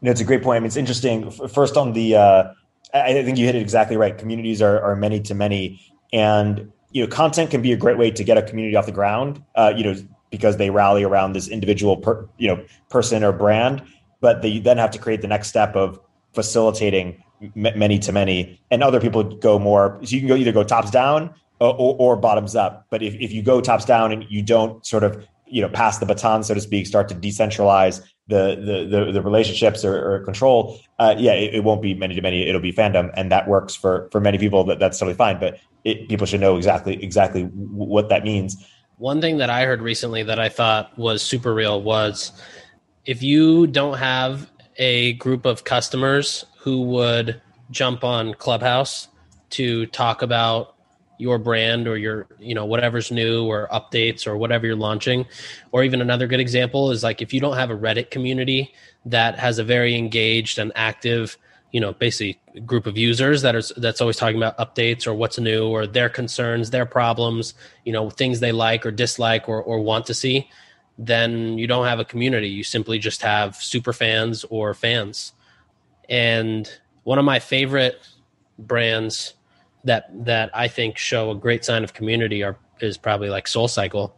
no, 0.00 0.10
it's 0.10 0.20
a 0.20 0.24
great 0.24 0.42
point. 0.42 0.56
I 0.56 0.60
mean, 0.60 0.66
it's 0.66 0.76
interesting. 0.76 1.30
First 1.30 1.76
on 1.76 1.92
the, 1.92 2.16
uh, 2.16 2.52
I 2.92 3.12
think 3.12 3.38
you 3.38 3.46
hit 3.46 3.54
it 3.54 3.62
exactly 3.62 3.96
right. 3.96 4.16
Communities 4.16 4.60
are, 4.60 4.80
are 4.80 4.96
many 4.96 5.20
to 5.20 5.34
many, 5.34 5.80
and 6.12 6.72
you 6.92 7.04
know, 7.04 7.08
content 7.08 7.50
can 7.50 7.62
be 7.62 7.72
a 7.72 7.76
great 7.76 7.98
way 7.98 8.10
to 8.10 8.24
get 8.24 8.36
a 8.36 8.42
community 8.42 8.74
off 8.74 8.86
the 8.86 8.92
ground. 8.92 9.42
Uh, 9.54 9.72
you 9.76 9.84
know, 9.84 9.94
because 10.30 10.56
they 10.56 10.70
rally 10.70 11.04
around 11.04 11.34
this 11.34 11.48
individual, 11.48 11.96
per, 11.96 12.28
you 12.38 12.48
know, 12.48 12.64
person 12.88 13.22
or 13.22 13.32
brand 13.32 13.82
but 14.20 14.42
they 14.42 14.58
then 14.58 14.78
have 14.78 14.90
to 14.90 14.98
create 14.98 15.22
the 15.22 15.28
next 15.28 15.48
step 15.48 15.74
of 15.74 15.98
facilitating 16.32 17.22
many 17.54 17.98
to 17.98 18.12
many 18.12 18.60
and 18.70 18.82
other 18.82 19.00
people 19.00 19.24
go 19.24 19.58
more 19.58 19.98
so 20.02 20.14
you 20.14 20.20
can 20.20 20.28
go 20.28 20.36
either 20.36 20.52
go 20.52 20.62
tops 20.62 20.90
down 20.90 21.34
or, 21.58 21.74
or, 21.74 21.96
or, 21.98 22.16
bottoms 22.16 22.54
up 22.54 22.86
but 22.90 23.02
if, 23.02 23.14
if 23.14 23.32
you 23.32 23.42
go 23.42 23.60
tops 23.62 23.86
down 23.86 24.12
and 24.12 24.26
you 24.28 24.42
don't 24.42 24.84
sort 24.84 25.02
of 25.02 25.26
you 25.50 25.60
know 25.60 25.68
pass 25.68 25.98
the 25.98 26.06
baton 26.06 26.42
so 26.42 26.54
to 26.54 26.60
speak 26.60 26.86
start 26.86 27.08
to 27.08 27.14
decentralize 27.14 28.00
the 28.28 28.56
the 28.56 29.04
the, 29.04 29.12
the 29.12 29.22
relationships 29.22 29.84
or, 29.84 30.14
or 30.14 30.20
control 30.24 30.78
uh, 30.98 31.14
yeah 31.18 31.32
it, 31.32 31.54
it, 31.54 31.64
won't 31.64 31.82
be 31.82 31.94
many 31.94 32.14
to 32.14 32.22
many 32.22 32.48
it'll 32.48 32.60
be 32.60 32.72
fandom 32.72 33.10
and 33.14 33.30
that 33.30 33.48
works 33.48 33.74
for 33.74 34.08
for 34.12 34.20
many 34.20 34.38
people 34.38 34.64
that 34.64 34.78
that's 34.78 34.98
totally 34.98 35.16
fine 35.16 35.38
but 35.38 35.58
it, 35.84 36.08
people 36.08 36.26
should 36.26 36.40
know 36.40 36.56
exactly 36.56 37.02
exactly 37.02 37.44
what 37.44 38.10
that 38.10 38.22
means. 38.22 38.56
One 38.98 39.20
thing 39.20 39.38
that 39.38 39.50
i 39.50 39.64
heard 39.64 39.80
recently 39.80 40.22
that 40.22 40.38
i 40.38 40.48
thought 40.48 40.96
was 40.98 41.22
super 41.22 41.54
real 41.54 41.82
was 41.82 42.32
if 43.06 43.22
you 43.22 43.66
don't 43.66 43.98
have 43.98 44.50
a 44.76 45.14
group 45.14 45.46
of 45.46 45.64
customers 45.64 46.44
who 46.58 46.82
would 46.82 47.40
jump 47.70 48.04
on 48.04 48.34
Clubhouse 48.34 49.08
to 49.50 49.86
talk 49.86 50.22
about 50.22 50.74
your 51.20 51.38
brand 51.38 51.86
or 51.86 51.96
your 51.96 52.26
you 52.38 52.54
know 52.54 52.64
whatever's 52.64 53.10
new 53.10 53.44
or 53.44 53.68
updates 53.72 54.26
or 54.26 54.36
whatever 54.36 54.66
you're 54.66 54.76
launching 54.76 55.26
or 55.72 55.84
even 55.84 56.00
another 56.00 56.26
good 56.26 56.40
example 56.40 56.90
is 56.90 57.02
like 57.02 57.20
if 57.22 57.32
you 57.32 57.40
don't 57.40 57.56
have 57.56 57.70
a 57.70 57.76
reddit 57.76 58.10
community 58.10 58.72
that 59.04 59.38
has 59.38 59.58
a 59.58 59.64
very 59.64 59.94
engaged 59.94 60.58
and 60.58 60.72
active 60.74 61.36
you 61.72 61.80
know 61.80 61.92
basically 61.92 62.40
group 62.64 62.86
of 62.86 62.96
users 62.96 63.42
that 63.42 63.54
is 63.54 63.72
that's 63.76 64.00
always 64.00 64.16
talking 64.16 64.36
about 64.36 64.56
updates 64.58 65.06
or 65.06 65.14
what's 65.14 65.38
new 65.38 65.68
or 65.68 65.86
their 65.86 66.08
concerns 66.08 66.70
their 66.70 66.86
problems 66.86 67.54
you 67.84 67.92
know 67.92 68.10
things 68.10 68.40
they 68.40 68.52
like 68.52 68.84
or 68.84 68.90
dislike 68.90 69.48
or, 69.48 69.62
or 69.62 69.80
want 69.80 70.06
to 70.06 70.14
see 70.14 70.48
then 71.00 71.56
you 71.56 71.66
don't 71.66 71.86
have 71.86 71.98
a 71.98 72.04
community. 72.04 72.48
You 72.48 72.62
simply 72.62 72.98
just 72.98 73.22
have 73.22 73.56
super 73.56 73.92
fans 73.92 74.44
or 74.50 74.74
fans. 74.74 75.32
And 76.10 76.70
one 77.04 77.18
of 77.18 77.24
my 77.24 77.38
favorite 77.38 78.06
brands 78.58 79.34
that 79.84 80.10
that 80.24 80.50
I 80.54 80.68
think 80.68 80.98
show 80.98 81.30
a 81.30 81.34
great 81.34 81.64
sign 81.64 81.84
of 81.84 81.94
community 81.94 82.42
are 82.42 82.56
is 82.80 82.96
probably 82.98 83.28
like 83.30 83.48
Soul 83.48 83.68
Cycle. 83.68 84.14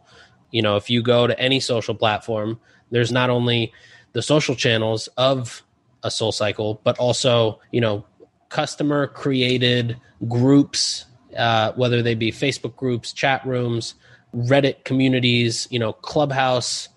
You 0.51 0.61
know, 0.61 0.75
if 0.75 0.89
you 0.89 1.01
go 1.01 1.27
to 1.27 1.37
any 1.39 1.59
social 1.59 1.95
platform, 1.95 2.59
there's 2.91 3.11
not 3.11 3.29
only 3.29 3.73
the 4.13 4.21
social 4.21 4.55
channels 4.55 5.07
of 5.17 5.63
a 6.03 6.11
Soul 6.11 6.31
Cycle, 6.31 6.81
but 6.83 6.97
also 6.97 7.59
you 7.71 7.81
know 7.81 8.05
customer 8.49 9.07
created 9.07 9.99
groups, 10.27 11.05
uh, 11.37 11.71
whether 11.73 12.01
they 12.01 12.13
be 12.15 12.31
Facebook 12.31 12.75
groups, 12.75 13.11
chat 13.11 13.45
rooms, 13.45 13.95
Reddit 14.35 14.83
communities, 14.83 15.67
you 15.71 15.79
know, 15.79 15.93
Clubhouse 15.93 16.89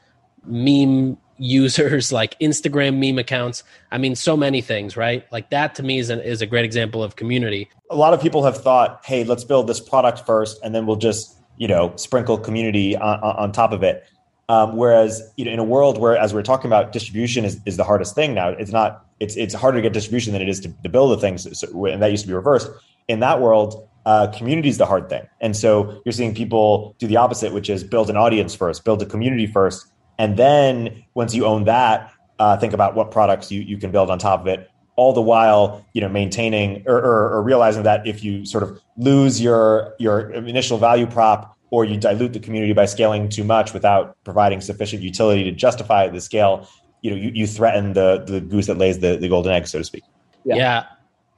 meme 0.46 1.18
users, 1.38 2.12
like 2.20 2.38
Instagram 2.40 2.98
meme 2.98 3.18
accounts. 3.18 3.64
I 3.90 3.98
mean, 3.98 4.14
so 4.14 4.36
many 4.36 4.60
things, 4.60 4.96
right? 4.96 5.26
Like 5.32 5.50
that 5.50 5.74
to 5.76 5.82
me 5.82 5.98
is, 5.98 6.10
an, 6.10 6.20
is 6.20 6.42
a 6.42 6.46
great 6.46 6.64
example 6.64 7.02
of 7.02 7.16
community. 7.16 7.68
A 7.90 7.96
lot 7.96 8.14
of 8.14 8.20
people 8.20 8.44
have 8.44 8.56
thought, 8.56 9.00
hey, 9.04 9.24
let's 9.24 9.44
build 9.44 9.66
this 9.66 9.80
product 9.80 10.26
first, 10.26 10.58
and 10.62 10.74
then 10.74 10.86
we'll 10.86 10.96
just, 10.96 11.36
you 11.56 11.68
know, 11.68 11.94
sprinkle 11.96 12.38
community 12.38 12.96
on, 12.96 13.20
on 13.20 13.52
top 13.52 13.72
of 13.72 13.82
it. 13.82 14.04
Um, 14.48 14.76
whereas, 14.76 15.32
you 15.36 15.44
know, 15.44 15.50
in 15.50 15.58
a 15.58 15.64
world 15.64 15.98
where, 15.98 16.16
as 16.16 16.32
we're 16.32 16.42
talking 16.42 16.68
about, 16.68 16.92
distribution 16.92 17.44
is, 17.44 17.60
is 17.66 17.76
the 17.76 17.84
hardest 17.84 18.14
thing 18.14 18.34
now. 18.34 18.50
It's 18.50 18.70
not. 18.70 19.04
It's 19.18 19.34
it's 19.34 19.54
harder 19.54 19.78
to 19.78 19.82
get 19.82 19.92
distribution 19.92 20.34
than 20.34 20.42
it 20.42 20.48
is 20.48 20.60
to, 20.60 20.68
to 20.82 20.88
build 20.88 21.10
the 21.10 21.20
things, 21.20 21.58
so, 21.58 21.86
and 21.86 22.02
that 22.02 22.10
used 22.10 22.24
to 22.24 22.28
be 22.28 22.34
reversed. 22.34 22.70
In 23.08 23.20
that 23.20 23.40
world, 23.40 23.88
uh, 24.06 24.28
community 24.28 24.68
is 24.68 24.78
the 24.78 24.86
hard 24.86 25.08
thing. 25.08 25.26
And 25.40 25.56
so 25.56 26.00
you're 26.04 26.12
seeing 26.12 26.34
people 26.34 26.94
do 26.98 27.08
the 27.08 27.16
opposite, 27.16 27.52
which 27.52 27.68
is 27.68 27.82
build 27.82 28.08
an 28.08 28.16
audience 28.16 28.54
first, 28.54 28.84
build 28.84 29.02
a 29.02 29.06
community 29.06 29.46
first. 29.46 29.86
And 30.18 30.36
then 30.36 31.04
once 31.14 31.34
you 31.34 31.44
own 31.44 31.64
that, 31.64 32.12
uh, 32.38 32.56
think 32.56 32.72
about 32.72 32.94
what 32.94 33.10
products 33.10 33.50
you, 33.50 33.60
you 33.60 33.78
can 33.78 33.90
build 33.90 34.10
on 34.10 34.18
top 34.18 34.40
of 34.40 34.46
it. 34.46 34.70
All 34.96 35.12
the 35.12 35.20
while, 35.20 35.84
you 35.92 36.00
know, 36.00 36.08
maintaining 36.08 36.82
or, 36.86 36.96
or, 36.96 37.34
or 37.34 37.42
realizing 37.42 37.82
that 37.82 38.06
if 38.06 38.24
you 38.24 38.46
sort 38.46 38.62
of 38.62 38.80
lose 38.96 39.42
your 39.42 39.94
your 39.98 40.30
initial 40.30 40.78
value 40.78 41.06
prop 41.06 41.54
or 41.70 41.84
you 41.84 41.98
dilute 41.98 42.32
the 42.32 42.40
community 42.40 42.72
by 42.72 42.86
scaling 42.86 43.28
too 43.28 43.44
much 43.44 43.74
without 43.74 44.16
providing 44.24 44.62
sufficient 44.62 45.02
utility 45.02 45.44
to 45.44 45.52
justify 45.52 46.08
the 46.08 46.20
scale, 46.20 46.66
you 47.02 47.10
know, 47.10 47.16
you, 47.16 47.30
you 47.34 47.46
threaten 47.46 47.92
the 47.92 48.24
the 48.26 48.40
goose 48.40 48.66
that 48.66 48.78
lays 48.78 49.00
the, 49.00 49.18
the 49.18 49.28
golden 49.28 49.52
egg, 49.52 49.66
so 49.66 49.78
to 49.78 49.84
speak. 49.84 50.02
Yeah. 50.44 50.56
yeah. 50.56 50.84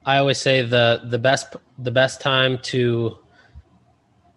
I 0.05 0.17
always 0.17 0.37
say 0.37 0.61
the 0.61 1.01
the 1.03 1.19
best 1.19 1.55
the 1.77 1.91
best 1.91 2.21
time 2.21 2.59
to 2.59 3.17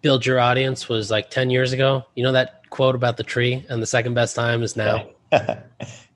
build 0.03 0.25
your 0.25 0.39
audience 0.39 0.87
was 0.87 1.09
like 1.09 1.31
10 1.31 1.49
years 1.49 1.73
ago. 1.73 2.05
You 2.13 2.23
know 2.23 2.33
that 2.33 2.69
quote 2.69 2.93
about 2.93 3.17
the 3.17 3.23
tree 3.23 3.65
and 3.69 3.81
the 3.81 3.87
second 3.87 4.13
best 4.13 4.35
time 4.35 4.61
is 4.61 4.75
now. 4.75 5.07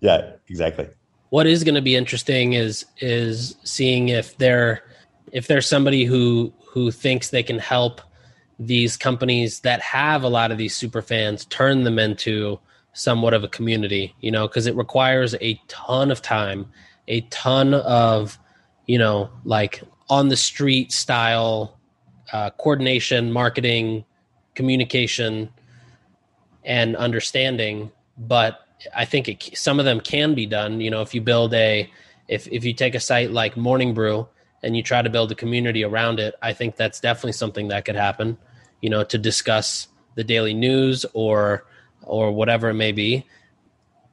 yeah, 0.02 0.34
exactly. 0.47 0.88
What 1.30 1.47
is 1.47 1.63
going 1.63 1.76
to 1.76 1.82
be 1.82 1.95
interesting 1.95 2.54
is 2.54 2.86
is 3.00 3.56
seeing 3.63 4.10
if 4.10 4.38
there 4.38 4.84
if 5.32 5.47
there's 5.47 5.67
somebody 5.67 6.06
who 6.06 6.54
who 6.69 6.91
thinks 6.91 7.30
they 7.30 7.43
can 7.43 7.58
help 7.58 8.02
these 8.60 8.97
companies 8.97 9.62
that 9.62 9.82
have 9.82 10.23
a 10.23 10.28
lot 10.28 10.52
of 10.52 10.58
these 10.58 10.76
super 10.76 11.02
fans 11.02 11.45
turn 11.45 11.84
them 11.84 11.97
into 11.97 12.60
somewhat 12.93 13.34
of 13.34 13.43
a 13.43 13.47
community, 13.47 14.15
you 14.19 14.32
know, 14.32 14.47
because 14.47 14.65
it 14.65 14.76
requires 14.76 15.36
a 15.41 15.60
ton 15.67 16.12
of 16.12 16.21
time, 16.21 16.65
a 17.08 17.21
ton 17.21 17.73
of 17.73 18.38
you 18.86 18.97
know, 18.97 19.30
like 19.43 19.82
on 20.10 20.30
the 20.30 20.38
street 20.38 20.91
style 20.91 21.77
uh, 22.34 22.50
coordination, 22.52 23.32
marketing, 23.32 24.06
communication, 24.56 25.50
and 26.63 26.96
understanding. 26.96 27.92
But 28.18 28.60
I 28.96 29.06
think 29.06 29.30
it, 29.30 29.58
some 29.58 29.80
of 29.80 29.86
them 29.86 30.00
can 30.00 30.34
be 30.36 30.46
done. 30.46 30.82
You 30.82 30.92
know, 30.92 31.02
if 31.02 31.13
you 31.13 31.22
build 31.22 31.54
a, 31.54 31.90
if 32.28 32.48
if 32.48 32.66
you 32.66 32.74
take 32.74 32.96
a 32.96 33.00
site 33.00 33.32
like 33.32 33.56
Morning 33.58 33.94
Brew 33.94 34.28
and 34.63 34.76
you 34.76 34.84
try 34.84 35.02
to 35.02 35.10
build 35.10 35.32
a 35.32 35.36
community 35.36 35.84
around 35.84 36.20
it, 36.20 36.36
I 36.42 36.54
think 36.54 36.76
that's 36.76 37.00
definitely 37.00 37.34
something 37.34 37.70
that 37.70 37.86
could 37.86 37.96
happen. 37.96 38.38
You 38.82 38.90
know, 38.90 39.04
to 39.06 39.18
discuss 39.18 39.88
the 40.16 40.24
daily 40.24 40.54
news 40.54 41.06
or 41.13 41.66
or 42.04 42.32
whatever 42.32 42.70
it 42.70 42.74
may 42.74 42.92
be 42.92 43.26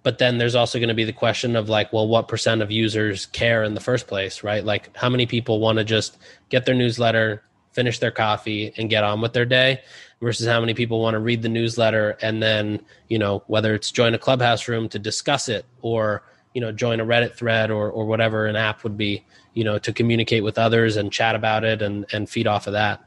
but 0.05 0.19
then 0.19 0.37
there's 0.37 0.55
also 0.55 0.79
going 0.79 0.89
to 0.89 0.95
be 0.95 1.05
the 1.05 1.13
question 1.13 1.57
of 1.57 1.69
like 1.69 1.93
well 1.93 2.07
what 2.07 2.29
percent 2.29 2.63
of 2.63 2.71
users 2.71 3.27
care 3.27 3.65
in 3.65 3.75
the 3.75 3.81
first 3.81 4.07
place 4.07 4.45
right 4.45 4.65
like 4.65 4.97
how 4.97 5.09
many 5.09 5.27
people 5.27 5.59
want 5.59 5.79
to 5.79 5.85
just 5.85 6.17
get 6.51 6.65
their 6.65 6.75
newsletter 6.75 7.43
finish 7.75 7.99
their 7.99 8.11
coffee 8.11 8.73
and 8.77 8.89
get 8.89 9.05
on 9.05 9.21
with 9.21 9.33
their 9.33 9.45
day 9.45 9.81
versus 10.21 10.47
how 10.47 10.61
many 10.61 10.75
people 10.75 11.01
want 11.01 11.15
to 11.15 11.19
read 11.19 11.43
the 11.43 11.49
newsletter 11.49 12.17
and 12.23 12.43
then 12.43 12.81
you 13.09 13.19
know 13.19 13.43
whether 13.47 13.75
it's 13.75 13.91
join 13.91 14.15
a 14.15 14.19
clubhouse 14.19 14.69
room 14.69 14.89
to 14.89 14.99
discuss 14.99 15.49
it 15.49 15.67
or 15.83 16.23
you 16.55 16.61
know 16.61 16.73
join 16.73 17.01
a 17.01 17.05
reddit 17.05 17.35
thread 17.35 17.71
or, 17.71 17.91
or 17.91 18.07
whatever 18.07 18.47
an 18.47 18.57
app 18.57 18.85
would 18.85 18.97
be 18.97 19.25
you 19.53 19.65
know 19.65 19.79
to 19.79 19.93
communicate 19.93 20.43
with 20.43 20.59
others 20.59 20.97
and 20.97 21.13
chat 21.13 21.35
about 21.35 21.65
it 21.65 21.83
and 21.83 22.07
and 22.13 22.31
feed 22.31 22.47
off 22.47 22.67
of 22.67 22.73
that 22.73 23.05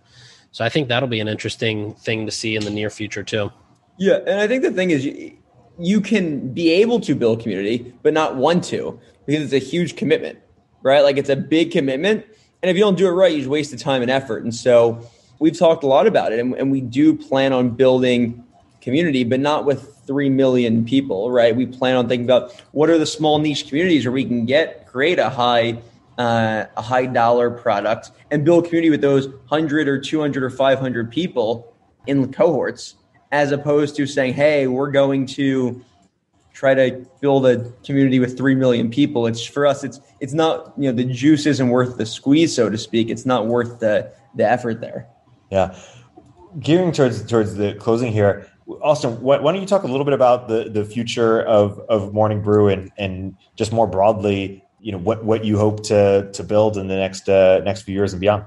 so 0.52 0.64
i 0.64 0.70
think 0.70 0.88
that'll 0.88 1.10
be 1.10 1.20
an 1.20 1.28
interesting 1.28 1.94
thing 1.96 2.26
to 2.26 2.32
see 2.32 2.56
in 2.56 2.64
the 2.64 2.70
near 2.70 2.90
future 2.90 3.24
too 3.24 3.52
yeah 3.98 4.18
and 4.28 4.40
i 4.40 4.48
think 4.48 4.62
the 4.62 4.72
thing 4.72 4.92
is 4.92 5.34
you 5.80 6.02
can 6.02 6.54
be 6.54 6.72
able 6.72 7.00
to 7.02 7.16
build 7.16 7.42
community, 7.42 7.94
but 8.02 8.14
not 8.14 8.36
want 8.36 8.64
to 8.66 9.00
because 9.26 9.44
it's 9.44 9.66
a 9.66 9.66
huge 9.66 9.96
commitment, 9.96 10.40
right? 10.82 11.02
Like 11.02 11.18
it's 11.18 11.30
a 11.30 11.36
big 11.36 11.72
commitment. 11.72 12.26
And 12.68 12.72
if 12.76 12.78
you 12.78 12.84
don't 12.84 12.98
do 12.98 13.08
it 13.08 13.12
right, 13.12 13.32
you 13.32 13.38
just 13.38 13.50
waste 13.50 13.72
the 13.72 13.78
time 13.78 14.02
and 14.02 14.12
effort. 14.12 14.44
And 14.44 14.54
so 14.54 15.10
we've 15.40 15.58
talked 15.58 15.86
a 15.86 15.88
lot 15.88 16.06
about 16.06 16.34
it, 16.34 16.40
and, 16.40 16.54
and 16.56 16.70
we 16.70 16.82
do 16.82 17.16
plan 17.16 17.54
on 17.54 17.70
building 17.70 18.44
community, 18.82 19.24
but 19.24 19.40
not 19.40 19.64
with 19.64 19.96
3 20.06 20.30
million 20.30 20.84
people, 20.84 21.32
right? 21.32 21.56
We 21.56 21.66
plan 21.66 21.96
on 21.96 22.10
thinking 22.10 22.26
about 22.26 22.52
what 22.74 22.90
are 22.90 22.98
the 22.98 23.06
small 23.06 23.40
niche 23.40 23.70
communities 23.70 24.04
where 24.04 24.12
we 24.12 24.26
can 24.26 24.46
get, 24.46 24.86
create 24.86 25.18
a 25.18 25.30
high 25.30 25.82
uh, 26.18 26.66
a 26.76 26.82
high 26.82 27.06
dollar 27.06 27.50
product 27.50 28.12
and 28.32 28.44
build 28.44 28.66
community 28.66 28.90
with 28.90 29.00
those 29.00 29.30
100 29.30 29.88
or 29.88 29.98
200 29.98 30.44
or 30.44 30.50
500 30.50 31.10
people 31.10 31.74
in 32.08 32.34
cohorts 32.34 32.96
as 33.32 33.52
opposed 33.52 33.96
to 33.96 34.08
saying 34.08 34.34
hey 34.34 34.66
we're 34.66 34.90
going 34.90 35.28
to 35.28 35.80
try 36.58 36.74
to 36.74 37.06
build 37.22 37.46
a 37.46 37.72
community 37.86 38.20
with 38.20 38.36
3 38.36 38.56
million 38.56 38.90
people 38.90 39.28
it's 39.28 39.46
for 39.46 39.68
us 39.68 39.84
it's 39.84 40.02
it's 40.20 40.34
not 40.34 40.74
you 40.78 40.90
know 40.90 40.96
the 40.96 41.04
juice 41.04 41.46
isn't 41.46 41.70
worth 41.70 41.98
the 41.98 42.06
squeeze 42.06 42.56
so 42.56 42.70
to 42.70 42.78
speak 42.78 43.10
it's 43.10 43.26
not 43.26 43.46
worth 43.46 43.80
the 43.80 44.12
the 44.36 44.50
effort 44.50 44.82
there 44.82 45.08
yeah 45.52 45.78
gearing 46.60 46.92
towards 46.92 47.24
towards 47.26 47.56
the 47.56 47.76
closing 47.76 48.12
here 48.12 48.50
austin 48.82 49.22
why, 49.22 49.38
why 49.38 49.52
don't 49.52 49.62
you 49.62 49.68
talk 49.68 49.84
a 49.84 49.88
little 49.88 50.06
bit 50.06 50.16
about 50.16 50.48
the 50.48 50.68
the 50.70 50.84
future 50.84 51.44
of 51.44 51.80
of 51.90 52.12
morning 52.12 52.42
brew 52.42 52.68
and 52.70 52.92
and 52.98 53.36
just 53.56 53.72
more 53.72 53.86
broadly 53.86 54.64
you 54.80 54.92
know 54.92 54.98
what 54.98 55.24
what 55.24 55.44
you 55.44 55.58
hope 55.58 55.84
to 55.84 56.30
to 56.32 56.44
build 56.44 56.78
in 56.78 56.88
the 56.88 56.96
next 56.96 57.28
uh, 57.30 57.60
next 57.60 57.82
few 57.82 57.94
years 57.94 58.14
and 58.14 58.20
beyond. 58.22 58.46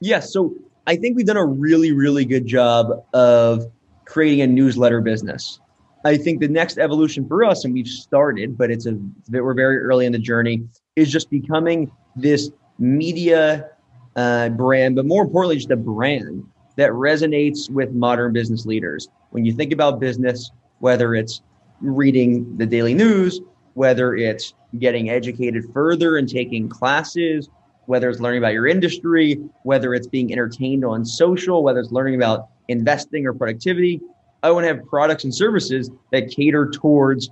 Yes, 0.00 0.32
so 0.32 0.54
I 0.86 0.96
think 0.96 1.16
we've 1.16 1.26
done 1.26 1.36
a 1.36 1.46
really 1.46 1.92
really 1.92 2.24
good 2.24 2.46
job 2.46 3.04
of 3.14 3.64
creating 4.04 4.40
a 4.40 4.46
newsletter 4.46 5.00
business. 5.00 5.60
I 6.06 6.16
think 6.16 6.38
the 6.38 6.46
next 6.46 6.78
evolution 6.78 7.26
for 7.26 7.42
us, 7.42 7.64
and 7.64 7.74
we've 7.74 7.88
started, 7.88 8.56
but 8.56 8.70
it's 8.70 8.86
a 8.86 8.96
we're 9.30 9.54
very 9.54 9.78
early 9.78 10.06
in 10.06 10.12
the 10.12 10.20
journey, 10.20 10.62
is 10.94 11.10
just 11.10 11.30
becoming 11.30 11.90
this 12.14 12.52
media 12.78 13.70
uh, 14.14 14.50
brand, 14.50 14.94
but 14.94 15.04
more 15.04 15.24
importantly, 15.24 15.56
just 15.56 15.72
a 15.72 15.76
brand 15.76 16.44
that 16.76 16.92
resonates 16.92 17.68
with 17.68 17.90
modern 17.90 18.32
business 18.32 18.64
leaders. 18.66 19.08
When 19.30 19.44
you 19.44 19.52
think 19.52 19.72
about 19.72 19.98
business, 19.98 20.52
whether 20.78 21.16
it's 21.16 21.42
reading 21.80 22.56
the 22.56 22.66
daily 22.66 22.94
news, 22.94 23.40
whether 23.74 24.14
it's 24.14 24.54
getting 24.78 25.10
educated 25.10 25.64
further 25.72 26.18
and 26.18 26.28
taking 26.28 26.68
classes, 26.68 27.48
whether 27.86 28.08
it's 28.08 28.20
learning 28.20 28.38
about 28.38 28.52
your 28.52 28.68
industry, 28.68 29.40
whether 29.64 29.92
it's 29.92 30.06
being 30.06 30.30
entertained 30.30 30.84
on 30.84 31.04
social, 31.04 31.64
whether 31.64 31.80
it's 31.80 31.90
learning 31.90 32.14
about 32.14 32.48
investing 32.68 33.26
or 33.26 33.32
productivity. 33.32 34.00
I 34.46 34.50
want 34.52 34.62
to 34.62 34.68
have 34.68 34.86
products 34.86 35.24
and 35.24 35.34
services 35.34 35.90
that 36.12 36.30
cater 36.30 36.70
towards 36.70 37.30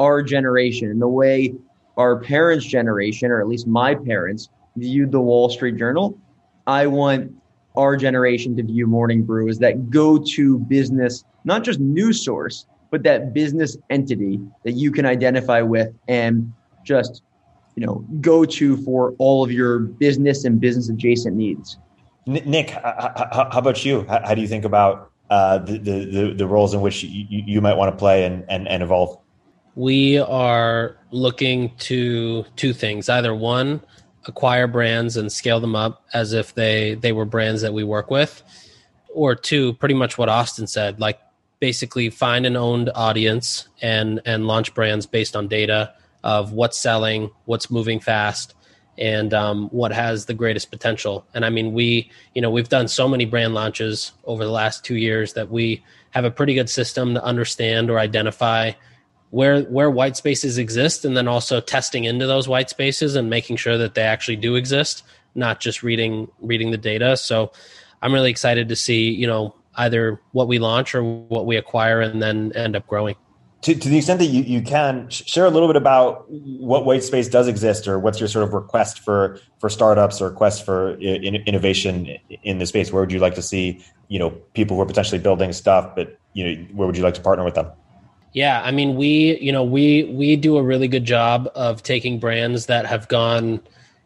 our 0.00 0.20
generation 0.20 0.90
and 0.90 1.00
the 1.00 1.06
way 1.06 1.54
our 1.96 2.18
parents' 2.18 2.66
generation, 2.66 3.30
or 3.30 3.40
at 3.40 3.46
least 3.46 3.68
my 3.68 3.94
parents, 3.94 4.48
viewed 4.74 5.12
the 5.12 5.20
Wall 5.20 5.48
Street 5.48 5.76
Journal. 5.76 6.18
I 6.66 6.88
want 6.88 7.32
our 7.76 7.96
generation 7.96 8.56
to 8.56 8.64
view 8.64 8.88
Morning 8.88 9.22
Brew 9.22 9.48
as 9.48 9.60
that 9.60 9.90
go 9.90 10.18
to 10.18 10.58
business, 10.58 11.24
not 11.44 11.62
just 11.62 11.78
news 11.78 12.24
source, 12.24 12.66
but 12.90 13.04
that 13.04 13.32
business 13.32 13.76
entity 13.88 14.40
that 14.64 14.72
you 14.72 14.90
can 14.90 15.06
identify 15.06 15.62
with 15.62 15.94
and 16.08 16.52
just 16.82 17.22
you 17.76 17.86
know 17.86 18.04
go 18.20 18.44
to 18.44 18.76
for 18.78 19.14
all 19.18 19.44
of 19.44 19.52
your 19.52 19.78
business 19.78 20.44
and 20.44 20.60
business 20.60 20.88
adjacent 20.88 21.36
needs. 21.36 21.78
Nick, 22.26 22.70
how, 22.70 23.50
about 23.52 23.84
you? 23.84 24.04
How, 24.08 24.34
do 24.34 24.40
you 24.40 24.48
think 24.48 24.64
about 24.64 25.10
uh, 25.30 25.58
the, 25.58 25.78
the, 25.78 26.34
the 26.36 26.46
roles 26.46 26.74
in 26.74 26.80
which 26.80 27.02
you, 27.04 27.26
you 27.30 27.60
might 27.60 27.74
want 27.74 27.92
to 27.92 27.96
play 27.96 28.24
and, 28.24 28.44
and, 28.48 28.68
and 28.68 28.82
evolve? 28.82 29.18
We 29.76 30.18
are 30.18 30.96
looking 31.12 31.74
to 31.78 32.44
two 32.56 32.72
things. 32.72 33.08
Either 33.08 33.34
one, 33.34 33.80
acquire 34.26 34.66
brands 34.66 35.16
and 35.16 35.30
scale 35.30 35.60
them 35.60 35.76
up 35.76 36.04
as 36.12 36.32
if 36.32 36.54
they 36.54 36.94
they 36.94 37.12
were 37.12 37.24
brands 37.24 37.62
that 37.62 37.72
we 37.72 37.84
work 37.84 38.10
with, 38.10 38.42
or 39.14 39.34
two, 39.34 39.74
pretty 39.74 39.94
much 39.94 40.18
what 40.18 40.28
Austin 40.28 40.66
said, 40.66 41.00
like 41.00 41.20
basically 41.60 42.10
find 42.10 42.46
an 42.46 42.56
owned 42.56 42.90
audience 42.94 43.68
and 43.80 44.20
and 44.24 44.46
launch 44.46 44.74
brands 44.74 45.06
based 45.06 45.36
on 45.36 45.48
data 45.48 45.94
of 46.22 46.52
what's 46.52 46.78
selling, 46.78 47.30
what's 47.44 47.70
moving 47.70 48.00
fast, 48.00 48.54
and 49.00 49.32
um, 49.32 49.68
what 49.70 49.92
has 49.92 50.26
the 50.26 50.34
greatest 50.34 50.70
potential. 50.70 51.26
And 51.34 51.44
I 51.44 51.50
mean, 51.50 51.72
we, 51.72 52.10
you 52.34 52.42
know, 52.42 52.50
we've 52.50 52.68
done 52.68 52.86
so 52.86 53.08
many 53.08 53.24
brand 53.24 53.54
launches 53.54 54.12
over 54.24 54.44
the 54.44 54.50
last 54.50 54.84
two 54.84 54.96
years 54.96 55.32
that 55.32 55.50
we 55.50 55.82
have 56.10 56.24
a 56.24 56.30
pretty 56.30 56.54
good 56.54 56.68
system 56.68 57.14
to 57.14 57.24
understand 57.24 57.90
or 57.90 57.98
identify 57.98 58.72
where 59.30 59.62
where 59.62 59.90
white 59.90 60.16
spaces 60.16 60.58
exist, 60.58 61.04
and 61.04 61.16
then 61.16 61.28
also 61.28 61.60
testing 61.60 62.04
into 62.04 62.26
those 62.26 62.48
white 62.48 62.68
spaces 62.68 63.14
and 63.14 63.30
making 63.30 63.56
sure 63.56 63.78
that 63.78 63.94
they 63.94 64.02
actually 64.02 64.36
do 64.36 64.56
exist, 64.56 65.04
not 65.34 65.60
just 65.60 65.82
reading 65.82 66.28
reading 66.40 66.72
the 66.72 66.76
data. 66.76 67.16
So, 67.16 67.52
I'm 68.02 68.12
really 68.12 68.30
excited 68.30 68.68
to 68.68 68.76
see, 68.76 69.10
you 69.10 69.28
know, 69.28 69.54
either 69.76 70.20
what 70.32 70.48
we 70.48 70.58
launch 70.58 70.96
or 70.96 71.04
what 71.04 71.46
we 71.46 71.56
acquire, 71.56 72.00
and 72.00 72.20
then 72.20 72.52
end 72.56 72.74
up 72.74 72.88
growing 72.88 73.14
to, 73.62 73.74
to 73.74 73.88
the 73.88 73.98
extent 73.98 74.18
that 74.20 74.26
you, 74.26 74.42
you 74.42 74.62
can 74.62 75.08
share 75.10 75.44
a 75.44 75.50
little 75.50 75.68
bit 75.68 75.76
about 75.76 76.24
what 76.30 76.86
white 76.86 77.02
space 77.02 77.28
does 77.28 77.46
exist 77.46 77.86
or 77.86 77.98
what's 77.98 78.18
your 78.18 78.28
sort 78.28 78.44
of 78.44 78.54
request 78.54 79.00
for 79.00 79.38
for 79.58 79.68
startups 79.68 80.20
or 80.20 80.30
request 80.30 80.64
for 80.64 80.92
uh, 80.92 80.96
in, 80.98 81.36
innovation 81.36 82.16
in 82.42 82.58
the 82.58 82.66
space? 82.66 82.92
Where 82.92 83.02
would 83.02 83.12
you 83.12 83.20
like 83.20 83.34
to 83.34 83.42
see 83.42 83.84
you 84.08 84.18
know 84.18 84.30
people 84.54 84.76
who 84.76 84.82
are 84.82 84.86
potentially 84.86 85.20
building 85.20 85.52
stuff 85.52 85.94
but 85.94 86.18
you 86.32 86.44
know 86.44 86.62
where 86.74 86.86
would 86.86 86.96
you 86.96 87.02
like 87.02 87.14
to 87.14 87.20
partner 87.20 87.44
with 87.44 87.54
them? 87.54 87.70
Yeah 88.32 88.62
i 88.62 88.70
mean 88.70 88.96
we 88.96 89.38
you 89.40 89.52
know 89.52 89.64
we 89.64 90.04
we 90.04 90.36
do 90.36 90.56
a 90.56 90.62
really 90.62 90.88
good 90.88 91.04
job 91.04 91.50
of 91.54 91.82
taking 91.82 92.18
brands 92.20 92.66
that 92.66 92.86
have 92.86 93.08
gone 93.08 93.60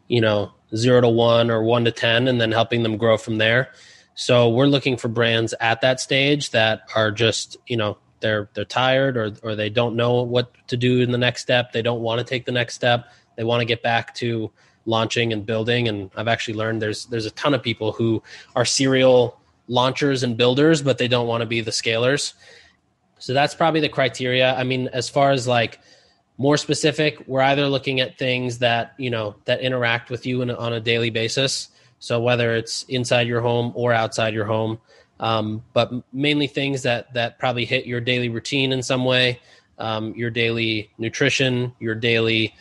you 0.07 0.19
know 0.21 0.51
0 0.75 1.01
to 1.01 1.09
1 1.09 1.49
or 1.49 1.63
1 1.63 1.85
to 1.85 1.91
10 1.91 2.27
and 2.27 2.41
then 2.41 2.51
helping 2.51 2.83
them 2.83 2.97
grow 2.97 3.17
from 3.17 3.37
there. 3.37 3.71
So 4.15 4.49
we're 4.49 4.67
looking 4.67 4.97
for 4.97 5.07
brands 5.07 5.53
at 5.59 5.81
that 5.81 5.99
stage 5.99 6.51
that 6.51 6.81
are 6.95 7.11
just 7.11 7.57
you 7.67 7.77
know 7.77 7.97
they're 8.19 8.49
they're 8.53 8.65
tired 8.65 9.17
or 9.17 9.33
or 9.43 9.55
they 9.55 9.69
don't 9.69 9.95
know 9.95 10.21
what 10.21 10.51
to 10.67 10.77
do 10.77 11.01
in 11.01 11.11
the 11.11 11.17
next 11.17 11.41
step. 11.41 11.71
They 11.71 11.81
don't 11.81 12.01
want 12.01 12.19
to 12.19 12.25
take 12.25 12.45
the 12.45 12.51
next 12.51 12.75
step. 12.75 13.11
They 13.35 13.43
want 13.43 13.61
to 13.61 13.65
get 13.65 13.81
back 13.83 14.13
to 14.15 14.51
launching 14.85 15.33
and 15.33 15.45
building. 15.45 15.87
And 15.87 16.09
I've 16.15 16.27
actually 16.27 16.55
learned 16.55 16.81
there's 16.81 17.05
there's 17.05 17.25
a 17.25 17.31
ton 17.31 17.53
of 17.53 17.61
people 17.61 17.91
who 17.91 18.21
are 18.55 18.65
serial 18.65 19.39
launchers 19.67 20.23
and 20.23 20.37
builders, 20.37 20.81
but 20.81 20.97
they 20.97 21.07
don't 21.07 21.27
want 21.27 21.41
to 21.41 21.47
be 21.47 21.61
the 21.61 21.71
scalers. 21.71 22.33
So 23.19 23.33
that's 23.33 23.55
probably 23.55 23.79
the 23.79 23.89
criteria. 23.89 24.55
I 24.55 24.63
mean, 24.63 24.89
as 24.93 25.09
far 25.09 25.31
as 25.31 25.47
like 25.47 25.79
more 26.37 26.57
specific, 26.57 27.23
we're 27.27 27.41
either 27.41 27.67
looking 27.67 27.99
at 27.99 28.17
things 28.17 28.59
that 28.59 28.93
you 28.97 29.09
know 29.09 29.35
that 29.45 29.61
interact 29.61 30.09
with 30.09 30.25
you 30.25 30.41
in, 30.41 30.51
on 30.51 30.73
a 30.73 30.79
daily 30.79 31.09
basis. 31.09 31.69
So 31.99 32.19
whether 32.19 32.55
it's 32.55 32.83
inside 32.83 33.27
your 33.27 33.41
home 33.41 33.71
or 33.73 33.93
outside 33.93 34.33
your 34.33 34.45
home, 34.45 34.79
um, 35.19 35.63
but 35.73 35.91
mainly 36.13 36.47
things 36.47 36.83
that 36.83 37.13
that 37.13 37.39
probably 37.39 37.65
hit 37.65 37.85
your 37.85 38.01
daily 38.01 38.29
routine 38.29 38.71
in 38.71 38.83
some 38.83 39.05
way, 39.05 39.39
um, 39.77 40.13
your 40.15 40.29
daily 40.29 40.91
nutrition, 40.97 41.73
your 41.79 41.95
daily, 41.95 42.53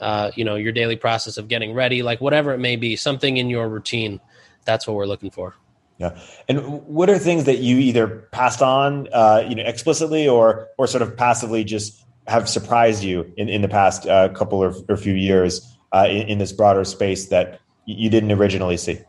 uh, 0.00 0.30
you 0.34 0.44
know, 0.44 0.56
your 0.56 0.72
daily 0.72 0.96
process 0.96 1.36
of 1.36 1.48
getting 1.48 1.74
ready, 1.74 2.02
like 2.02 2.20
whatever 2.20 2.52
it 2.52 2.58
may 2.58 2.76
be, 2.76 2.96
something 2.96 3.36
in 3.36 3.48
your 3.48 3.68
routine. 3.68 4.20
That's 4.64 4.86
what 4.86 4.96
we're 4.96 5.06
looking 5.06 5.30
for. 5.30 5.54
Yeah, 5.98 6.18
and 6.48 6.84
what 6.86 7.08
are 7.10 7.18
things 7.18 7.44
that 7.44 7.58
you 7.58 7.78
either 7.78 8.28
passed 8.32 8.62
on, 8.62 9.08
uh, 9.12 9.44
you 9.48 9.54
know, 9.54 9.62
explicitly 9.64 10.26
or 10.26 10.68
or 10.78 10.86
sort 10.86 11.02
of 11.02 11.16
passively 11.16 11.62
just 11.62 12.04
have 12.26 12.48
surprised 12.48 13.02
you 13.02 13.32
in, 13.36 13.48
in 13.48 13.62
the 13.62 13.68
past 13.68 14.06
uh, 14.06 14.28
couple 14.30 14.62
or, 14.62 14.74
or 14.88 14.96
few 14.96 15.14
years 15.14 15.76
uh, 15.92 16.06
in, 16.08 16.28
in 16.28 16.38
this 16.38 16.52
broader 16.52 16.84
space 16.84 17.28
that 17.28 17.60
you 17.84 18.08
didn't 18.08 18.32
originally 18.32 18.76
see? 18.76 19.00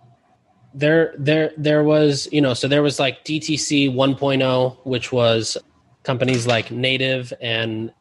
There 0.73 1.13
there 1.17 1.51
there 1.57 1.83
was 1.83 2.27
you 2.31 2.41
know 2.41 2.53
so 2.53 2.67
there 2.67 2.81
was 2.81 2.99
like 2.99 3.23
DTC 3.23 3.93
1.0 3.93 4.77
which 4.83 5.11
was 5.11 5.57
companies 6.03 6.47
like 6.47 6.71
Native 6.71 7.33
and 7.41 7.93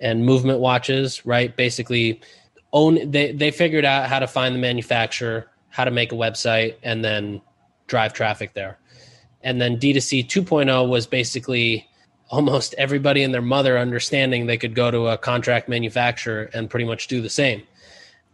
and 0.00 0.24
Movement 0.24 0.60
Watches 0.60 1.24
right? 1.24 1.56
Basically 1.56 2.20
own 2.72 3.10
they 3.10 3.32
they 3.32 3.50
figured 3.50 3.84
out 3.84 4.08
how 4.08 4.18
to 4.18 4.26
find 4.26 4.54
the 4.54 4.58
manufacturer 4.58 5.50
how 5.70 5.84
to 5.84 5.90
make 5.90 6.12
a 6.12 6.16
website 6.16 6.76
and 6.82 7.04
then 7.04 7.40
drive 7.86 8.12
traffic 8.12 8.54
there. 8.54 8.78
And 9.42 9.60
then 9.60 9.78
D2C 9.78 10.26
2.0 10.26 10.88
was 10.88 11.06
basically 11.06 11.88
almost 12.30 12.74
everybody 12.76 13.22
and 13.22 13.32
their 13.32 13.42
mother 13.42 13.78
understanding 13.78 14.46
they 14.46 14.58
could 14.58 14.74
go 14.74 14.90
to 14.90 15.06
a 15.08 15.16
contract 15.16 15.68
manufacturer 15.68 16.50
and 16.52 16.68
pretty 16.68 16.84
much 16.84 17.08
do 17.08 17.22
the 17.22 17.30
same. 17.30 17.62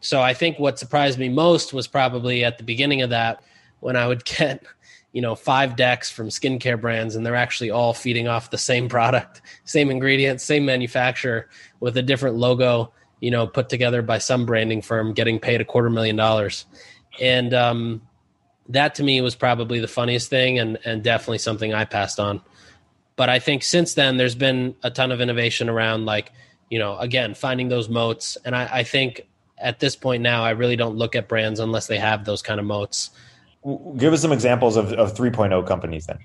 So 0.00 0.20
I 0.20 0.34
think 0.34 0.58
what 0.58 0.78
surprised 0.78 1.18
me 1.18 1.28
most 1.28 1.72
was 1.72 1.86
probably 1.86 2.44
at 2.44 2.58
the 2.58 2.64
beginning 2.64 3.02
of 3.02 3.10
that 3.10 3.42
when 3.84 3.96
I 3.96 4.06
would 4.06 4.24
get, 4.24 4.64
you 5.12 5.20
know, 5.20 5.34
five 5.34 5.76
decks 5.76 6.10
from 6.10 6.30
skincare 6.30 6.80
brands 6.80 7.16
and 7.16 7.24
they're 7.24 7.36
actually 7.36 7.70
all 7.70 7.92
feeding 7.92 8.26
off 8.28 8.48
the 8.48 8.56
same 8.56 8.88
product, 8.88 9.42
same 9.64 9.90
ingredients, 9.90 10.42
same 10.42 10.64
manufacturer 10.64 11.50
with 11.80 11.94
a 11.98 12.02
different 12.02 12.36
logo, 12.36 12.94
you 13.20 13.30
know, 13.30 13.46
put 13.46 13.68
together 13.68 14.00
by 14.00 14.16
some 14.16 14.46
branding 14.46 14.80
firm 14.80 15.12
getting 15.12 15.38
paid 15.38 15.60
a 15.60 15.66
quarter 15.66 15.90
million 15.90 16.16
dollars. 16.16 16.64
And 17.20 17.52
um, 17.52 18.00
that 18.70 18.94
to 18.94 19.02
me 19.02 19.20
was 19.20 19.34
probably 19.34 19.80
the 19.80 19.86
funniest 19.86 20.30
thing 20.30 20.58
and, 20.58 20.78
and 20.86 21.04
definitely 21.04 21.38
something 21.38 21.74
I 21.74 21.84
passed 21.84 22.18
on. 22.18 22.40
But 23.16 23.28
I 23.28 23.38
think 23.38 23.62
since 23.62 23.92
then, 23.92 24.16
there's 24.16 24.34
been 24.34 24.74
a 24.82 24.90
ton 24.90 25.12
of 25.12 25.20
innovation 25.20 25.68
around, 25.68 26.06
like, 26.06 26.32
you 26.70 26.78
know, 26.78 26.96
again, 26.96 27.34
finding 27.34 27.68
those 27.68 27.90
moats. 27.90 28.38
And 28.46 28.56
I, 28.56 28.78
I 28.78 28.82
think 28.82 29.28
at 29.58 29.78
this 29.78 29.94
point 29.94 30.22
now, 30.22 30.42
I 30.42 30.50
really 30.50 30.74
don't 30.74 30.96
look 30.96 31.14
at 31.14 31.28
brands 31.28 31.60
unless 31.60 31.86
they 31.86 31.98
have 31.98 32.24
those 32.24 32.40
kind 32.40 32.58
of 32.58 32.64
moats 32.64 33.10
give 33.96 34.12
us 34.12 34.22
some 34.22 34.32
examples 34.32 34.76
of, 34.76 34.92
of 34.94 35.14
3.0 35.14 35.66
companies 35.66 36.06
then 36.06 36.18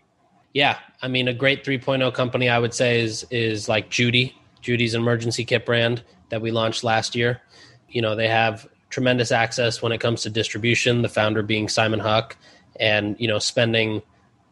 yeah 0.54 0.78
i 1.02 1.08
mean 1.08 1.28
a 1.28 1.34
great 1.34 1.64
3.0 1.64 2.14
company 2.14 2.50
i 2.50 2.60
would 2.60 2.74
say 2.74 3.02
is 3.02 3.26
is 3.32 3.70
like 3.70 3.90
judy 3.90 4.36
judy's 4.62 4.94
emergency 4.94 5.46
kit 5.46 5.66
brand 5.66 6.04
that 6.30 6.42
we 6.42 6.52
launched 6.52 6.84
last 6.84 7.16
year 7.16 7.42
you 7.90 8.02
know 8.02 8.16
they 8.16 8.28
have 8.28 8.68
tremendous 8.90 9.32
access 9.32 9.82
when 9.82 9.92
it 9.92 10.00
comes 10.00 10.22
to 10.24 10.30
distribution. 10.30 11.02
The 11.02 11.10
founder 11.10 11.42
being 11.42 11.70
Simon 11.70 12.00
Huck, 12.00 12.36
and 12.80 13.16
you 13.20 13.28
know, 13.28 13.40
spending 13.40 14.02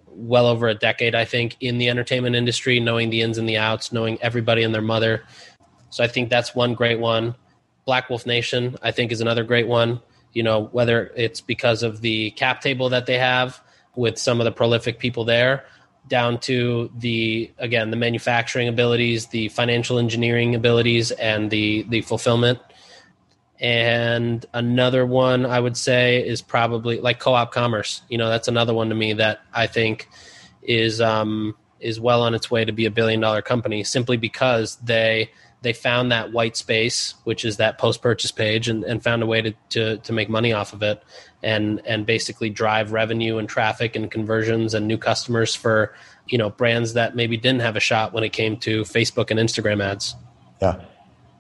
well 0.08 0.48
over 0.48 0.68
a 0.68 0.74
decade, 0.74 1.16
I 1.16 1.26
think, 1.26 1.58
in 1.60 1.78
the 1.78 1.90
entertainment 1.90 2.36
industry, 2.36 2.80
knowing 2.80 3.10
the 3.10 3.22
ins 3.22 3.38
and 3.38 3.48
the 3.48 3.58
outs, 3.58 3.92
knowing 3.92 4.18
everybody 4.22 4.64
and 4.64 4.74
their 4.74 4.82
mother. 4.82 5.24
So 5.90 6.04
I 6.04 6.08
think 6.08 6.30
that's 6.30 6.56
one 6.56 6.74
great 6.74 7.00
one. 7.00 7.36
Black 7.86 8.10
Wolf 8.10 8.26
Nation, 8.26 8.76
I 8.82 8.92
think, 8.92 9.12
is 9.12 9.22
another 9.22 9.44
great 9.44 9.68
one. 9.68 10.02
You 10.38 10.44
know, 10.44 10.66
whether 10.72 11.12
it's 11.16 11.42
because 11.42 11.82
of 11.82 12.02
the 12.02 12.30
cap 12.32 12.62
table 12.62 12.90
that 12.90 13.08
they 13.08 13.18
have 13.18 13.60
with 13.96 14.20
some 14.20 14.40
of 14.40 14.46
the 14.46 14.52
prolific 14.52 15.00
people 15.00 15.26
there, 15.26 15.66
down 16.08 16.40
to 16.42 16.92
the 16.96 17.52
again 17.58 17.90
the 17.90 17.98
manufacturing 17.98 18.68
abilities, 18.68 19.28
the 19.28 19.50
financial 19.50 19.98
engineering 19.98 20.54
abilities, 20.54 21.10
and 21.12 21.50
the 21.50 21.86
the 21.90 22.02
fulfillment. 22.02 22.60
And 23.60 24.46
another 24.54 25.08
one 25.08 25.46
I 25.48 25.60
would 25.60 25.76
say 25.76 26.26
is 26.26 26.44
probably 26.44 27.00
like 27.00 27.20
co-op 27.20 27.52
commerce. 27.52 28.04
You 28.08 28.20
know, 28.20 28.30
that's 28.30 28.48
another 28.48 28.74
one 28.76 28.90
to 28.90 28.96
me 28.96 29.14
that 29.14 29.42
I 29.52 29.66
think 29.66 30.08
is 30.62 31.02
um, 31.02 31.56
is 31.80 32.00
well 32.00 32.22
on 32.22 32.36
its 32.36 32.52
way 32.52 32.64
to 32.64 32.72
be 32.72 32.86
a 32.86 32.92
billion 32.92 33.20
dollar 33.20 33.42
company 33.42 33.84
simply 33.84 34.18
because 34.18 34.76
they 34.78 35.32
they 35.62 35.74
found 35.74 36.12
that 36.12 36.32
white 36.32 36.56
space, 36.56 37.16
which 37.24 37.44
is 37.44 37.58
that 37.58 37.78
post 37.78 38.02
purchase 38.02 38.32
page, 38.32 38.70
and, 38.70 38.84
and 38.84 39.04
found 39.04 39.24
a 39.24 39.26
way 39.26 39.42
to, 39.42 39.54
to 39.70 39.98
to 39.98 40.14
make 40.14 40.30
money 40.30 40.54
off 40.54 40.74
of 40.74 40.84
it, 40.84 41.04
and 41.42 41.82
and 41.86 42.06
basically 42.06 42.50
drive 42.50 42.92
revenue 42.92 43.38
and 43.38 43.50
traffic 43.50 43.96
and 43.96 44.12
conversions 44.12 44.74
and 44.74 44.88
new 44.88 44.98
customers 44.98 45.56
for 45.56 45.94
you 46.28 46.38
know 46.38 46.50
brands 46.50 46.94
that 46.94 47.16
maybe 47.16 47.38
didn't 47.38 47.62
have 47.62 47.76
a 47.76 47.80
shot 47.80 48.14
when 48.14 48.24
it 48.24 48.34
came 48.34 48.58
to 48.58 48.82
Facebook 48.84 49.32
and 49.32 49.40
Instagram 49.40 49.84
ads. 49.84 50.16
Yeah, 50.62 50.82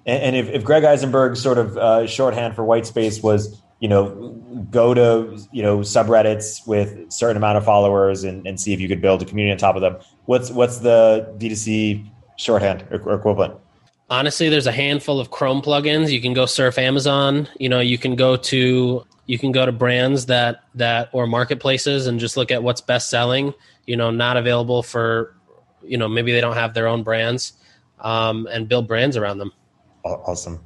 and, 0.06 0.24
and 0.24 0.36
if, 0.36 0.50
if 0.50 0.64
Greg 0.64 0.84
Eisenberg's 0.84 1.42
sort 1.42 1.58
of 1.58 1.78
uh, 1.78 2.08
shorthand 2.08 2.56
for 2.56 2.64
white 2.64 2.88
space 2.88 3.22
was 3.22 3.62
you 3.80 3.88
know 3.88 4.36
go 4.72 4.96
to 4.96 5.38
you 5.52 5.62
know 5.62 5.80
subreddits 5.80 6.66
with 6.66 7.12
certain 7.12 7.38
amount 7.38 7.58
of 7.58 7.66
followers 7.66 8.24
and, 8.24 8.48
and 8.48 8.60
see 8.60 8.74
if 8.74 8.80
you 8.80 8.88
could 8.88 9.02
build 9.02 9.22
a 9.22 9.26
community 9.26 9.52
on 9.52 9.58
top 9.60 9.76
of 9.76 9.82
them, 9.82 9.98
what's 10.26 10.50
what's 10.50 10.80
the 10.80 11.36
D2C 11.38 12.10
shorthand 12.38 12.88
or 12.90 13.14
equivalent? 13.14 13.60
Honestly 14.10 14.50
there's 14.50 14.68
a 14.68 14.72
handful 14.72 15.20
of 15.20 15.32
chrome 15.32 15.62
plugins. 15.62 16.12
You 16.12 16.22
can 16.22 16.34
go 16.34 16.46
surf 16.46 16.78
amazon. 16.78 17.48
You 17.60 17.70
know 17.70 17.80
you 17.80 17.98
can 17.98 18.16
go 18.16 18.36
to 18.38 19.06
you 19.26 19.38
can 19.38 19.52
go 19.52 19.66
to 19.66 19.72
brands 19.72 20.28
that 20.28 20.64
that 20.76 21.10
or 21.12 21.28
marketplaces 21.28 22.08
and 22.08 22.20
just 22.20 22.38
look 22.38 22.52
at 22.52 22.64
what's 22.64 22.82
best 22.82 23.10
selling 23.10 23.54
you 23.86 23.98
know 23.98 24.12
not 24.12 24.38
available 24.38 24.84
for 24.84 25.36
you 25.84 25.98
know 25.98 26.08
maybe 26.08 26.32
they 26.32 26.42
don't 26.42 26.56
have 26.56 26.74
their 26.74 26.88
own 26.88 27.04
brands 27.04 27.54
um, 28.00 28.48
and 28.52 28.70
build 28.70 28.88
brands 28.88 29.18
around 29.18 29.40
them. 29.40 29.52
Awesome. 30.04 30.64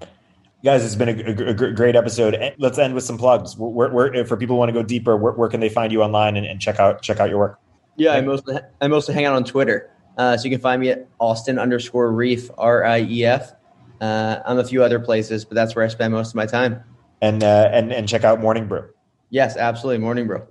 Guys 0.64 0.86
it's 0.86 0.96
been 0.96 1.10
a, 1.10 1.50
a, 1.50 1.54
great 1.54 1.96
episode. 1.96 2.38
Let's 2.60 2.78
end 2.78 2.94
with 2.94 3.04
some 3.04 3.18
plugs. 3.18 3.58
Where, 3.58 3.90
where, 3.90 4.26
for 4.26 4.38
people 4.38 4.56
who 4.56 4.60
want 4.60 4.70
to 4.70 4.74
go 4.74 4.84
deeper 4.84 5.18
where, 5.18 5.32
where, 5.32 5.50
can 5.50 5.60
they 5.60 5.70
find 5.70 5.92
you 5.92 6.04
online 6.04 6.38
and, 6.38 6.46
and 6.46 6.62
check 6.62 6.80
out 6.80 7.02
check 7.02 7.20
out 7.20 7.30
your 7.30 7.40
work? 7.40 7.60
Yeah 7.98 8.14
i 8.14 8.22
mostly 8.22 8.58
i 8.80 8.88
mostly 8.88 9.14
hang 9.14 9.26
out 9.26 9.36
on 9.36 9.44
twitter 9.44 9.90
uh, 10.22 10.38
so 10.38 10.44
you 10.44 10.52
can 10.52 10.62
find 10.62 10.80
me 10.80 10.90
at 10.90 11.08
Austin 11.20 11.58
underscore 11.58 12.12
Rief 12.12 12.52
R 12.56 12.84
I 12.84 13.02
E 13.02 13.26
F. 13.26 13.54
Uh, 14.00 14.40
I'm 14.46 14.60
a 14.60 14.64
few 14.64 14.84
other 14.84 15.00
places, 15.00 15.46
but 15.46 15.56
that's 15.56 15.76
where 15.76 15.84
I 15.84 15.88
spend 15.88 16.14
most 16.14 16.30
of 16.30 16.36
my 16.36 16.46
time. 16.46 16.84
And 17.24 17.44
uh, 17.44 17.70
and 17.72 17.92
and 17.92 18.08
check 18.08 18.24
out 18.24 18.40
Morning 18.40 18.68
Brew. 18.68 18.88
Yes, 19.32 19.58
absolutely, 19.58 19.98
Morning 19.98 20.28
Brew. 20.28 20.46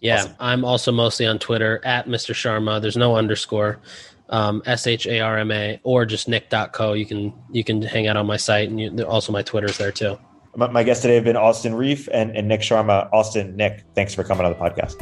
Yeah, 0.00 0.18
awesome. 0.18 0.36
I'm 0.38 0.64
also 0.64 0.92
mostly 0.92 1.26
on 1.26 1.40
Twitter 1.40 1.80
at 1.84 2.06
Mr. 2.06 2.32
Sharma. 2.32 2.80
There's 2.80 2.96
no 2.96 3.16
underscore, 3.16 3.80
um, 4.28 4.62
S 4.66 4.86
H 4.86 5.08
A 5.08 5.18
R 5.18 5.38
M 5.38 5.50
A, 5.50 5.80
or 5.82 6.06
just 6.06 6.28
nick.co. 6.28 6.92
You 6.92 7.04
can 7.04 7.34
you 7.50 7.64
can 7.64 7.82
hang 7.82 8.06
out 8.06 8.16
on 8.16 8.26
my 8.26 8.36
site, 8.36 8.68
and 8.68 8.80
you, 8.80 9.02
also 9.02 9.32
my 9.32 9.42
Twitter's 9.42 9.78
there 9.78 9.90
too. 9.90 10.16
My, 10.54 10.68
my 10.68 10.84
guests 10.84 11.02
today 11.02 11.16
have 11.16 11.24
been 11.24 11.36
Austin 11.36 11.74
Rief 11.74 12.08
and, 12.12 12.36
and 12.36 12.46
Nick 12.46 12.60
Sharma. 12.60 13.08
Austin, 13.12 13.56
Nick, 13.56 13.84
thanks 13.96 14.14
for 14.14 14.22
coming 14.22 14.46
on 14.46 14.52
the 14.52 14.58
podcast. 14.58 14.94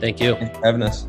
Thank 0.00 0.20
you. 0.20 0.36
Thanks 0.36 0.58
for 0.58 0.64
having 0.64 0.82
us. 0.82 1.08